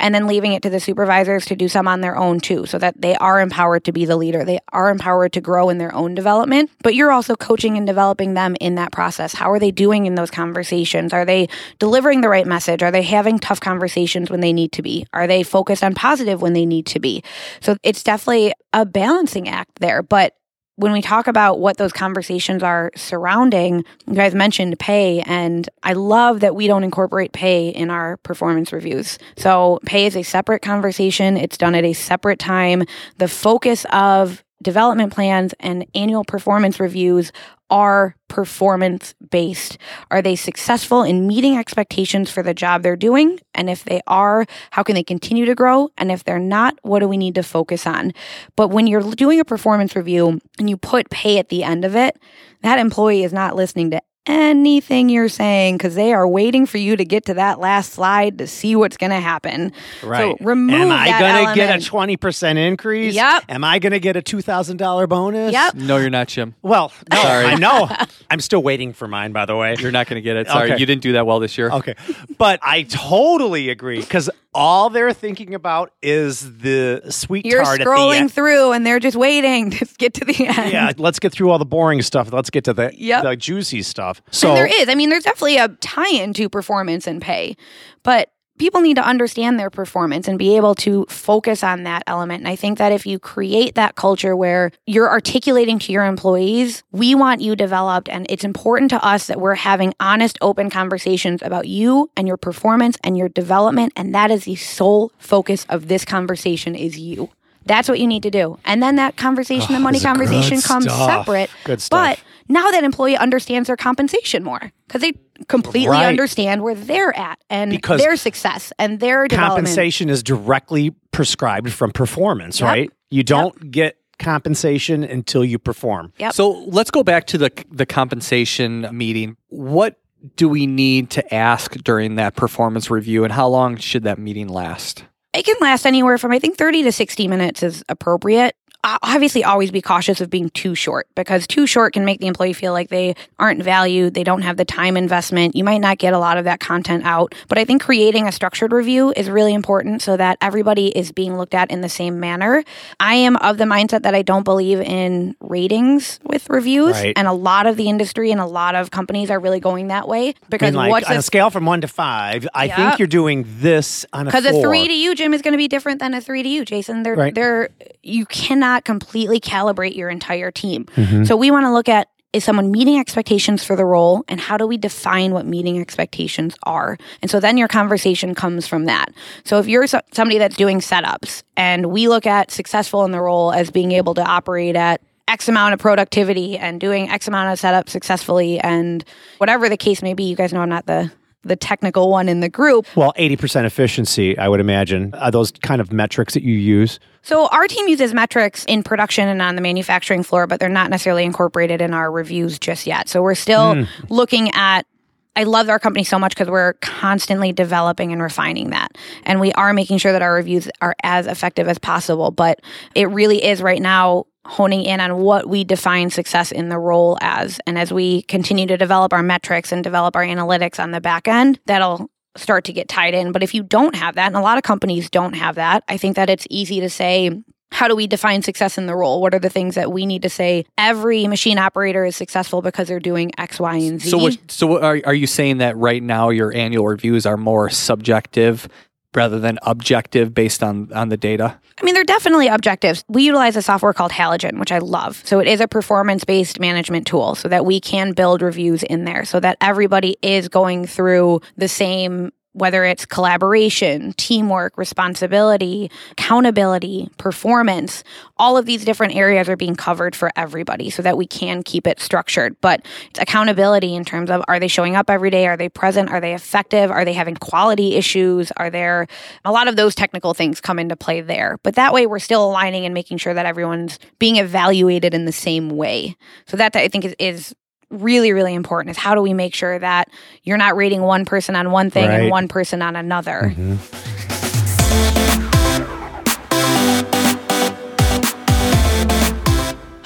and 0.00 0.12
then 0.12 0.26
leaving 0.26 0.52
it 0.52 0.62
to 0.62 0.70
the 0.70 0.80
supervisors 0.80 1.46
to 1.46 1.54
do 1.54 1.68
some 1.68 1.86
on 1.86 2.00
their 2.00 2.16
own 2.16 2.40
too, 2.40 2.66
so 2.66 2.76
that 2.78 3.00
they 3.00 3.14
are 3.14 3.40
empowered 3.40 3.84
to 3.84 3.92
be 3.92 4.04
the 4.04 4.16
leader. 4.16 4.44
They 4.44 4.58
are 4.72 4.90
empowered 4.90 5.32
to 5.34 5.40
grow 5.40 5.68
in 5.68 5.78
their 5.78 5.94
own 5.94 6.16
development, 6.16 6.70
but 6.82 6.96
you're 6.96 7.12
also 7.12 7.36
coaching 7.36 7.76
and 7.76 7.86
developing 7.86 8.34
them 8.34 8.56
in 8.60 8.74
that 8.74 8.90
process. 8.90 9.32
How 9.32 9.52
are 9.52 9.60
they 9.60 9.70
doing 9.70 10.06
in 10.06 10.16
those 10.16 10.30
conversations? 10.30 11.12
Are 11.12 11.24
they 11.24 11.48
delivering 11.78 12.20
the 12.20 12.28
right 12.28 12.46
message? 12.46 12.82
Are 12.82 12.90
they 12.90 13.02
having 13.02 13.38
tough 13.38 13.60
conversations 13.60 14.28
when 14.28 14.40
they 14.40 14.52
need 14.52 14.72
to 14.72 14.82
be? 14.82 15.06
Are 15.12 15.28
they 15.28 15.44
focused 15.44 15.84
on 15.84 15.94
positive 15.94 16.42
when 16.42 16.52
they 16.52 16.66
need 16.66 16.86
to 16.86 16.98
be? 16.98 17.22
So 17.60 17.76
it's 17.84 18.02
definitely 18.02 18.54
a 18.72 18.84
balancing 18.84 19.48
act 19.48 19.78
there, 19.78 20.02
but 20.02 20.34
when 20.82 20.90
we 20.92 21.00
talk 21.00 21.28
about 21.28 21.60
what 21.60 21.76
those 21.76 21.92
conversations 21.92 22.60
are 22.60 22.90
surrounding, 22.96 23.84
you 24.08 24.14
guys 24.14 24.34
mentioned 24.34 24.76
pay, 24.80 25.20
and 25.20 25.68
I 25.84 25.92
love 25.92 26.40
that 26.40 26.56
we 26.56 26.66
don't 26.66 26.82
incorporate 26.82 27.32
pay 27.32 27.68
in 27.68 27.88
our 27.88 28.16
performance 28.18 28.72
reviews. 28.72 29.16
So, 29.36 29.78
pay 29.86 30.06
is 30.06 30.16
a 30.16 30.24
separate 30.24 30.60
conversation, 30.60 31.36
it's 31.36 31.56
done 31.56 31.76
at 31.76 31.84
a 31.84 31.92
separate 31.92 32.40
time. 32.40 32.82
The 33.18 33.28
focus 33.28 33.86
of 33.92 34.42
development 34.62 35.12
plans 35.12 35.54
and 35.60 35.86
annual 35.94 36.24
performance 36.24 36.80
reviews 36.80 37.32
are 37.70 38.14
performance 38.28 39.14
based? 39.30 39.78
Are 40.10 40.20
they 40.20 40.36
successful 40.36 41.02
in 41.02 41.26
meeting 41.26 41.56
expectations 41.56 42.30
for 42.30 42.42
the 42.42 42.52
job 42.52 42.82
they're 42.82 42.96
doing? 42.96 43.40
And 43.54 43.70
if 43.70 43.84
they 43.84 44.02
are, 44.06 44.46
how 44.70 44.82
can 44.82 44.94
they 44.94 45.02
continue 45.02 45.46
to 45.46 45.54
grow? 45.54 45.88
And 45.96 46.12
if 46.12 46.22
they're 46.22 46.38
not, 46.38 46.78
what 46.82 47.00
do 47.00 47.08
we 47.08 47.16
need 47.16 47.34
to 47.36 47.42
focus 47.42 47.86
on? 47.86 48.12
But 48.56 48.68
when 48.68 48.86
you're 48.86 49.14
doing 49.14 49.40
a 49.40 49.44
performance 49.44 49.96
review 49.96 50.38
and 50.58 50.68
you 50.68 50.76
put 50.76 51.08
pay 51.08 51.38
at 51.38 51.48
the 51.48 51.64
end 51.64 51.84
of 51.84 51.96
it, 51.96 52.18
that 52.60 52.78
employee 52.78 53.24
is 53.24 53.32
not 53.32 53.56
listening 53.56 53.90
to 53.90 54.02
anything 54.26 55.08
you're 55.08 55.28
saying 55.28 55.76
because 55.76 55.94
they 55.94 56.12
are 56.12 56.26
waiting 56.26 56.66
for 56.66 56.78
you 56.78 56.96
to 56.96 57.04
get 57.04 57.26
to 57.26 57.34
that 57.34 57.58
last 57.58 57.92
slide 57.92 58.38
to 58.38 58.46
see 58.46 58.76
what's 58.76 58.96
going 58.96 59.10
to 59.10 59.20
happen. 59.20 59.72
Right. 60.02 60.36
So 60.38 60.44
remove 60.44 60.80
Am 60.80 60.90
I 60.92 61.18
going 61.18 61.48
to 61.48 61.54
get 61.54 61.74
a 61.76 61.78
20% 61.78 62.56
increase? 62.56 63.14
Yep. 63.14 63.44
Am 63.48 63.64
I 63.64 63.78
going 63.78 63.92
to 63.92 64.00
get 64.00 64.16
a 64.16 64.22
$2,000 64.22 65.08
bonus? 65.08 65.52
Yep. 65.52 65.74
No, 65.74 65.96
you're 65.96 66.10
not, 66.10 66.28
Jim. 66.28 66.54
Well, 66.62 66.92
no, 67.10 67.20
Sorry. 67.22 67.46
I 67.46 67.54
know. 67.56 67.88
I'm 68.30 68.40
still 68.40 68.62
waiting 68.62 68.92
for 68.92 69.08
mine, 69.08 69.32
by 69.32 69.44
the 69.46 69.56
way. 69.56 69.74
You're 69.78 69.90
not 69.92 70.06
going 70.06 70.16
to 70.18 70.22
get 70.24 70.36
it. 70.36 70.46
Sorry, 70.48 70.72
Okay. 70.72 70.80
you 70.80 70.86
didn't 70.86 71.02
do 71.02 71.12
that 71.12 71.26
well 71.26 71.40
this 71.40 71.58
year. 71.58 71.70
Okay. 71.70 71.94
But 72.38 72.60
I 72.62 72.82
totally 72.84 73.70
agree 73.70 74.00
because 74.00 74.30
all 74.54 74.90
they're 74.90 75.12
thinking 75.14 75.54
about 75.54 75.92
is 76.02 76.58
the 76.58 77.02
sweet 77.10 77.46
You're 77.46 77.62
tart 77.62 77.80
at 77.80 77.84
the 77.84 77.90
scrolling 77.90 78.30
through 78.30 78.72
and 78.72 78.84
they're 78.86 78.98
just 79.00 79.16
waiting 79.16 79.70
to 79.72 79.86
get 79.98 80.14
to 80.14 80.24
the 80.24 80.46
end. 80.46 80.72
Yeah, 80.72 80.92
let's 80.98 81.18
get 81.18 81.32
through 81.32 81.50
all 81.50 81.58
the 81.58 81.64
boring 81.64 82.02
stuff. 82.02 82.32
Let's 82.32 82.50
get 82.50 82.64
to 82.64 82.72
the, 82.74 82.90
Yep. 82.94 83.22
the 83.22 83.36
juicy 83.36 83.82
stuff. 83.82 84.20
So 84.30 84.48
and 84.48 84.56
there 84.58 84.66
is. 84.82 84.88
I 84.88 84.94
mean, 84.94 85.08
there's 85.10 85.24
definitely 85.24 85.56
a 85.56 85.68
tie 85.68 86.10
in 86.10 86.32
to 86.34 86.48
performance 86.48 87.06
and 87.06 87.20
pay, 87.22 87.56
but 88.02 88.30
people 88.62 88.80
need 88.80 88.94
to 88.94 89.04
understand 89.04 89.58
their 89.58 89.70
performance 89.70 90.28
and 90.28 90.38
be 90.38 90.54
able 90.54 90.72
to 90.72 91.04
focus 91.08 91.64
on 91.64 91.82
that 91.82 92.00
element. 92.06 92.42
And 92.42 92.48
I 92.48 92.54
think 92.54 92.78
that 92.78 92.92
if 92.92 93.04
you 93.04 93.18
create 93.18 93.74
that 93.74 93.96
culture 93.96 94.36
where 94.36 94.70
you're 94.86 95.10
articulating 95.10 95.80
to 95.80 95.90
your 95.90 96.04
employees, 96.04 96.84
we 96.92 97.16
want 97.16 97.40
you 97.40 97.56
developed, 97.56 98.08
and 98.08 98.24
it's 98.28 98.44
important 98.44 98.92
to 98.92 99.04
us 99.04 99.26
that 99.26 99.40
we're 99.40 99.56
having 99.56 99.94
honest, 99.98 100.38
open 100.40 100.70
conversations 100.70 101.42
about 101.42 101.66
you 101.66 102.08
and 102.16 102.28
your 102.28 102.36
performance 102.36 102.96
and 103.02 103.18
your 103.18 103.28
development. 103.28 103.94
And 103.96 104.14
that 104.14 104.30
is 104.30 104.44
the 104.44 104.54
sole 104.54 105.10
focus 105.18 105.66
of 105.68 105.88
this 105.88 106.04
conversation 106.04 106.76
is 106.76 106.96
you. 106.96 107.30
That's 107.66 107.88
what 107.88 107.98
you 108.00 108.06
need 108.06 108.22
to 108.24 108.30
do. 108.30 108.58
And 108.64 108.82
then 108.82 108.96
that 108.96 109.16
conversation, 109.16 109.72
the 109.74 109.80
money 109.80 109.96
this 109.98 110.02
is 110.02 110.04
good 110.04 110.08
conversation 110.18 110.60
comes 110.60 110.84
stuff. 110.84 111.08
separate. 111.26 111.50
Good 111.64 111.80
stuff. 111.80 112.18
But 112.18 112.20
now 112.48 112.70
that 112.70 112.84
employee 112.84 113.16
understands 113.16 113.68
their 113.68 113.76
compensation 113.76 114.42
more 114.42 114.72
because 114.86 115.00
they 115.02 115.12
completely 115.48 115.88
Right. 115.88 116.06
understand 116.06 116.62
where 116.62 116.74
they're 116.74 117.16
at 117.16 117.38
and 117.50 117.70
Because 117.70 118.00
their 118.00 118.16
success 118.16 118.72
and 118.78 119.00
their 119.00 119.26
development. 119.28 119.66
compensation 119.66 120.08
is 120.10 120.22
directly 120.22 120.90
prescribed 121.12 121.72
from 121.72 121.92
performance, 121.92 122.60
Yep. 122.60 122.68
right? 122.68 122.90
You 123.10 123.22
don't 123.22 123.70
get 123.70 123.96
compensation 124.18 125.02
until 125.04 125.44
you 125.44 125.58
perform. 125.58 126.12
Yep. 126.18 126.32
So 126.34 126.50
let's 126.66 126.90
go 126.90 127.02
back 127.02 127.26
to 127.28 127.38
the 127.38 127.50
the 127.70 127.86
compensation 127.86 128.86
meeting. 128.92 129.36
What 129.48 129.98
do 130.36 130.48
we 130.48 130.66
need 130.66 131.10
to 131.10 131.34
ask 131.34 131.74
during 131.82 132.14
that 132.16 132.36
performance 132.36 132.90
review, 132.90 133.24
and 133.24 133.32
how 133.32 133.48
long 133.48 133.76
should 133.76 134.04
that 134.04 134.18
meeting 134.20 134.46
last? 134.48 135.04
It 135.34 135.44
can 135.44 135.56
last 135.60 135.86
anywhere 135.86 136.18
from 136.18 136.32
I 136.32 136.38
think 136.38 136.58
30 136.58 136.82
to 136.84 136.92
60 136.92 137.28
minutes 137.28 137.62
is 137.62 137.82
appropriate. 137.88 138.54
Obviously, 138.84 139.44
always 139.44 139.70
be 139.70 139.80
cautious 139.80 140.20
of 140.20 140.28
being 140.28 140.50
too 140.50 140.74
short 140.74 141.06
because 141.14 141.46
too 141.46 141.68
short 141.68 141.92
can 141.92 142.04
make 142.04 142.18
the 142.20 142.26
employee 142.26 142.52
feel 142.52 142.72
like 142.72 142.88
they 142.88 143.14
aren't 143.38 143.62
valued. 143.62 144.14
They 144.14 144.24
don't 144.24 144.42
have 144.42 144.56
the 144.56 144.64
time 144.64 144.96
investment. 144.96 145.54
You 145.54 145.62
might 145.62 145.78
not 145.78 145.98
get 145.98 146.12
a 146.14 146.18
lot 146.18 146.36
of 146.36 146.44
that 146.46 146.58
content 146.58 147.04
out. 147.04 147.32
But 147.46 147.58
I 147.58 147.64
think 147.64 147.80
creating 147.80 148.26
a 148.26 148.32
structured 148.32 148.72
review 148.72 149.12
is 149.16 149.30
really 149.30 149.54
important 149.54 150.02
so 150.02 150.16
that 150.16 150.36
everybody 150.40 150.88
is 150.88 151.12
being 151.12 151.36
looked 151.36 151.54
at 151.54 151.70
in 151.70 151.80
the 151.80 151.88
same 151.88 152.18
manner. 152.18 152.64
I 152.98 153.14
am 153.14 153.36
of 153.36 153.56
the 153.58 153.64
mindset 153.64 154.02
that 154.02 154.16
I 154.16 154.22
don't 154.22 154.42
believe 154.42 154.80
in 154.80 155.36
ratings 155.40 156.18
with 156.24 156.50
reviews. 156.50 156.90
Right. 156.92 157.12
And 157.16 157.28
a 157.28 157.32
lot 157.32 157.66
of 157.66 157.76
the 157.76 157.88
industry 157.88 158.32
and 158.32 158.40
a 158.40 158.46
lot 158.46 158.74
of 158.74 158.90
companies 158.90 159.30
are 159.30 159.38
really 159.38 159.60
going 159.60 159.88
that 159.88 160.08
way 160.08 160.30
I 160.30 160.34
because 160.48 160.72
mean, 160.72 160.74
like 160.74 160.90
what's 160.90 161.08
on 161.08 161.14
a 161.16 161.18
a 161.20 161.22
scale 161.22 161.50
from 161.50 161.66
one 161.66 161.82
to 161.82 161.88
five, 161.88 162.48
I 162.52 162.64
Yep. 162.64 162.76
think 162.76 162.98
you're 162.98 163.06
doing 163.06 163.44
this 163.60 164.04
on 164.12 164.26
a 164.26 164.30
scale. 164.32 164.40
because 164.42 164.56
a 164.58 164.60
three 164.60 164.88
to 164.88 164.92
you, 164.94 165.14
Jim, 165.14 165.34
is 165.34 165.40
going 165.42 165.52
to 165.52 165.58
be 165.58 165.68
different 165.68 166.00
than 166.00 166.14
a 166.14 166.20
three 166.20 166.42
to 166.42 166.48
you, 166.48 166.64
Jason. 166.64 167.04
They're 167.04 167.14
Right. 167.14 167.32
they're 167.34 167.68
you 168.02 168.26
cannot 168.26 168.84
completely 168.84 169.40
calibrate 169.40 169.96
your 169.96 170.08
entire 170.08 170.50
team. 170.50 170.84
Mm-hmm. 170.96 171.24
So 171.24 171.36
we 171.36 171.50
want 171.50 171.64
to 171.64 171.72
look 171.72 171.88
at 171.88 172.08
is 172.32 172.44
someone 172.44 172.70
meeting 172.70 172.98
expectations 172.98 173.62
for 173.62 173.76
the 173.76 173.84
role 173.84 174.24
and 174.26 174.40
how 174.40 174.56
do 174.56 174.66
we 174.66 174.76
define 174.76 175.32
what 175.32 175.44
meeting 175.44 175.78
expectations 175.78 176.56
are 176.62 176.96
and 177.20 177.30
so 177.30 177.40
then 177.40 177.58
your 177.58 177.68
conversation 177.68 178.34
comes 178.34 178.66
from 178.66 178.86
that 178.86 179.12
so 179.44 179.58
if 179.58 179.66
you're 179.66 179.86
somebody 179.86 180.38
that's 180.38 180.56
doing 180.56 180.80
setups 180.80 181.42
and 181.56 181.86
we 181.86 182.08
look 182.08 182.26
at 182.26 182.50
successful 182.50 183.04
in 183.04 183.10
the 183.10 183.20
role 183.20 183.52
as 183.52 183.70
being 183.70 183.92
able 183.92 184.14
to 184.14 184.22
operate 184.22 184.76
at 184.76 185.02
x 185.28 185.46
amount 185.46 185.74
of 185.74 185.80
productivity 185.80 186.56
and 186.56 186.80
doing 186.80 187.08
x 187.10 187.28
amount 187.28 187.52
of 187.52 187.60
setups 187.60 187.90
successfully 187.90 188.58
and 188.60 189.04
whatever 189.36 189.68
the 189.68 189.76
case 189.76 190.00
may 190.00 190.14
be 190.14 190.24
you 190.24 190.36
guys 190.36 190.54
know 190.54 190.60
i'm 190.60 190.70
not 190.70 190.86
the 190.86 191.12
the 191.42 191.56
technical 191.56 192.10
one 192.10 192.28
in 192.28 192.40
the 192.40 192.48
group 192.48 192.86
Well, 192.96 193.12
80% 193.18 193.64
efficiency, 193.64 194.38
I 194.38 194.48
would 194.48 194.60
imagine. 194.60 195.14
Are 195.14 195.30
those 195.30 195.50
kind 195.50 195.80
of 195.80 195.92
metrics 195.92 196.34
that 196.34 196.42
you 196.42 196.54
use? 196.54 197.00
So 197.22 197.48
our 197.48 197.68
team 197.68 197.88
uses 197.88 198.14
metrics 198.14 198.64
in 198.66 198.82
production 198.82 199.28
and 199.28 199.40
on 199.42 199.56
the 199.56 199.62
manufacturing 199.62 200.22
floor, 200.22 200.46
but 200.46 200.60
they're 200.60 200.68
not 200.68 200.90
necessarily 200.90 201.24
incorporated 201.24 201.80
in 201.80 201.94
our 201.94 202.10
reviews 202.10 202.58
just 202.58 202.86
yet. 202.86 203.08
So 203.08 203.22
we're 203.22 203.34
still 203.34 203.74
hmm. 203.74 203.82
looking 204.08 204.50
at 204.54 204.86
I 205.34 205.44
love 205.44 205.70
our 205.70 205.78
company 205.78 206.04
so 206.04 206.18
much 206.18 206.34
because 206.34 206.48
we're 206.50 206.74
constantly 206.74 207.52
developing 207.52 208.12
and 208.12 208.20
refining 208.20 208.70
that. 208.70 208.98
And 209.24 209.40
we 209.40 209.50
are 209.52 209.72
making 209.72 209.96
sure 209.96 210.12
that 210.12 210.20
our 210.20 210.34
reviews 210.34 210.68
are 210.82 210.94
as 211.02 211.26
effective 211.26 211.68
as 211.68 211.78
possible. 211.78 212.30
But 212.30 212.60
it 212.94 213.08
really 213.08 213.42
is 213.42 213.62
right 213.62 213.80
now 213.80 214.26
honing 214.44 214.82
in 214.82 215.00
on 215.00 215.18
what 215.18 215.48
we 215.48 215.64
define 215.64 216.10
success 216.10 216.50
in 216.50 216.68
the 216.68 216.78
role 216.78 217.16
as. 217.20 217.60
And 217.66 217.78
as 217.78 217.92
we 217.92 218.22
continue 218.22 218.66
to 218.66 218.76
develop 218.76 219.12
our 219.12 219.22
metrics 219.22 219.72
and 219.72 219.84
develop 219.84 220.16
our 220.16 220.24
analytics 220.24 220.80
on 220.80 220.90
the 220.90 221.00
back 221.00 221.28
end, 221.28 221.60
that'll 221.66 222.10
start 222.36 222.64
to 222.64 222.72
get 222.72 222.88
tied 222.88 223.14
in. 223.14 223.32
But 223.32 223.42
if 223.42 223.54
you 223.54 223.62
don't 223.62 223.94
have 223.94 224.14
that, 224.16 224.26
and 224.26 224.36
a 224.36 224.40
lot 224.40 224.58
of 224.58 224.64
companies 224.64 225.10
don't 225.10 225.34
have 225.34 225.54
that, 225.56 225.84
I 225.88 225.96
think 225.96 226.16
that 226.16 226.30
it's 226.30 226.46
easy 226.50 226.80
to 226.80 226.90
say, 226.90 227.42
how 227.70 227.88
do 227.88 227.96
we 227.96 228.06
define 228.06 228.42
success 228.42 228.76
in 228.76 228.86
the 228.86 228.94
role? 228.94 229.22
What 229.22 229.34
are 229.34 229.38
the 229.38 229.48
things 229.48 229.76
that 229.76 229.90
we 229.90 230.04
need 230.04 230.22
to 230.22 230.28
say? 230.28 230.66
Every 230.76 231.26
machine 231.26 231.58
operator 231.58 232.04
is 232.04 232.16
successful 232.16 232.60
because 232.60 232.86
they're 232.86 233.00
doing 233.00 233.32
X, 233.38 233.58
Y, 233.58 233.76
and 233.76 234.00
Z. 234.00 234.10
So, 234.10 234.18
what, 234.18 234.38
so 234.48 234.66
what 234.66 234.84
are 234.84 235.00
are 235.06 235.14
you 235.14 235.26
saying 235.26 235.58
that 235.58 235.76
right 235.76 236.02
now 236.02 236.28
your 236.28 236.52
annual 236.54 236.86
reviews 236.86 237.24
are 237.24 237.38
more 237.38 237.70
subjective 237.70 238.68
rather 239.14 239.38
than 239.38 239.58
objective 239.62 240.34
based 240.34 240.62
on 240.62 240.92
on 240.92 241.08
the 241.08 241.16
data? 241.16 241.58
I 241.80 241.84
mean, 241.84 241.94
they're 241.94 242.04
definitely 242.04 242.48
objectives. 242.48 243.04
We 243.08 243.24
utilize 243.24 243.56
a 243.56 243.62
software 243.62 243.92
called 243.92 244.12
Halogen, 244.12 244.58
which 244.58 244.72
I 244.72 244.78
love. 244.78 245.22
So 245.24 245.40
it 245.40 245.48
is 245.48 245.60
a 245.60 245.68
performance 245.68 246.24
based 246.24 246.60
management 246.60 247.06
tool 247.06 247.34
so 247.34 247.48
that 247.48 247.64
we 247.64 247.80
can 247.80 248.12
build 248.12 248.42
reviews 248.42 248.82
in 248.82 249.04
there 249.04 249.24
so 249.24 249.40
that 249.40 249.56
everybody 249.60 250.16
is 250.22 250.48
going 250.48 250.86
through 250.86 251.40
the 251.56 251.68
same 251.68 252.32
whether 252.52 252.84
it's 252.84 253.06
collaboration, 253.06 254.12
teamwork, 254.14 254.76
responsibility, 254.76 255.90
accountability, 256.10 257.08
performance, 257.16 258.04
all 258.36 258.56
of 258.56 258.66
these 258.66 258.84
different 258.84 259.14
areas 259.14 259.48
are 259.48 259.56
being 259.56 259.74
covered 259.74 260.14
for 260.14 260.30
everybody 260.36 260.90
so 260.90 261.02
that 261.02 261.16
we 261.16 261.26
can 261.26 261.62
keep 261.62 261.86
it 261.86 261.98
structured. 261.98 262.56
But 262.60 262.84
it's 263.08 263.18
accountability 263.18 263.94
in 263.94 264.04
terms 264.04 264.30
of 264.30 264.42
are 264.48 264.60
they 264.60 264.68
showing 264.68 264.96
up 264.96 265.08
every 265.08 265.30
day? 265.30 265.46
Are 265.46 265.56
they 265.56 265.68
present? 265.68 266.10
Are 266.10 266.20
they 266.20 266.34
effective? 266.34 266.90
Are 266.90 267.04
they 267.04 267.14
having 267.14 267.36
quality 267.36 267.94
issues? 267.94 268.52
Are 268.56 268.68
there 268.70 269.06
a 269.44 269.52
lot 269.52 269.68
of 269.68 269.76
those 269.76 269.94
technical 269.94 270.34
things 270.34 270.60
come 270.60 270.78
into 270.78 270.96
play 270.96 271.22
there? 271.22 271.58
But 271.62 271.76
that 271.76 271.94
way 271.94 272.06
we're 272.06 272.18
still 272.18 272.44
aligning 272.44 272.84
and 272.84 272.92
making 272.92 273.18
sure 273.18 273.34
that 273.34 273.46
everyone's 273.46 273.98
being 274.18 274.36
evaluated 274.36 275.14
in 275.14 275.24
the 275.24 275.32
same 275.32 275.70
way. 275.70 276.16
So 276.46 276.56
that 276.58 276.76
I 276.76 276.88
think 276.88 277.06
is, 277.06 277.14
is 277.18 277.54
really 277.92 278.32
really 278.32 278.54
important 278.54 278.90
is 278.90 278.96
how 278.96 279.14
do 279.14 279.22
we 279.22 279.34
make 279.34 279.54
sure 279.54 279.78
that 279.78 280.08
you're 280.42 280.56
not 280.56 280.74
rating 280.76 281.02
one 281.02 281.24
person 281.24 281.54
on 281.54 281.70
one 281.70 281.90
thing 281.90 282.08
and 282.08 282.30
one 282.30 282.48
person 282.48 282.82
on 282.82 282.96
another 282.96 283.54
mm-hmm. 283.54 283.76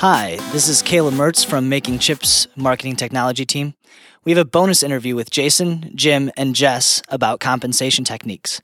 Hi, 0.00 0.36
this 0.52 0.68
is 0.68 0.82
Kayla 0.82 1.10
Mertz 1.10 1.44
from 1.44 1.70
Making 1.70 1.98
Chips 1.98 2.46
marketing 2.54 2.96
technology 2.96 3.46
team. 3.46 3.72
We 4.24 4.32
have 4.32 4.38
a 4.38 4.44
bonus 4.44 4.82
interview 4.82 5.16
with 5.16 5.30
Jason, 5.30 5.90
Jim, 5.94 6.30
and 6.36 6.54
Jess 6.54 7.00
about 7.08 7.40
compensation 7.40 8.04
techniques. 8.04 8.60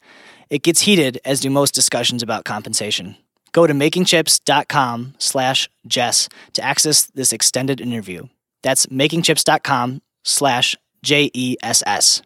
It 0.50 0.62
gets 0.62 0.82
heated, 0.82 1.18
as 1.24 1.40
do 1.40 1.48
most 1.48 1.74
discussions 1.74 2.22
about 2.22 2.44
compensation. 2.44 3.16
Go 3.52 3.66
to 3.66 3.72
makingchips.com 3.72 5.14
slash 5.16 5.70
Jess 5.86 6.28
to 6.52 6.62
access 6.62 7.04
this 7.04 7.32
extended 7.32 7.80
interview. 7.80 8.26
That's 8.62 8.86
makingchips.com 8.86 10.02
slash 10.24 10.76
J 11.02 11.30
E 11.34 11.56
S 11.62 11.82
S. 11.86 12.22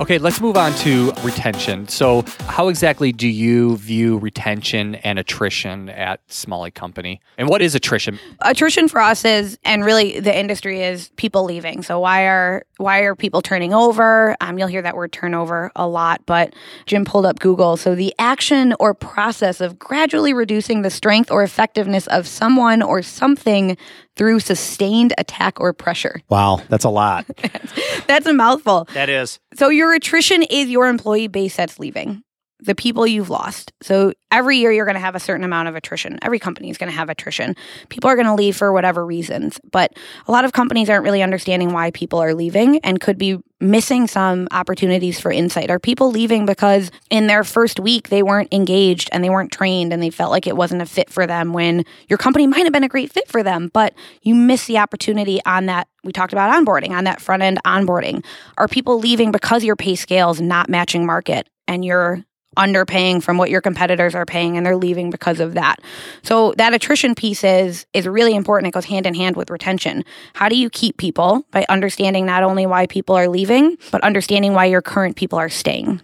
Okay, 0.00 0.16
let's 0.16 0.40
move 0.40 0.56
on 0.56 0.72
to 0.76 1.12
retention. 1.22 1.86
So, 1.86 2.24
how 2.46 2.68
exactly 2.68 3.12
do 3.12 3.28
you 3.28 3.76
view 3.76 4.16
retention 4.16 4.94
and 4.94 5.18
attrition 5.18 5.90
at 5.90 6.20
Smalley 6.26 6.70
Company? 6.70 7.20
And 7.36 7.50
what 7.50 7.60
is 7.60 7.74
attrition? 7.74 8.18
attrition 8.42 8.88
for 8.88 9.00
us 9.00 9.24
is 9.24 9.58
and 9.64 9.84
really 9.84 10.18
the 10.20 10.36
industry 10.36 10.82
is 10.82 11.10
people 11.16 11.44
leaving 11.44 11.82
so 11.82 12.00
why 12.00 12.26
are 12.26 12.64
why 12.78 13.00
are 13.00 13.14
people 13.14 13.42
turning 13.42 13.74
over 13.74 14.36
um, 14.40 14.58
you'll 14.58 14.68
hear 14.68 14.82
that 14.82 14.96
word 14.96 15.12
turnover 15.12 15.70
a 15.76 15.86
lot 15.86 16.24
but 16.26 16.54
jim 16.86 17.04
pulled 17.04 17.26
up 17.26 17.38
google 17.38 17.76
so 17.76 17.94
the 17.94 18.14
action 18.18 18.74
or 18.80 18.94
process 18.94 19.60
of 19.60 19.78
gradually 19.78 20.32
reducing 20.32 20.82
the 20.82 20.90
strength 20.90 21.30
or 21.30 21.42
effectiveness 21.42 22.06
of 22.08 22.26
someone 22.26 22.82
or 22.82 23.02
something 23.02 23.76
through 24.20 24.38
sustained 24.38 25.14
attack 25.16 25.58
or 25.58 25.72
pressure 25.72 26.20
Wow, 26.28 26.60
that's 26.68 26.84
a 26.84 26.90
lot. 26.90 27.24
that's 28.06 28.26
a 28.26 28.34
mouthful 28.34 28.86
that 28.92 29.08
is. 29.08 29.40
so 29.54 29.70
your 29.70 29.94
attrition 29.94 30.42
is 30.42 30.68
your 30.68 30.88
employee 30.88 31.26
base 31.26 31.56
that's 31.56 31.78
leaving, 31.78 32.22
the 32.62 32.74
people 32.74 33.06
you've 33.06 33.30
lost. 33.30 33.72
So 33.82 34.12
every 34.30 34.58
year 34.58 34.70
you're 34.70 34.84
going 34.84 34.94
to 34.94 35.00
have 35.00 35.14
a 35.14 35.20
certain 35.20 35.44
amount 35.44 35.68
of 35.68 35.76
attrition. 35.76 36.18
Every 36.22 36.38
company 36.38 36.70
is 36.70 36.78
going 36.78 36.90
to 36.90 36.96
have 36.96 37.08
attrition. 37.08 37.56
People 37.88 38.10
are 38.10 38.16
going 38.16 38.26
to 38.26 38.34
leave 38.34 38.56
for 38.56 38.72
whatever 38.72 39.04
reasons, 39.04 39.60
but 39.70 39.92
a 40.26 40.32
lot 40.32 40.44
of 40.44 40.52
companies 40.52 40.88
aren't 40.88 41.04
really 41.04 41.22
understanding 41.22 41.72
why 41.72 41.90
people 41.90 42.18
are 42.18 42.34
leaving 42.34 42.78
and 42.80 43.00
could 43.00 43.18
be 43.18 43.38
missing 43.60 44.06
some 44.06 44.48
opportunities 44.52 45.20
for 45.20 45.30
insight. 45.30 45.70
Are 45.70 45.78
people 45.78 46.10
leaving 46.10 46.46
because 46.46 46.90
in 47.10 47.26
their 47.26 47.44
first 47.44 47.78
week 47.78 48.08
they 48.08 48.22
weren't 48.22 48.52
engaged 48.52 49.10
and 49.12 49.22
they 49.22 49.28
weren't 49.28 49.52
trained 49.52 49.92
and 49.92 50.02
they 50.02 50.10
felt 50.10 50.30
like 50.30 50.46
it 50.46 50.56
wasn't 50.56 50.80
a 50.80 50.86
fit 50.86 51.10
for 51.10 51.26
them 51.26 51.52
when 51.52 51.84
your 52.08 52.16
company 52.16 52.46
might 52.46 52.64
have 52.64 52.72
been 52.72 52.84
a 52.84 52.88
great 52.88 53.12
fit 53.12 53.28
for 53.28 53.42
them, 53.42 53.70
but 53.72 53.94
you 54.22 54.34
miss 54.34 54.66
the 54.66 54.78
opportunity 54.78 55.40
on 55.44 55.66
that 55.66 55.88
we 56.02 56.12
talked 56.12 56.32
about 56.32 56.50
onboarding, 56.50 56.90
on 56.90 57.04
that 57.04 57.20
front 57.20 57.42
end 57.42 57.60
onboarding. 57.66 58.24
Are 58.56 58.68
people 58.68 58.98
leaving 58.98 59.32
because 59.32 59.64
your 59.64 59.76
pay 59.76 59.94
scale 59.94 60.30
is 60.30 60.40
not 60.40 60.70
matching 60.70 61.04
market 61.04 61.48
and 61.68 61.84
you're 61.84 62.24
underpaying 62.56 63.22
from 63.22 63.38
what 63.38 63.50
your 63.50 63.60
competitors 63.60 64.14
are 64.14 64.26
paying 64.26 64.56
and 64.56 64.66
they're 64.66 64.76
leaving 64.76 65.10
because 65.10 65.40
of 65.40 65.54
that. 65.54 65.76
So 66.22 66.52
that 66.56 66.74
attrition 66.74 67.14
piece 67.14 67.44
is 67.44 67.86
is 67.92 68.06
really 68.06 68.34
important. 68.34 68.68
It 68.68 68.74
goes 68.74 68.84
hand 68.84 69.06
in 69.06 69.14
hand 69.14 69.36
with 69.36 69.50
retention. 69.50 70.04
How 70.34 70.48
do 70.48 70.56
you 70.56 70.68
keep 70.70 70.96
people 70.96 71.46
by 71.52 71.64
understanding 71.68 72.26
not 72.26 72.42
only 72.42 72.66
why 72.66 72.86
people 72.86 73.14
are 73.16 73.28
leaving, 73.28 73.76
but 73.92 74.02
understanding 74.02 74.52
why 74.52 74.66
your 74.66 74.82
current 74.82 75.16
people 75.16 75.38
are 75.38 75.48
staying? 75.48 76.00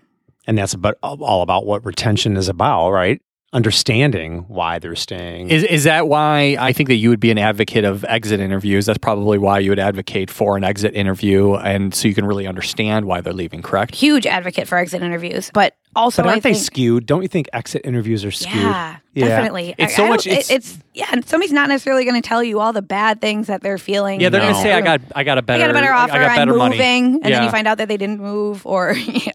And 0.47 0.57
that's 0.57 0.75
about 0.75 0.97
all 1.03 1.43
about 1.43 1.67
what 1.67 1.85
retention 1.85 2.37
is 2.37 2.49
about, 2.49 2.91
right? 2.91 3.21
Understanding 3.53 4.45
why 4.49 4.79
they're 4.81 4.97
staying. 4.97 5.51
Is, 5.51 5.63
is 5.63 5.85
that 5.85 6.09
why 6.09 6.57
I 6.59 6.73
think 6.73 6.89
that 6.89 6.97
you 6.97 7.09
would 7.11 7.21
be 7.21 7.31
an 7.31 7.39
advocate 7.39 7.85
of 7.85 8.05
exit 8.05 8.39
interviews? 8.41 8.87
That's 8.87 8.99
probably 8.99 9.39
why 9.39 9.61
you 9.61 9.71
would 9.71 9.79
advocate 9.79 10.31
for 10.31 10.57
an 10.57 10.65
exit 10.65 10.95
interview. 10.95 11.55
And 11.55 11.95
so 11.95 12.07
you 12.09 12.15
can 12.15 12.27
really 12.27 12.47
understand 12.47 13.07
why 13.07 13.21
they're 13.23 13.33
leaving, 13.33 13.63
correct? 13.63 13.95
Huge 13.95 14.27
advocate 14.27 14.69
for 14.69 14.77
exit 14.77 15.01
interviews, 15.01 15.51
but 15.55 15.77
also 15.95 16.23
but 16.23 16.29
aren't 16.31 16.45
I 16.45 16.51
they 16.51 16.55
skewed? 16.55 17.07
Don't 17.07 17.23
you 17.23 17.29
think 17.29 17.49
exit 17.53 17.83
interviews 17.85 18.25
are 18.25 18.31
skewed? 18.31 18.57
Yeah, 18.57 18.97
Yeah. 19.15 19.29
definitely. 19.29 19.75
It's 19.79 19.95
I- 19.95 19.97
so 19.97 20.05
I 20.05 20.09
much- 20.11 20.27
it's- 20.27 20.51
It's, 20.51 20.79
yeah, 20.93 21.07
and 21.13 21.27
somebody's 21.27 21.53
not 21.53 21.69
necessarily 21.69 22.05
going 22.05 22.21
to 22.21 22.29
tell 22.29 22.43
you 22.43 22.61
all 22.61 22.73
the 22.73 22.83
bad 22.83 23.21
things 23.21 23.47
that 23.47 23.63
they're 23.63 23.79
feeling. 23.79 24.21
Yeah, 24.21 24.29
they're 24.29 24.41
No. 24.43 24.49
going 24.51 24.57
to 24.57 24.63
say, 24.63 24.73
I 24.75 24.81
got, 24.81 25.01
I 25.15 25.23
got 25.25 25.39
a 25.39 25.43
better, 25.43 25.63
I 25.63 25.67
got 25.67 25.71
a 25.71 25.75
better 25.81 25.93
offer. 25.95 26.13
I 26.15 26.19
got 26.19 26.37
better 26.37 26.53
I'm 26.53 26.59
money. 26.59 26.77
moving, 26.77 27.05
and 27.23 27.33
then 27.33 27.43
you 27.45 27.51
find 27.51 27.67
out 27.69 27.79
that 27.79 27.89
they 27.89 27.97
didn't 27.97 28.21
move, 28.21 28.67
or 28.67 28.93
yeah, 28.97 29.31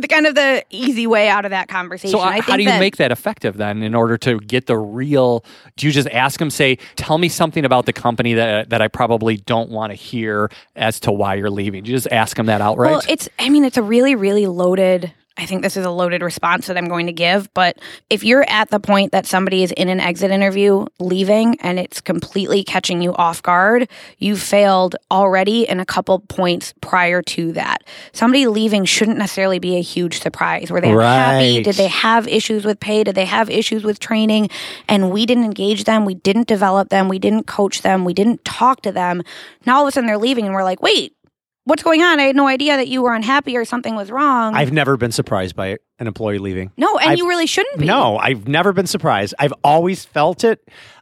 the 0.00 0.08
kind 0.08 0.26
of 0.26 0.34
the 0.34 0.64
easy 0.70 1.06
way 1.06 1.28
out 1.28 1.44
of 1.44 1.50
that 1.50 1.68
conversation. 1.68 2.18
So 2.18 2.20
uh, 2.20 2.28
I 2.28 2.34
think 2.34 2.44
how 2.44 2.56
do 2.56 2.62
you 2.62 2.68
that, 2.68 2.80
make 2.80 2.96
that 2.96 3.12
effective 3.12 3.56
then 3.56 3.82
in 3.82 3.94
order 3.94 4.16
to 4.18 4.38
get 4.40 4.66
the 4.66 4.76
real 4.76 5.44
do 5.76 5.86
you 5.86 5.92
just 5.92 6.08
ask 6.08 6.38
them 6.38 6.50
say 6.50 6.78
tell 6.96 7.18
me 7.18 7.28
something 7.28 7.64
about 7.64 7.86
the 7.86 7.92
company 7.92 8.34
that 8.34 8.70
that 8.70 8.82
I 8.82 8.88
probably 8.88 9.36
don't 9.36 9.70
want 9.70 9.90
to 9.90 9.94
hear 9.94 10.50
as 10.76 11.00
to 11.00 11.12
why 11.12 11.34
you're 11.34 11.50
leaving. 11.50 11.84
Do 11.84 11.90
you 11.90 11.96
just 11.96 12.08
ask 12.12 12.36
them 12.36 12.46
that 12.46 12.60
outright? 12.60 12.90
Well, 12.90 13.02
it's. 13.08 13.28
I 13.38 13.48
mean, 13.48 13.64
it's 13.64 13.76
a 13.76 13.82
really, 13.82 14.14
really 14.14 14.46
loaded. 14.46 15.12
I 15.38 15.46
think 15.46 15.62
this 15.62 15.76
is 15.76 15.86
a 15.86 15.90
loaded 15.90 16.20
response 16.20 16.66
that 16.66 16.76
I'm 16.76 16.88
going 16.88 17.06
to 17.06 17.12
give. 17.12 17.52
But 17.54 17.78
if 18.10 18.24
you're 18.24 18.44
at 18.48 18.70
the 18.70 18.80
point 18.80 19.12
that 19.12 19.24
somebody 19.24 19.62
is 19.62 19.70
in 19.72 19.88
an 19.88 20.00
exit 20.00 20.32
interview 20.32 20.86
leaving 20.98 21.56
and 21.60 21.78
it's 21.78 22.00
completely 22.00 22.64
catching 22.64 23.00
you 23.00 23.14
off 23.14 23.40
guard, 23.42 23.88
you 24.18 24.36
failed 24.36 24.96
already 25.10 25.68
in 25.68 25.78
a 25.78 25.86
couple 25.86 26.18
points 26.18 26.74
prior 26.80 27.22
to 27.22 27.52
that. 27.52 27.84
Somebody 28.12 28.48
leaving 28.48 28.84
shouldn't 28.84 29.16
necessarily 29.16 29.60
be 29.60 29.76
a 29.76 29.80
huge 29.80 30.20
surprise. 30.20 30.70
Were 30.70 30.80
they? 30.80 30.92
Right. 30.92 31.62
Did 31.62 31.76
they 31.76 31.88
have 31.88 32.26
issues 32.26 32.64
with 32.64 32.80
pay? 32.80 33.04
Did 33.04 33.14
they 33.14 33.24
have 33.24 33.48
issues 33.48 33.84
with 33.84 34.00
training? 34.00 34.50
And 34.88 35.12
we 35.12 35.24
didn't 35.24 35.44
engage 35.44 35.84
them. 35.84 36.04
We 36.04 36.14
didn't 36.14 36.48
develop 36.48 36.88
them. 36.88 37.08
We 37.08 37.20
didn't 37.20 37.46
coach 37.46 37.82
them. 37.82 38.04
We 38.04 38.12
didn't 38.12 38.44
talk 38.44 38.82
to 38.82 38.90
them. 38.90 39.22
Now 39.64 39.76
all 39.76 39.82
of 39.84 39.88
a 39.88 39.92
sudden 39.92 40.08
they're 40.08 40.18
leaving 40.18 40.46
and 40.46 40.54
we're 40.54 40.64
like, 40.64 40.82
wait, 40.82 41.14
what's 41.68 41.82
going 41.82 42.02
on? 42.02 42.18
I 42.18 42.24
had 42.24 42.36
no 42.36 42.46
idea 42.48 42.76
that 42.76 42.88
you 42.88 43.02
were 43.02 43.12
unhappy 43.14 43.56
or 43.56 43.64
something 43.64 43.94
was 43.94 44.10
wrong. 44.10 44.54
I've 44.54 44.72
never 44.72 44.96
been 44.96 45.12
surprised 45.12 45.54
by 45.54 45.76
an 45.98 46.06
employee 46.06 46.38
leaving. 46.38 46.72
no, 46.76 46.96
and 46.98 47.10
I've- 47.10 47.18
you 47.18 47.28
really 47.28 47.46
shouldn't 47.46 47.78
be. 47.78 47.86
No, 47.86 48.16
I've 48.18 48.48
never 48.48 48.72
been 48.72 48.86
surprised. 48.86 49.34
I've 49.38 49.52
always 49.62 50.04
felt 50.04 50.44
it 50.44 50.60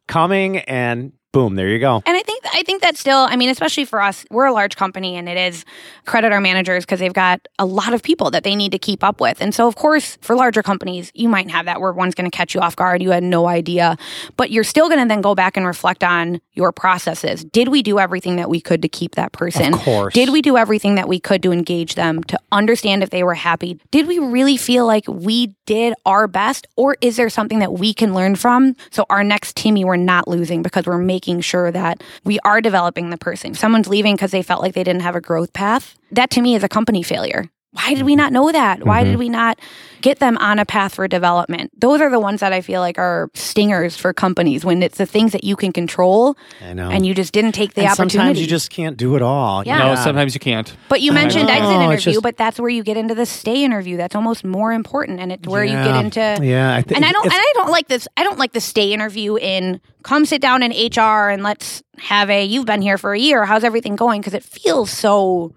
coming, 0.09 0.59
and 0.59 1.13
boom, 1.37 1.55
there 1.55 1.69
you 1.69 1.79
go. 1.79 2.03
And 2.07 2.17
I 2.17 2.23
think 2.23 2.45
I 2.55 2.63
think 2.63 2.81
that 2.81 2.97
still, 2.97 3.27
I 3.29 3.37
mean, 3.37 3.51
especially 3.51 3.85
for 3.85 4.01
us, 4.01 4.25
we're 4.31 4.47
a 4.47 4.53
large 4.55 4.75
company, 4.75 5.17
and 5.17 5.29
it 5.29 5.37
is 5.37 5.67
credit 6.07 6.33
our 6.33 6.41
managers 6.41 6.87
because 6.87 6.99
they've 6.99 7.13
got 7.13 7.47
a 7.59 7.67
lot 7.67 7.93
of 7.93 8.03
people 8.03 8.31
that 8.31 8.43
they 8.43 8.55
need 8.55 8.73
to 8.73 8.79
keep 8.79 9.05
up 9.05 9.21
with. 9.21 9.43
And 9.43 9.55
so, 9.55 9.69
of 9.69 9.77
course, 9.77 10.17
for 10.23 10.35
larger 10.35 10.63
companies, 10.63 11.13
you 11.15 11.29
might 11.29 11.51
have 11.51 11.67
that 11.67 11.79
where 11.79 11.93
one's 11.93 12.15
going 12.15 12.31
to 12.31 12.35
catch 12.35 12.55
you 12.55 12.61
off 12.61 12.75
guard, 12.75 13.03
you 13.03 13.11
had 13.11 13.23
no 13.23 13.49
idea, 13.49 13.99
but 14.39 14.51
you're 14.51 14.65
still 14.65 14.89
going 14.89 15.01
to 15.01 15.07
then 15.07 15.21
go 15.21 15.35
back 15.35 15.59
and 15.59 15.67
reflect 15.67 16.03
on 16.03 16.41
your 16.55 16.73
processes. 16.73 17.45
Did 17.45 17.69
we 17.69 17.83
do 17.83 17.99
everything 17.99 18.37
that 18.37 18.49
we 18.49 18.59
could 18.59 18.81
to 18.81 18.89
keep 18.89 19.15
that 19.17 19.33
person? 19.33 19.75
Of 19.75 19.81
course. 19.81 20.15
Did 20.15 20.31
we 20.31 20.41
do 20.41 20.57
everything 20.57 20.95
that 20.95 21.07
we 21.07 21.21
could 21.21 21.43
to 21.43 21.53
engage 21.53 21.97
them 21.97 22.25
to 22.25 22.39
understand 22.51 23.03
if 23.03 23.11
they 23.11 23.23
were 23.23 23.35
happy? 23.35 23.79
Did 23.91 24.07
we 24.07 24.19
really 24.19 24.57
feel 24.57 24.87
like 24.87 25.07
we 25.07 25.55
did 25.67 25.93
our 26.07 26.27
best, 26.27 26.67
or 26.77 26.97
is 27.03 27.17
there 27.17 27.29
something 27.29 27.59
that 27.59 27.75
we 27.75 27.93
can 27.93 28.15
learn 28.15 28.37
from? 28.37 28.75
So 28.91 29.05
our 29.11 29.23
next 29.23 29.57
Timmy, 29.57 29.85
we're 29.85 29.97
not 29.97 30.29
losing 30.29 30.63
because 30.63 30.87
we're 30.87 30.97
making 30.97 31.26
sure 31.41 31.71
that 31.71 32.03
we 32.25 32.39
are 32.45 32.61
developing 32.61 33.11
the 33.11 33.19
person. 33.19 33.53
If 33.53 33.59
someone's 33.59 33.89
leaving 33.89 34.15
because 34.15 34.31
they 34.31 34.43
felt 34.43 34.63
like 34.63 34.75
they 34.75 34.85
didn't 34.85 35.03
have 35.03 35.17
a 35.17 35.21
growth 35.21 35.53
path, 35.53 35.97
that 36.13 36.31
to 36.31 36.41
me 36.41 36.55
is 36.55 36.65
a 36.65 36.69
company 36.69 37.03
failure. 37.03 37.51
Why 37.77 37.95
did 37.95 38.05
we 38.05 38.17
not 38.17 38.33
know 38.33 38.51
that? 38.51 38.85
Why 38.85 39.05
did 39.05 39.11
mm-hmm. 39.11 39.19
we 39.19 39.29
not 39.29 39.61
get 40.01 40.19
them 40.19 40.39
on 40.39 40.59
a 40.59 40.65
path 40.65 40.95
for 40.95 41.07
development? 41.07 41.71
Those 41.79 42.01
are 42.01 42.11
the 42.11 42.19
ones 42.19 42.41
that 42.41 42.53
I 42.53 42.63
feel 42.63 42.81
like 42.81 42.99
are 42.99 43.31
stingers 43.35 43.97
for 43.97 44.13
companies 44.13 44.65
when 44.65 44.83
it's 44.83 44.99
the 44.99 45.07
things 45.07 45.33
that 45.33 45.45
you 45.45 45.57
can 45.57 45.73
control 45.73 46.37
I 46.63 46.73
know. 46.73 46.91
and 46.91 47.05
you 47.05 47.15
just 47.15 47.33
didn't 47.33 47.53
take 47.53 47.75
the 47.75 47.83
And 47.83 47.91
opportunity. 47.91 48.17
sometimes 48.19 48.41
you 48.41 48.47
just 48.47 48.71
can't 48.71 48.97
do 48.97 49.17
it 49.17 49.23
all. 49.23 49.63
Yeah. 49.67 49.79
no, 49.79 49.95
sometimes 49.95 50.33
you 50.35 50.41
can't. 50.41 50.75
But 50.89 51.03
you 51.03 51.13
mentioned 51.13 51.51
exit 51.51 51.65
oh, 51.65 51.91
It's 51.91 52.03
interview, 52.03 52.13
just- 52.15 52.23
but 52.23 52.37
that's 52.37 52.59
where 52.59 52.71
you 52.71 52.83
get 52.83 52.97
into 52.97 53.15
the 53.15 53.27
stay 53.27 53.63
interview. 53.63 53.97
That's 53.97 54.15
almost 54.15 54.45
more 54.45 54.73
important, 54.73 55.21
and 55.21 55.31
it's 55.31 55.47
where 55.47 55.65
you 55.65 55.73
get 55.73 55.97
into. 55.97 56.39
Yeah, 56.43 56.75
I 56.75 56.83
think 56.83 56.97
and 56.97 57.05
I 57.05 57.13
don't. 57.13 57.25
And 57.25 57.35
I 57.35 57.53
don't 57.55 57.71
like 57.71 57.89
this. 57.89 58.09
I 58.17 58.25
don't 58.25 58.39
like 58.39 58.53
the 58.53 58.61
stay 58.61 58.93
interview 58.93 59.37
in 59.37 59.81
come 60.03 60.25
sit 60.25 60.41
down 60.41 60.63
in 60.63 60.71
HR 60.71 61.29
and 61.29 61.43
let's 61.43 61.83
have 61.99 62.31
a. 62.31 62.45
You've 62.45 62.67
been 62.67 62.83
here 62.83 62.99
for 62.99 63.13
a 63.13 63.19
year. 63.19 63.45
How's 63.45 63.65
everything 63.65 63.97
going? 63.97 64.21
Because 64.21 64.35
it 64.35 64.43
feels 64.43 64.91
so 64.91 65.53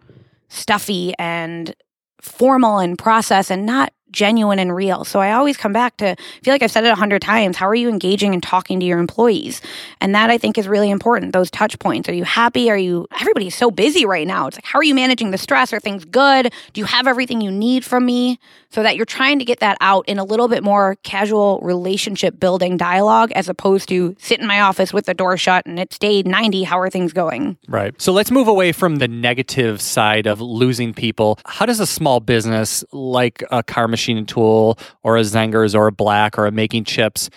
stuffy 0.50 1.14
and 1.18 1.76
formal 2.22 2.80
and 2.80 2.98
process 2.98 3.50
and 3.52 3.66
not 3.66 3.92
genuine 4.12 4.60
and 4.60 4.76
real. 4.76 5.04
So 5.04 5.20
I 5.20 5.32
always 5.34 5.58
come 5.58 5.74
back 5.74 5.98
to 5.98 6.12
I 6.12 6.16
feel 6.44 6.54
like 6.54 6.64
I've 6.64 6.72
said 6.72 6.86
it 6.86 6.92
a 6.92 6.96
hundred 6.96 7.22
times. 7.22 7.58
How 7.58 7.68
are 7.68 7.76
you 7.76 7.90
engaging 7.90 8.34
and 8.34 8.42
talking 8.42 8.80
to 8.80 8.86
your 8.86 9.00
employees? 9.00 9.62
And 10.02 10.16
that 10.16 10.30
I 10.30 10.38
think 10.38 10.58
is 10.58 10.68
really 10.68 10.90
important. 10.90 11.34
Those 11.34 11.52
touch 11.52 11.78
points. 11.80 12.10
Are 12.10 12.14
you 12.14 12.24
happy? 12.24 12.70
Are 12.70 12.78
you 12.78 13.08
everybody's 13.20 13.56
so 13.56 13.72
busy 13.72 14.06
right 14.06 14.28
now. 14.28 14.48
It's 14.48 14.58
like 14.58 14.66
how 14.66 14.80
are 14.80 14.84
you 14.84 14.96
managing 14.96 15.32
the 15.32 15.38
stress? 15.38 15.74
Are 15.74 15.80
things 15.80 16.06
good? 16.06 16.54
Do 16.74 16.82
you 16.82 16.86
have 16.86 17.08
everything 17.08 17.42
you 17.42 17.52
need 17.52 17.86
from 17.86 18.06
me? 18.06 18.40
So 18.72 18.84
that 18.84 18.96
you're 18.96 19.06
trying 19.06 19.40
to 19.40 19.46
get 19.46 19.62
that 19.62 19.78
out 19.82 20.08
in 20.08 20.20
a 20.20 20.24
little 20.24 20.48
bit 20.48 20.64
more 20.64 20.96
casual 21.02 21.60
relationship 21.62 22.40
building 22.40 22.78
dialogue 22.78 23.32
as 23.32 23.50
opposed 23.50 23.90
to 23.90 24.16
sit 24.20 24.40
in 24.40 24.46
my 24.46 24.62
office 24.62 24.94
with 24.94 25.06
the 25.06 25.16
door 25.16 25.38
shut 25.38 25.66
and 25.66 25.80
it's 25.80 25.98
day 25.98 26.22
90. 26.22 26.64
How 26.64 26.80
are 26.80 26.90
things 26.90 27.12
going? 27.12 27.58
Right. 27.68 28.00
So 28.00 28.12
let's 28.14 28.30
move 28.30 28.48
away 28.48 28.72
from 28.72 28.98
the 28.98 29.08
negative 29.08 29.82
side 29.82 30.28
of 30.28 30.40
losing 30.40 30.94
people. 30.94 31.40
How 31.46 31.66
does 31.66 31.80
a 31.80 31.88
small 31.88 32.20
business 32.20 32.84
like 32.92 33.44
a 33.50 33.64
Carr 33.64 33.88
tool 34.26 34.78
or 35.04 35.18
a 35.18 35.22
Zengers 35.22 35.76
or 35.76 35.88
a 35.88 35.92
Black 35.92 36.38
or 36.38 36.46
a 36.46 36.52
Making 36.52 36.84
Chips 36.84 37.30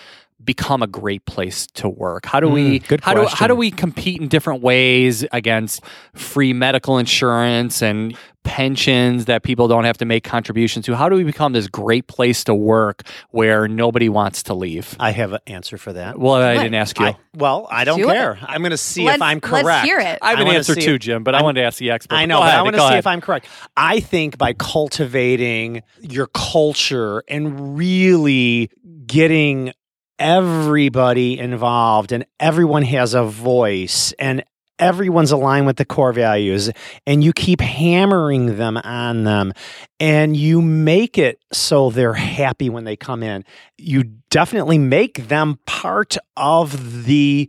become 0.45 0.83
a 0.83 0.87
great 0.87 1.25
place 1.25 1.67
to 1.69 1.89
work? 1.89 2.27
How 2.27 2.41
do 2.41 2.49
we 2.49 2.81
Mm, 2.81 2.89
good 2.89 3.01
how 3.01 3.15
do 3.15 3.27
how 3.27 3.47
do 3.47 3.55
we 3.55 3.71
compete 3.71 4.21
in 4.21 4.29
different 4.29 4.63
ways 4.63 5.25
against 5.33 5.83
free 6.15 6.53
medical 6.53 6.99
insurance 6.99 7.83
and 7.83 8.17
pensions 8.45 9.27
that 9.27 9.43
people 9.43 9.69
don't 9.69 9.85
have 9.85 9.99
to 9.99 10.05
make 10.05 10.25
contributions 10.25 10.85
to? 10.87 10.97
How 10.97 11.09
do 11.09 11.17
we 11.17 11.25
become 11.25 11.53
this 11.53 11.69
great 11.69 12.07
place 12.07 12.45
to 12.45 12.55
work 12.55 13.03
where 13.31 13.69
nobody 13.69 14.09
wants 14.09 14.43
to 14.45 14.55
leave? 14.55 14.97
I 15.01 15.11
have 15.13 15.33
an 15.33 15.41
answer 15.47 15.79
for 15.79 15.93
that. 15.93 16.19
Well, 16.19 16.35
I 16.35 16.55
didn't 16.55 16.75
ask 16.75 16.99
you. 16.99 17.07
I, 17.07 17.17
well, 17.37 17.67
I 17.71 17.85
don't 17.85 17.99
Do 17.99 18.11
it. 18.11 18.15
care. 18.15 18.39
I'm 18.43 18.61
going 18.63 18.71
to 18.73 18.77
see 18.77 19.05
Let's- 19.05 19.17
if 19.17 19.23
I'm 19.23 19.41
correct. 19.41 19.65
let's 19.67 19.85
hear 19.87 19.99
it. 20.01 20.19
I 20.21 20.31
have 20.31 20.39
an 20.41 20.47
wanna 20.47 20.59
answer 20.59 20.75
too, 20.75 20.99
Jim, 20.99 21.25
but 21.25 21.35
I 21.35 21.39
I'm- 21.39 21.45
wanted 21.45 21.61
to 21.61 21.67
ask 21.67 21.79
the 21.79 21.91
expert. 21.91 22.15
I 22.17 22.27
know, 22.27 22.37
Go 22.37 22.41
but 22.43 22.49
ahead, 22.49 22.59
I 22.59 22.63
want 22.63 22.75
to 22.77 22.81
see 22.81 22.87
ahead. 22.87 22.99
if 22.99 23.07
I'm 23.07 23.21
correct. 23.21 23.47
I 23.77 24.01
think 24.01 24.39
by 24.39 24.53
cultivating 24.53 25.83
your 26.01 26.27
culture 26.27 27.23
and 27.29 27.77
really 27.77 28.71
getting 29.07 29.73
everybody 30.19 31.39
involved 31.39 32.13
and 32.13 32.25
everyone 32.39 32.83
has 32.83 33.15
a 33.15 33.25
voice 33.25 34.13
and 34.19 34.45
everyone's 34.83 35.31
aligned 35.31 35.65
with 35.65 35.77
the 35.77 35.85
core 35.85 36.13
values 36.13 36.71
and 37.07 37.23
you 37.23 37.33
keep 37.33 37.61
hammering 37.61 38.57
them 38.57 38.77
on 38.79 39.23
them 39.23 39.53
and 40.01 40.37
you 40.37 40.61
make 40.61 41.17
it 41.19 41.39
so 41.53 41.91
they're 41.91 42.15
happy 42.15 42.69
when 42.69 42.83
they 42.83 42.97
come 42.97 43.23
in. 43.23 43.45
You 43.79 44.03
definitely 44.31 44.79
make 44.79 45.29
them 45.29 45.61
part 45.67 46.17
of 46.37 47.05
the 47.05 47.49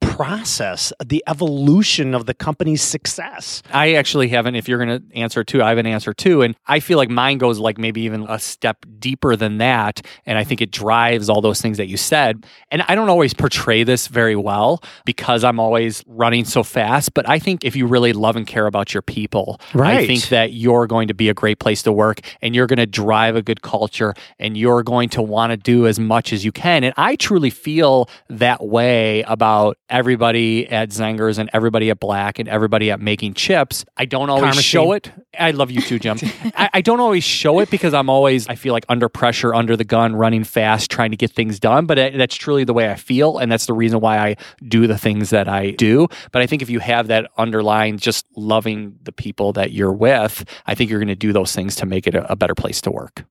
process 0.00 0.92
the 1.04 1.22
evolution 1.26 2.14
of 2.14 2.26
the 2.26 2.34
company's 2.34 2.82
success 2.82 3.62
I 3.70 3.94
actually 3.94 4.28
haven't. 4.28 4.54
If 4.54 4.68
you're 4.68 4.84
going 4.84 5.00
to 5.00 5.16
answer 5.16 5.44
too, 5.44 5.62
I 5.62 5.70
have 5.70 5.78
an 5.78 5.86
answer 5.86 6.14
too, 6.14 6.42
and 6.42 6.54
I 6.66 6.80
feel 6.80 6.96
like 6.96 7.10
mine 7.10 7.38
goes 7.38 7.58
like 7.58 7.78
maybe 7.78 8.02
even 8.02 8.26
a 8.28 8.38
step 8.38 8.84
deeper 8.98 9.36
than 9.36 9.58
that, 9.58 10.00
and 10.24 10.38
I 10.38 10.44
think 10.44 10.60
it 10.60 10.70
drives 10.70 11.28
all 11.28 11.40
those 11.40 11.60
things 11.60 11.76
that 11.76 11.88
you 11.88 11.96
said. 11.96 12.46
And 12.70 12.82
I 12.82 12.94
don't 12.94 13.08
always 13.08 13.34
portray 13.34 13.84
this 13.84 14.08
very 14.08 14.36
well 14.36 14.82
because 15.04 15.44
I'm 15.44 15.60
always 15.60 16.02
running 16.06 16.44
so 16.44 16.62
fast. 16.62 17.14
But 17.14 17.28
I 17.28 17.38
think 17.38 17.64
if 17.64 17.76
you 17.76 17.86
really 17.86 18.12
love 18.12 18.36
and 18.36 18.46
care 18.46 18.66
about 18.66 18.94
your 18.94 19.02
people, 19.02 19.60
right. 19.74 19.98
I 19.98 20.06
think 20.06 20.28
that 20.28 20.52
you're 20.52 20.86
going 20.86 21.08
to 21.08 21.14
be 21.14 21.28
a 21.28 21.34
great 21.34 21.58
place 21.58 21.82
to 21.82 21.92
work, 21.92 22.20
and 22.40 22.54
you're 22.54 22.66
going 22.66 22.78
to 22.78 22.86
drive 22.86 23.36
a 23.36 23.42
good 23.42 23.62
culture, 23.62 24.14
and 24.38 24.56
you're 24.56 24.82
going 24.82 25.08
to 25.10 25.22
want 25.22 25.50
to 25.50 25.56
do 25.56 25.86
as 25.86 25.98
much 25.98 26.32
as 26.32 26.44
you 26.44 26.52
can. 26.52 26.84
And 26.84 26.94
I 26.96 27.16
truly 27.16 27.50
feel 27.50 28.08
that 28.28 28.64
way 28.64 29.22
about 29.22 29.76
everybody 29.88 30.66
at 30.68 30.90
Zengers 30.90 31.38
and 31.38 31.50
everybody 31.52 31.90
at 31.90 32.00
Black 32.00 32.38
and 32.38 32.48
everybody 32.48 32.90
at 32.90 33.00
Making 33.00 33.34
Chips. 33.34 33.84
I 33.96 34.04
don't 34.04 34.30
always 34.30 34.54
Carr 34.54 34.62
show 34.62 34.88
Machine. 34.88 35.12
it. 35.12 35.12
I 35.38 35.50
love 35.52 35.70
you 35.70 35.80
too, 35.80 35.98
Jim. 35.98 36.18
I, 36.56 36.70
I 36.74 36.80
don't 36.80 37.00
always 37.00 37.24
show 37.24 37.60
it 37.60 37.70
because 37.70 37.94
I'm 37.94 38.10
always, 38.10 38.48
I 38.48 38.54
feel 38.54 38.72
like 38.72 38.84
under 38.88 39.08
pressure, 39.08 39.54
under 39.54 39.76
the 39.76 39.84
gun, 39.84 40.16
running 40.16 40.44
fast, 40.44 40.90
trying 40.90 41.10
to 41.10 41.16
get 41.16 41.32
things 41.32 41.60
done. 41.60 41.86
But 41.86 41.98
it, 41.98 42.18
that's 42.18 42.34
truly 42.34 42.64
the 42.64 42.74
way 42.74 42.90
I 42.90 42.96
feel. 42.96 43.38
And 43.38 43.50
that's 43.50 43.66
the 43.66 43.74
reason 43.74 44.00
why 44.00 44.18
I 44.18 44.36
do 44.66 44.86
the 44.86 44.98
things 44.98 45.30
that 45.30 45.48
I 45.48 45.72
do. 45.72 46.08
But 46.32 46.42
I 46.42 46.46
think 46.46 46.62
if 46.62 46.70
you 46.70 46.80
have 46.80 47.08
that 47.08 47.30
underlying 47.36 47.98
just 47.98 48.26
loving 48.36 48.98
the 49.02 49.12
people 49.12 49.52
that 49.54 49.72
you're 49.72 49.92
with, 49.92 50.44
I 50.66 50.74
think 50.74 50.90
you're 50.90 51.00
going 51.00 51.08
to 51.08 51.14
do 51.14 51.32
those 51.32 51.54
things 51.54 51.76
to 51.76 51.86
make 51.86 52.06
it 52.06 52.14
a, 52.14 52.30
a 52.30 52.36
better 52.36 52.54
place 52.54 52.80
to 52.82 52.90
work. 52.90 53.24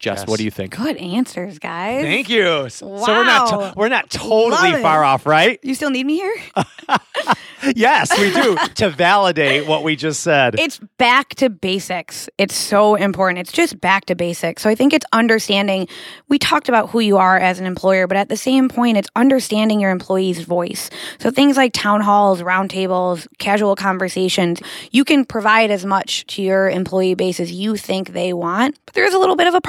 Jess, 0.00 0.20
Yes. 0.20 0.26
what 0.28 0.38
do 0.38 0.44
you 0.44 0.50
think? 0.50 0.74
Good 0.76 0.96
answers, 0.96 1.58
guys. 1.58 2.02
Thank 2.02 2.28
you. 2.30 2.68
So 2.70 2.86
we're 2.88 3.22
not 3.24 3.52
Wow. 3.52 3.58
to- 3.68 3.72
we're 3.76 3.88
not 3.88 4.08
totally 4.10 4.70
Love 4.70 4.78
it. 4.80 4.82
far 4.82 5.04
off, 5.04 5.26
right? 5.26 5.60
You 5.62 5.74
still 5.74 5.90
need 5.90 6.06
me 6.06 6.14
here? 6.16 6.34
yes, 7.76 8.10
we 8.18 8.32
do 8.32 8.56
to 8.76 8.88
validate 8.90 9.66
what 9.66 9.82
we 9.82 9.96
just 9.96 10.20
said. 10.22 10.58
It's 10.58 10.78
back 10.98 11.34
to 11.36 11.50
basics. 11.50 12.28
It's 12.38 12.54
so 12.54 12.94
important. 12.94 13.40
It's 13.40 13.52
just 13.52 13.80
back 13.80 14.06
to 14.06 14.14
basics. 14.14 14.62
So 14.62 14.70
I 14.70 14.74
think 14.74 14.92
it's 14.94 15.04
understanding. 15.12 15.86
We 16.28 16.38
talked 16.38 16.68
about 16.70 16.90
who 16.90 17.00
you 17.00 17.18
are 17.18 17.38
as 17.38 17.60
an 17.60 17.66
employer, 17.66 18.06
but 18.06 18.16
at 18.16 18.28
the 18.30 18.36
same 18.38 18.68
point, 18.70 18.96
it's 18.96 19.08
understanding 19.16 19.80
your 19.80 19.90
employee's 19.90 20.40
voice. 20.40 20.88
So 21.18 21.30
things 21.30 21.56
like 21.58 21.72
town 21.74 22.00
halls, 22.00 22.40
roundtables, 22.42 23.26
casual 23.38 23.76
conversations, 23.76 24.60
you 24.92 25.04
can 25.04 25.26
provide 25.26 25.70
as 25.70 25.84
much 25.84 26.26
to 26.28 26.42
your 26.42 26.70
employee 26.70 27.14
base 27.14 27.38
as 27.38 27.52
you 27.52 27.76
think 27.76 28.14
they 28.14 28.32
want, 28.32 28.78
but 28.86 28.94
there's 28.94 29.12
a 29.14 29.18
little 29.18 29.36
bit 29.36 29.46
of 29.46 29.54
a 29.54 29.60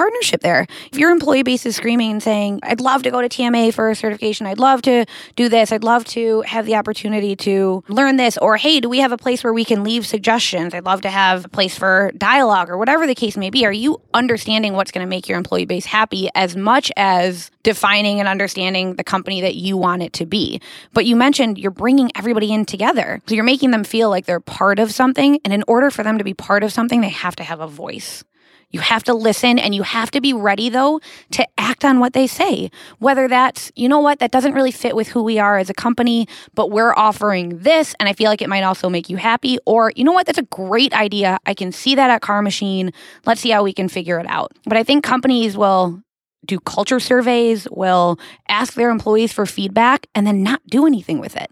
there. 0.41 0.67
If 0.91 0.99
your 0.99 1.11
employee 1.11 1.43
base 1.43 1.65
is 1.65 1.75
screaming 1.75 2.11
and 2.11 2.23
saying, 2.23 2.59
I'd 2.63 2.79
love 2.79 3.03
to 3.03 3.11
go 3.11 3.21
to 3.21 3.29
TMA 3.29 3.73
for 3.73 3.89
a 3.89 3.95
certification, 3.95 4.45
I'd 4.45 4.59
love 4.59 4.81
to 4.83 5.05
do 5.35 5.49
this, 5.49 5.71
I'd 5.71 5.83
love 5.83 6.05
to 6.05 6.41
have 6.41 6.65
the 6.65 6.75
opportunity 6.75 7.35
to 7.37 7.83
learn 7.87 8.17
this, 8.17 8.37
or 8.37 8.57
hey, 8.57 8.79
do 8.79 8.89
we 8.89 8.99
have 8.99 9.11
a 9.11 9.17
place 9.17 9.43
where 9.43 9.53
we 9.53 9.65
can 9.65 9.83
leave 9.83 10.05
suggestions? 10.05 10.73
I'd 10.73 10.85
love 10.85 11.01
to 11.01 11.09
have 11.09 11.45
a 11.45 11.49
place 11.49 11.77
for 11.77 12.11
dialogue 12.17 12.69
or 12.69 12.77
whatever 12.77 13.07
the 13.07 13.15
case 13.15 13.35
may 13.35 13.49
be. 13.49 13.65
Are 13.65 13.71
you 13.71 14.01
understanding 14.13 14.73
what's 14.73 14.91
going 14.91 15.05
to 15.05 15.09
make 15.09 15.27
your 15.27 15.37
employee 15.37 15.65
base 15.65 15.85
happy 15.85 16.29
as 16.35 16.55
much 16.55 16.91
as 16.95 17.49
defining 17.63 18.19
and 18.19 18.27
understanding 18.27 18.95
the 18.95 19.03
company 19.03 19.41
that 19.41 19.55
you 19.55 19.77
want 19.77 20.03
it 20.03 20.13
to 20.13 20.25
be? 20.25 20.61
But 20.93 21.05
you 21.05 21.15
mentioned 21.15 21.57
you're 21.57 21.71
bringing 21.71 22.11
everybody 22.15 22.53
in 22.53 22.65
together. 22.65 23.21
So 23.27 23.35
you're 23.35 23.43
making 23.43 23.71
them 23.71 23.83
feel 23.83 24.09
like 24.09 24.25
they're 24.25 24.39
part 24.39 24.79
of 24.79 24.91
something. 24.91 25.39
And 25.43 25.53
in 25.53 25.63
order 25.67 25.89
for 25.89 26.03
them 26.03 26.17
to 26.17 26.23
be 26.23 26.33
part 26.33 26.63
of 26.63 26.71
something, 26.71 27.01
they 27.01 27.09
have 27.09 27.35
to 27.37 27.43
have 27.43 27.59
a 27.59 27.67
voice. 27.67 28.23
You 28.71 28.79
have 28.79 29.03
to 29.03 29.13
listen 29.13 29.59
and 29.59 29.75
you 29.75 29.83
have 29.83 30.11
to 30.11 30.21
be 30.21 30.33
ready, 30.33 30.69
though, 30.69 30.99
to 31.31 31.47
act 31.57 31.85
on 31.85 31.99
what 31.99 32.13
they 32.13 32.27
say. 32.27 32.71
Whether 32.99 33.27
that's, 33.27 33.71
you 33.75 33.87
know 33.87 33.99
what, 33.99 34.19
that 34.19 34.31
doesn't 34.31 34.53
really 34.53 34.71
fit 34.71 34.95
with 34.95 35.09
who 35.09 35.23
we 35.23 35.39
are 35.39 35.57
as 35.57 35.69
a 35.69 35.73
company, 35.73 36.27
but 36.55 36.71
we're 36.71 36.93
offering 36.93 37.59
this 37.59 37.95
and 37.99 38.07
I 38.07 38.13
feel 38.13 38.29
like 38.29 38.41
it 38.41 38.49
might 38.49 38.63
also 38.63 38.89
make 38.89 39.09
you 39.09 39.17
happy. 39.17 39.57
Or, 39.65 39.91
you 39.95 40.03
know 40.03 40.13
what, 40.13 40.25
that's 40.25 40.37
a 40.37 40.43
great 40.43 40.93
idea. 40.93 41.39
I 41.45 41.53
can 41.53 41.71
see 41.71 41.95
that 41.95 42.09
at 42.09 42.21
Carr 42.21 42.41
Machine. 42.41 42.91
Let's 43.25 43.41
see 43.41 43.49
how 43.49 43.63
we 43.63 43.73
can 43.73 43.89
figure 43.89 44.19
it 44.19 44.27
out. 44.27 44.53
But 44.65 44.77
I 44.77 44.83
think 44.83 45.03
companies 45.03 45.57
will 45.57 46.01
do 46.45 46.59
culture 46.59 46.99
surveys, 46.99 47.67
will 47.69 48.19
ask 48.47 48.73
their 48.73 48.89
employees 48.89 49.31
for 49.31 49.45
feedback, 49.45 50.07
and 50.15 50.25
then 50.25 50.41
not 50.41 50.61
do 50.67 50.87
anything 50.87 51.19
with 51.19 51.35
it. 51.35 51.51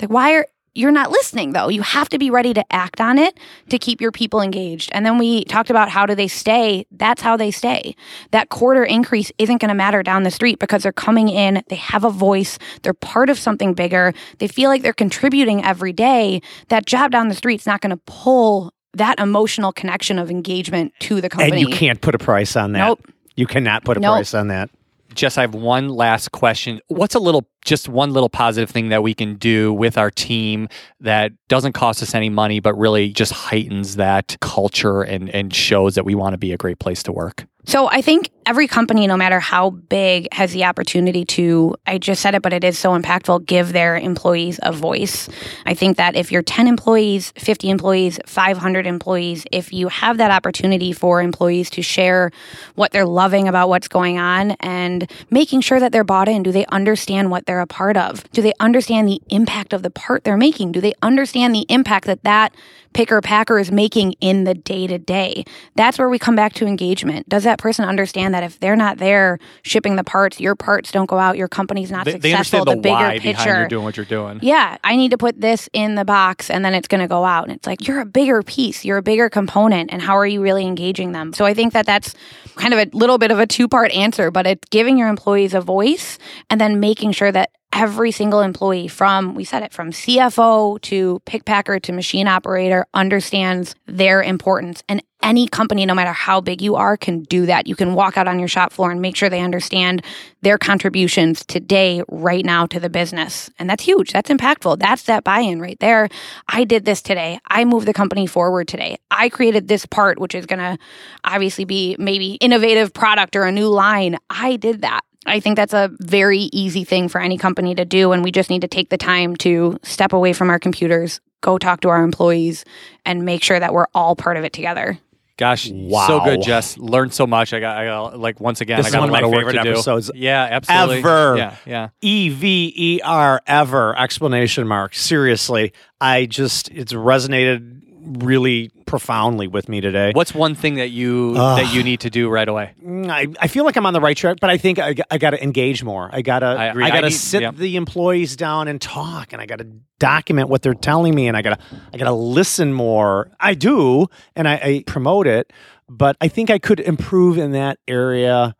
Like, 0.00 0.10
why 0.10 0.34
are 0.34 0.46
you're 0.78 0.92
not 0.92 1.10
listening 1.10 1.52
though. 1.52 1.68
You 1.68 1.82
have 1.82 2.08
to 2.10 2.18
be 2.18 2.30
ready 2.30 2.54
to 2.54 2.64
act 2.72 3.00
on 3.00 3.18
it 3.18 3.36
to 3.68 3.78
keep 3.78 4.00
your 4.00 4.12
people 4.12 4.40
engaged. 4.40 4.90
And 4.94 5.04
then 5.04 5.18
we 5.18 5.44
talked 5.44 5.70
about 5.70 5.88
how 5.88 6.06
do 6.06 6.14
they 6.14 6.28
stay? 6.28 6.86
That's 6.92 7.20
how 7.20 7.36
they 7.36 7.50
stay. 7.50 7.96
That 8.30 8.48
quarter 8.48 8.84
increase 8.84 9.32
isn't 9.38 9.60
going 9.60 9.68
to 9.70 9.74
matter 9.74 10.02
down 10.02 10.22
the 10.22 10.30
street 10.30 10.58
because 10.58 10.84
they're 10.84 10.92
coming 10.92 11.28
in, 11.28 11.62
they 11.68 11.76
have 11.76 12.04
a 12.04 12.10
voice, 12.10 12.58
they're 12.82 12.94
part 12.94 13.28
of 13.28 13.38
something 13.38 13.74
bigger, 13.74 14.14
they 14.38 14.46
feel 14.48 14.70
like 14.70 14.82
they're 14.82 14.92
contributing 14.92 15.64
every 15.64 15.92
day. 15.92 16.40
That 16.68 16.86
job 16.86 17.10
down 17.10 17.28
the 17.28 17.34
street's 17.34 17.66
not 17.66 17.80
going 17.80 17.90
to 17.90 18.00
pull 18.06 18.72
that 18.94 19.18
emotional 19.20 19.72
connection 19.72 20.18
of 20.18 20.30
engagement 20.30 20.92
to 21.00 21.20
the 21.20 21.28
company. 21.28 21.60
and 21.60 21.60
you 21.60 21.74
can't 21.76 22.00
put 22.00 22.14
a 22.14 22.18
price 22.18 22.56
on 22.56 22.72
that. 22.72 22.86
Nope. 22.86 23.04
You 23.36 23.46
cannot 23.46 23.84
put 23.84 23.96
a 23.96 24.00
Nope. 24.00 24.12
price 24.14 24.34
on 24.34 24.48
that. 24.48 24.70
Jess, 25.14 25.38
I 25.38 25.42
have 25.42 25.54
one 25.54 25.88
last 25.88 26.32
question. 26.32 26.80
What's 26.88 27.14
a 27.14 27.18
little, 27.18 27.48
just 27.64 27.88
one 27.88 28.12
little 28.12 28.28
positive 28.28 28.70
thing 28.70 28.88
that 28.88 29.02
we 29.02 29.14
can 29.14 29.34
do 29.36 29.72
with 29.72 29.98
our 29.98 30.10
team 30.10 30.68
that 31.00 31.32
doesn't 31.48 31.72
cost 31.72 32.02
us 32.02 32.14
any 32.14 32.30
money, 32.30 32.60
but 32.60 32.74
really 32.74 33.10
just 33.10 33.32
heightens 33.32 33.96
that 33.96 34.36
culture 34.40 35.02
and, 35.02 35.28
and 35.30 35.54
shows 35.54 35.94
that 35.94 36.04
we 36.04 36.14
want 36.14 36.34
to 36.34 36.38
be 36.38 36.52
a 36.52 36.56
great 36.56 36.78
place 36.78 37.02
to 37.02 37.12
work? 37.12 37.46
So 37.68 37.86
I 37.86 38.00
think 38.00 38.30
every 38.46 38.66
company, 38.66 39.06
no 39.06 39.18
matter 39.18 39.40
how 39.40 39.68
big, 39.68 40.26
has 40.32 40.54
the 40.54 40.64
opportunity 40.64 41.26
to, 41.26 41.74
I 41.86 41.98
just 41.98 42.22
said 42.22 42.34
it, 42.34 42.40
but 42.40 42.54
it 42.54 42.64
is 42.64 42.78
so 42.78 42.98
impactful, 42.98 43.44
give 43.44 43.74
their 43.74 43.98
employees 43.98 44.58
a 44.62 44.72
voice. 44.72 45.28
I 45.66 45.74
think 45.74 45.98
that 45.98 46.16
if 46.16 46.32
you're 46.32 46.40
10 46.40 46.66
employees, 46.66 47.30
50 47.36 47.68
employees, 47.68 48.18
500 48.24 48.86
employees, 48.86 49.44
if 49.52 49.70
you 49.70 49.88
have 49.88 50.16
that 50.16 50.30
opportunity 50.30 50.94
for 50.94 51.20
employees 51.20 51.68
to 51.70 51.82
share 51.82 52.30
what 52.74 52.92
they're 52.92 53.04
loving 53.04 53.48
about 53.48 53.68
what's 53.68 53.88
going 53.88 54.18
on 54.18 54.52
and 54.60 55.10
making 55.28 55.60
sure 55.60 55.78
that 55.78 55.92
they're 55.92 56.04
bought 56.04 56.28
in, 56.28 56.42
do 56.42 56.52
they 56.52 56.64
understand 56.66 57.30
what 57.30 57.44
they're 57.48 57.60
a 57.60 57.66
part 57.66 57.96
of? 57.96 58.30
Do 58.30 58.42
they 58.42 58.52
understand 58.60 59.08
the 59.08 59.20
impact 59.30 59.72
of 59.72 59.82
the 59.82 59.90
part 59.90 60.22
they're 60.22 60.36
making? 60.36 60.70
Do 60.70 60.80
they 60.80 60.92
understand 61.02 61.54
the 61.54 61.66
impact 61.68 62.04
that 62.04 62.22
that 62.22 62.54
picker 62.92 63.20
packer 63.20 63.58
is 63.58 63.70
making 63.70 64.14
in 64.20 64.44
the 64.44 64.54
day 64.54 64.86
to 64.86 64.98
day? 64.98 65.44
That's 65.74 65.98
where 65.98 66.08
we 66.08 66.18
come 66.18 66.36
back 66.36 66.52
to 66.54 66.66
engagement. 66.66 67.28
Does 67.28 67.44
that 67.44 67.58
person 67.58 67.84
understand 67.84 68.34
that 68.34 68.42
if 68.42 68.58
they're 68.60 68.76
not 68.76 68.98
there 68.98 69.38
shipping 69.62 69.96
the 69.96 70.04
parts, 70.04 70.40
your 70.40 70.54
parts 70.54 70.90
don't 70.92 71.06
go 71.06 71.18
out, 71.18 71.36
your 71.36 71.48
company's 71.48 71.90
not 71.90 72.04
They, 72.04 72.12
they 72.12 72.30
successful, 72.32 72.60
understand 72.60 72.78
the, 72.78 72.82
bigger 72.82 72.94
why 72.94 73.18
picture. 73.18 73.44
behind 73.44 73.62
you 73.64 73.68
doing 73.68 73.84
what 73.84 73.96
you're 73.96 74.06
doing. 74.06 74.40
Yeah, 74.42 74.76
I 74.84 74.96
need 74.96 75.10
to 75.10 75.18
put 75.18 75.40
this 75.40 75.68
in 75.72 75.94
the 75.94 76.04
box 76.04 76.50
and 76.50 76.64
then 76.64 76.74
it's 76.74 76.88
going 76.88 77.00
to 77.00 77.08
go 77.08 77.24
out. 77.24 77.44
And 77.44 77.56
it's 77.56 77.66
like, 77.66 77.86
you're 77.86 78.00
a 78.00 78.06
bigger 78.06 78.42
piece, 78.42 78.84
you're 78.84 78.98
a 78.98 79.02
bigger 79.02 79.28
component. 79.28 79.92
And 79.92 80.02
how 80.02 80.16
are 80.16 80.26
you 80.26 80.42
really 80.42 80.66
engaging 80.66 81.12
them? 81.12 81.32
So 81.32 81.44
I 81.44 81.54
think 81.54 81.72
that 81.72 81.86
that's 81.86 82.14
kind 82.56 82.74
of 82.74 82.80
a 82.80 82.96
little 82.96 83.18
bit 83.18 83.30
of 83.30 83.38
a 83.38 83.46
two 83.46 83.68
part 83.68 83.92
answer, 83.92 84.30
but 84.30 84.46
it's 84.46 84.68
giving 84.70 84.98
your 84.98 85.08
employees 85.08 85.54
a 85.54 85.60
voice 85.60 86.18
and 86.50 86.60
then 86.60 86.80
making 86.80 87.12
sure 87.12 87.30
that 87.32 87.50
every 87.72 88.10
single 88.10 88.40
employee 88.40 88.88
from, 88.88 89.34
we 89.34 89.44
said 89.44 89.62
it, 89.62 89.72
from 89.72 89.90
CFO 89.90 90.80
to 90.82 91.20
pick 91.26 91.44
packer 91.44 91.78
to 91.78 91.92
machine 91.92 92.26
operator 92.26 92.86
understands 92.94 93.74
their 93.86 94.22
importance. 94.22 94.82
And 94.88 95.02
any 95.22 95.48
company, 95.48 95.84
no 95.84 95.94
matter 95.94 96.12
how 96.12 96.40
big 96.40 96.62
you 96.62 96.76
are, 96.76 96.96
can 96.96 97.22
do 97.24 97.46
that. 97.46 97.66
You 97.66 97.74
can 97.74 97.94
walk 97.94 98.16
out 98.16 98.28
on 98.28 98.38
your 98.38 98.48
shop 98.48 98.72
floor 98.72 98.90
and 98.90 99.02
make 99.02 99.16
sure 99.16 99.28
they 99.28 99.40
understand 99.40 100.02
their 100.42 100.58
contributions 100.58 101.44
today, 101.44 102.02
right 102.08 102.44
now 102.44 102.66
to 102.66 102.78
the 102.78 102.88
business. 102.88 103.50
And 103.58 103.68
that's 103.68 103.84
huge. 103.84 104.12
That's 104.12 104.30
impactful. 104.30 104.78
That's 104.78 105.02
that 105.04 105.24
buy 105.24 105.40
in 105.40 105.60
right 105.60 105.78
there. 105.80 106.08
I 106.48 106.64
did 106.64 106.84
this 106.84 107.02
today. 107.02 107.40
I 107.48 107.64
moved 107.64 107.86
the 107.86 107.92
company 107.92 108.26
forward 108.26 108.68
today. 108.68 108.98
I 109.10 109.28
created 109.28 109.66
this 109.66 109.86
part, 109.86 110.20
which 110.20 110.34
is 110.34 110.46
going 110.46 110.60
to 110.60 110.78
obviously 111.24 111.64
be 111.64 111.96
maybe 111.98 112.34
innovative 112.34 112.92
product 112.92 113.34
or 113.34 113.44
a 113.44 113.52
new 113.52 113.68
line. 113.68 114.16
I 114.30 114.56
did 114.56 114.82
that. 114.82 115.00
I 115.28 115.40
think 115.40 115.56
that's 115.56 115.74
a 115.74 115.90
very 116.00 116.48
easy 116.52 116.84
thing 116.84 117.08
for 117.08 117.20
any 117.20 117.38
company 117.38 117.74
to 117.74 117.84
do. 117.84 118.12
And 118.12 118.24
we 118.24 118.32
just 118.32 118.50
need 118.50 118.62
to 118.62 118.68
take 118.68 118.88
the 118.88 118.98
time 118.98 119.36
to 119.36 119.78
step 119.82 120.12
away 120.12 120.32
from 120.32 120.50
our 120.50 120.58
computers, 120.58 121.20
go 121.40 121.58
talk 121.58 121.80
to 121.82 121.88
our 121.88 122.02
employees, 122.02 122.64
and 123.04 123.24
make 123.24 123.42
sure 123.42 123.60
that 123.60 123.72
we're 123.72 123.86
all 123.94 124.16
part 124.16 124.36
of 124.36 124.44
it 124.44 124.52
together. 124.52 124.98
Gosh, 125.36 125.70
Wow. 125.72 126.06
so 126.08 126.20
good, 126.24 126.42
Jess. 126.42 126.76
Learned 126.78 127.14
so 127.14 127.24
much. 127.24 127.52
I 127.52 127.60
got, 127.60 127.76
I 127.76 127.84
got 127.84 128.18
like 128.18 128.40
once 128.40 128.60
again, 128.60 128.78
This 128.78 128.86
I 128.86 128.88
is 128.88 128.94
got 128.94 129.00
one 129.02 129.08
of 129.10 129.12
my 129.12 129.20
my 129.20 129.30
favorite 129.36 129.52
to 129.52 129.62
do. 129.62 129.70
episodes 129.70 130.10
Yeah, 130.12 130.48
absolutely. 130.50 130.98
ever. 130.98 131.36
Yeah, 131.36 131.56
yeah. 131.64 131.88
E 132.00 132.28
V 132.30 132.72
E 132.74 133.00
R 133.04 133.40
ever 133.46 133.96
explanation 133.96 134.66
mark. 134.66 134.96
Seriously, 134.96 135.72
I 136.00 136.26
just 136.26 136.70
it's 136.72 136.92
resonated 136.92 137.82
really 138.02 138.70
profoundly 138.86 139.46
with 139.46 139.68
me 139.68 139.80
today. 139.80 140.12
What's 140.14 140.34
one 140.34 140.54
thing 140.54 140.76
that 140.76 140.88
you 140.88 141.34
that 141.34 141.72
you 141.72 141.82
need 141.82 142.00
to 142.00 142.10
do 142.10 142.28
right 142.28 142.48
away? 142.48 142.72
Mm, 142.84 143.08
I, 143.08 143.26
I 143.40 143.48
feel 143.48 143.64
like 143.64 143.76
I'm 143.76 143.86
on 143.86 143.92
the 143.92 144.00
right 144.00 144.16
track, 144.16 144.38
but 144.40 144.50
I 144.50 144.58
think 144.58 144.78
I, 144.78 144.94
I 145.10 145.18
got 145.18 145.30
to 145.30 145.42
engage 145.42 145.82
more. 145.84 146.08
I 146.12 146.22
got 146.22 146.40
to 146.40 146.46
I 146.46 146.70
I, 146.70 146.90
got 146.90 147.02
to 147.02 147.10
sit 147.10 147.42
yeah. 147.42 147.50
the 147.50 147.76
employees 147.76 148.36
down 148.36 148.68
and 148.68 148.80
talk, 148.80 149.32
and 149.32 149.42
I 149.42 149.46
got 149.46 149.58
to 149.58 149.66
document 149.98 150.48
what 150.48 150.62
they're 150.62 150.74
telling 150.74 151.14
me, 151.14 151.28
and 151.28 151.36
I 151.36 151.42
got 151.42 151.58
to 151.58 151.64
I 151.92 151.98
got 151.98 152.06
to 152.06 152.12
listen 152.12 152.72
more. 152.72 153.30
I 153.40 153.54
do, 153.54 154.06
and 154.34 154.48
I, 154.48 154.54
I 154.54 154.84
promote 154.86 155.26
it, 155.26 155.52
but 155.88 156.16
I 156.20 156.28
think 156.28 156.50
I 156.50 156.58
could 156.58 156.80
improve 156.80 157.38
in 157.38 157.52
that 157.52 157.78
area 157.86 158.54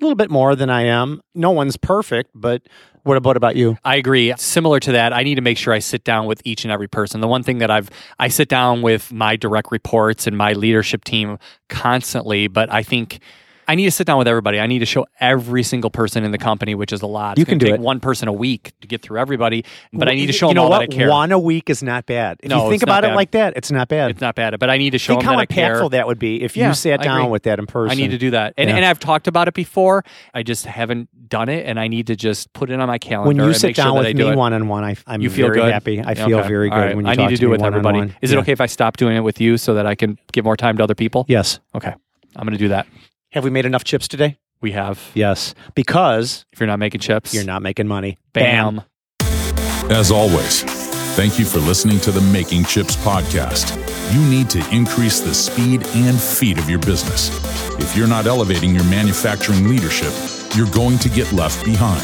a 0.00 0.04
little 0.04 0.16
bit 0.16 0.30
more 0.30 0.54
than 0.54 0.70
I 0.70 0.82
am. 0.82 1.22
No 1.34 1.50
one's 1.50 1.76
perfect, 1.76 2.30
but 2.34 2.62
what 3.02 3.16
about 3.16 3.36
about 3.36 3.56
you? 3.56 3.78
I 3.84 3.96
agree. 3.96 4.34
Similar 4.36 4.80
to 4.80 4.92
that, 4.92 5.12
I 5.12 5.22
need 5.22 5.36
to 5.36 5.40
make 5.40 5.56
sure 5.56 5.72
I 5.72 5.78
sit 5.78 6.04
down 6.04 6.26
with 6.26 6.42
each 6.44 6.64
and 6.64 6.72
every 6.72 6.88
person. 6.88 7.20
The 7.20 7.28
one 7.28 7.42
thing 7.42 7.58
that 7.58 7.70
I've 7.70 7.88
I 8.18 8.28
sit 8.28 8.48
down 8.48 8.82
with 8.82 9.12
my 9.12 9.36
direct 9.36 9.70
reports 9.70 10.26
and 10.26 10.36
my 10.36 10.52
leadership 10.52 11.04
team 11.04 11.38
constantly, 11.68 12.48
but 12.48 12.70
I 12.72 12.82
think 12.82 13.20
I 13.68 13.74
need 13.74 13.84
to 13.86 13.90
sit 13.90 14.06
down 14.06 14.18
with 14.18 14.28
everybody. 14.28 14.60
I 14.60 14.66
need 14.66 14.78
to 14.80 14.86
show 14.86 15.06
every 15.20 15.62
single 15.62 15.90
person 15.90 16.22
in 16.24 16.30
the 16.30 16.38
company, 16.38 16.74
which 16.74 16.92
is 16.92 17.02
a 17.02 17.06
lot. 17.06 17.36
You 17.38 17.42
It's 17.42 17.48
gonna 17.48 17.58
can 17.58 17.58
do 17.58 17.66
take 17.66 17.74
it. 17.76 17.80
One 17.80 18.00
person 18.00 18.28
a 18.28 18.32
week 18.32 18.72
to 18.80 18.86
get 18.86 19.02
through 19.02 19.18
everybody, 19.18 19.64
but 19.92 20.08
I 20.08 20.14
need 20.14 20.26
to 20.26 20.32
show 20.32 20.46
you 20.48 20.50
them 20.50 20.56
know 20.56 20.62
all 20.64 20.70
what? 20.70 20.88
that 20.90 20.94
I 20.94 20.96
care. 20.96 21.08
One 21.10 21.32
a 21.32 21.38
week 21.38 21.68
is 21.68 21.82
not 21.82 22.06
bad. 22.06 22.38
If 22.42 22.50
No, 22.50 22.64
you 22.64 22.70
think 22.70 22.82
about 22.82 23.04
it 23.04 23.08
bad. 23.08 23.16
like 23.16 23.30
that, 23.32 23.54
it's 23.56 23.70
not 23.72 23.88
bad. 23.88 24.10
It's 24.12 24.20
not 24.20 24.34
bad, 24.34 24.58
but 24.58 24.70
I 24.70 24.78
need 24.78 24.90
to 24.90 24.98
show 24.98 25.14
think 25.14 25.22
them 25.22 25.26
how 25.30 25.36
that 25.36 25.40
I 25.42 25.46
care. 25.46 25.74
impactful 25.80 25.90
that 25.92 26.06
would 26.06 26.18
be 26.18 26.42
if 26.42 26.56
Yeah, 26.56 26.68
you 26.68 26.74
sat 26.74 27.02
down 27.02 27.30
with 27.30 27.42
that 27.44 27.58
in 27.58 27.66
person. 27.66 27.90
I 27.90 28.00
need 28.00 28.12
to 28.12 28.18
do 28.18 28.30
that. 28.30 28.54
And, 28.56 28.70
Yeah. 28.70 28.76
and 28.76 28.84
I've 28.84 28.98
talked 29.00 29.26
about 29.26 29.48
it 29.48 29.54
before. 29.54 30.04
I 30.32 30.42
just 30.42 30.64
haven't 30.66 31.08
done 31.28 31.48
it, 31.48 31.66
and 31.66 31.80
I 31.80 31.88
need 31.88 32.06
to 32.06 32.14
just 32.16 32.52
put 32.52 32.70
it 32.70 32.78
on 32.78 32.86
my 32.86 32.98
calendar. 32.98 33.26
when 33.28 33.36
you 33.36 33.44
and 33.44 33.56
sit 33.56 33.68
make 33.68 33.76
sure 33.76 33.84
down 33.86 33.94
that 33.96 34.14
with 34.14 34.16
me 34.16 34.34
one 34.36 34.52
on 34.52 34.68
one. 34.68 34.84
I 34.84 34.94
I'm 35.08 35.20
You 35.20 35.28
feel 35.30 35.48
very 35.48 35.60
good? 35.60 35.72
happy. 35.72 36.00
I 36.04 36.14
feel 36.14 36.38
Okay. 36.38 36.48
very 36.48 36.70
good 36.70 36.76
right. 36.76 36.96
when 36.96 37.04
you 37.04 37.10
I 37.10 37.14
talk 37.16 37.30
need 37.30 37.36
to 37.36 37.40
do 37.40 37.48
it 37.48 37.50
with 37.52 37.62
everybody. 37.64 38.12
Is 38.22 38.30
it 38.32 38.38
okay 38.38 38.52
if 38.52 38.60
I 38.60 38.66
stop 38.66 38.96
doing 38.96 39.16
it 39.16 39.20
with 39.24 39.40
you 39.40 39.58
so 39.58 39.74
that 39.74 39.86
I 39.86 39.96
can 39.96 40.18
give 40.32 40.44
more 40.44 40.56
time 40.56 40.76
to 40.76 40.84
other 40.84 40.94
people? 40.94 41.24
Yes. 41.28 41.58
Okay. 41.74 41.92
I'm 42.36 42.44
going 42.46 42.52
to 42.52 42.58
do 42.58 42.68
that. 42.68 42.86
Have 43.36 43.44
we 43.44 43.50
made 43.50 43.66
enough 43.66 43.84
chips 43.84 44.08
today? 44.08 44.38
We 44.62 44.72
have. 44.72 45.10
Yes. 45.12 45.54
Because 45.74 46.46
If 46.54 46.58
you're 46.58 46.66
not 46.66 46.78
making 46.78 47.00
chips, 47.02 47.34
you're 47.34 47.44
not 47.44 47.60
making 47.60 47.86
money. 47.86 48.16
Bam. 48.32 48.80
As 49.90 50.10
always, 50.10 50.62
thank 51.16 51.38
you 51.38 51.44
for 51.44 51.58
listening 51.58 52.00
to 52.00 52.10
the 52.10 52.22
Making 52.32 52.64
Chips 52.64 52.96
podcast. 52.96 53.76
You 54.14 54.22
need 54.30 54.48
to 54.48 54.66
increase 54.74 55.20
the 55.20 55.34
speed 55.34 55.86
and 55.88 56.18
feed 56.18 56.56
of 56.56 56.70
your 56.70 56.78
business. 56.78 57.28
If 57.78 57.94
you're 57.94 58.08
not 58.08 58.24
elevating 58.24 58.74
your 58.74 58.84
manufacturing 58.84 59.68
leadership, 59.68 60.14
you're 60.56 60.72
going 60.72 60.96
to 61.00 61.10
get 61.10 61.30
left 61.34 61.62
behind. 61.62 62.00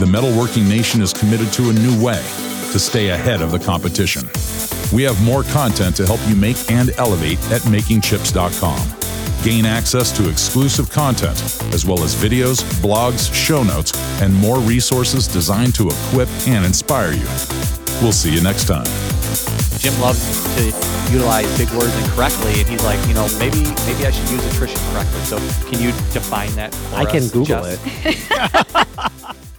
The 0.00 0.06
metalworking 0.06 0.66
nation 0.66 1.02
is 1.02 1.12
committed 1.12 1.52
to 1.52 1.68
a 1.68 1.74
new 1.74 2.02
way 2.02 2.22
to 2.72 2.78
stay 2.78 3.10
ahead 3.10 3.42
of 3.42 3.50
the 3.50 3.58
competition. 3.58 4.22
We 4.96 5.02
have 5.02 5.22
more 5.22 5.42
content 5.42 5.94
to 5.96 6.06
help 6.06 6.20
you 6.26 6.36
make 6.36 6.70
and 6.70 6.88
elevate 6.96 7.38
at 7.52 7.60
makingchips.com. 7.68 8.96
Gain 9.42 9.64
access 9.64 10.12
to 10.18 10.28
exclusive 10.28 10.90
content, 10.90 11.40
as 11.72 11.86
well 11.86 12.02
as 12.02 12.14
videos, 12.14 12.62
blogs, 12.82 13.32
show 13.32 13.62
notes, 13.62 13.92
and 14.20 14.34
more 14.34 14.58
resources 14.58 15.26
designed 15.26 15.74
to 15.76 15.88
equip 15.88 16.28
and 16.46 16.62
inspire 16.62 17.12
you. 17.12 17.26
We'll 18.02 18.12
see 18.12 18.34
you 18.34 18.42
next 18.42 18.66
time. 18.66 18.84
Jim 19.78 19.98
loves 19.98 20.20
to 20.56 20.64
utilize 21.10 21.46
big 21.56 21.70
words 21.70 21.96
incorrectly, 22.04 22.60
and 22.60 22.68
he's 22.68 22.84
like, 22.84 23.00
you 23.08 23.14
know, 23.14 23.28
maybe 23.38 23.62
maybe 23.86 24.04
I 24.06 24.10
should 24.10 24.28
use 24.28 24.44
attrition 24.52 24.78
correctly. 24.92 25.20
So 25.20 25.38
can 25.70 25.80
you 25.80 25.92
define 26.12 26.50
that? 26.56 26.74
For 26.74 26.96
I 26.96 27.04
can 27.06 27.22
us, 27.22 27.30
Google 27.30 27.64
Jess? 27.64 27.80
it. 28.04 29.46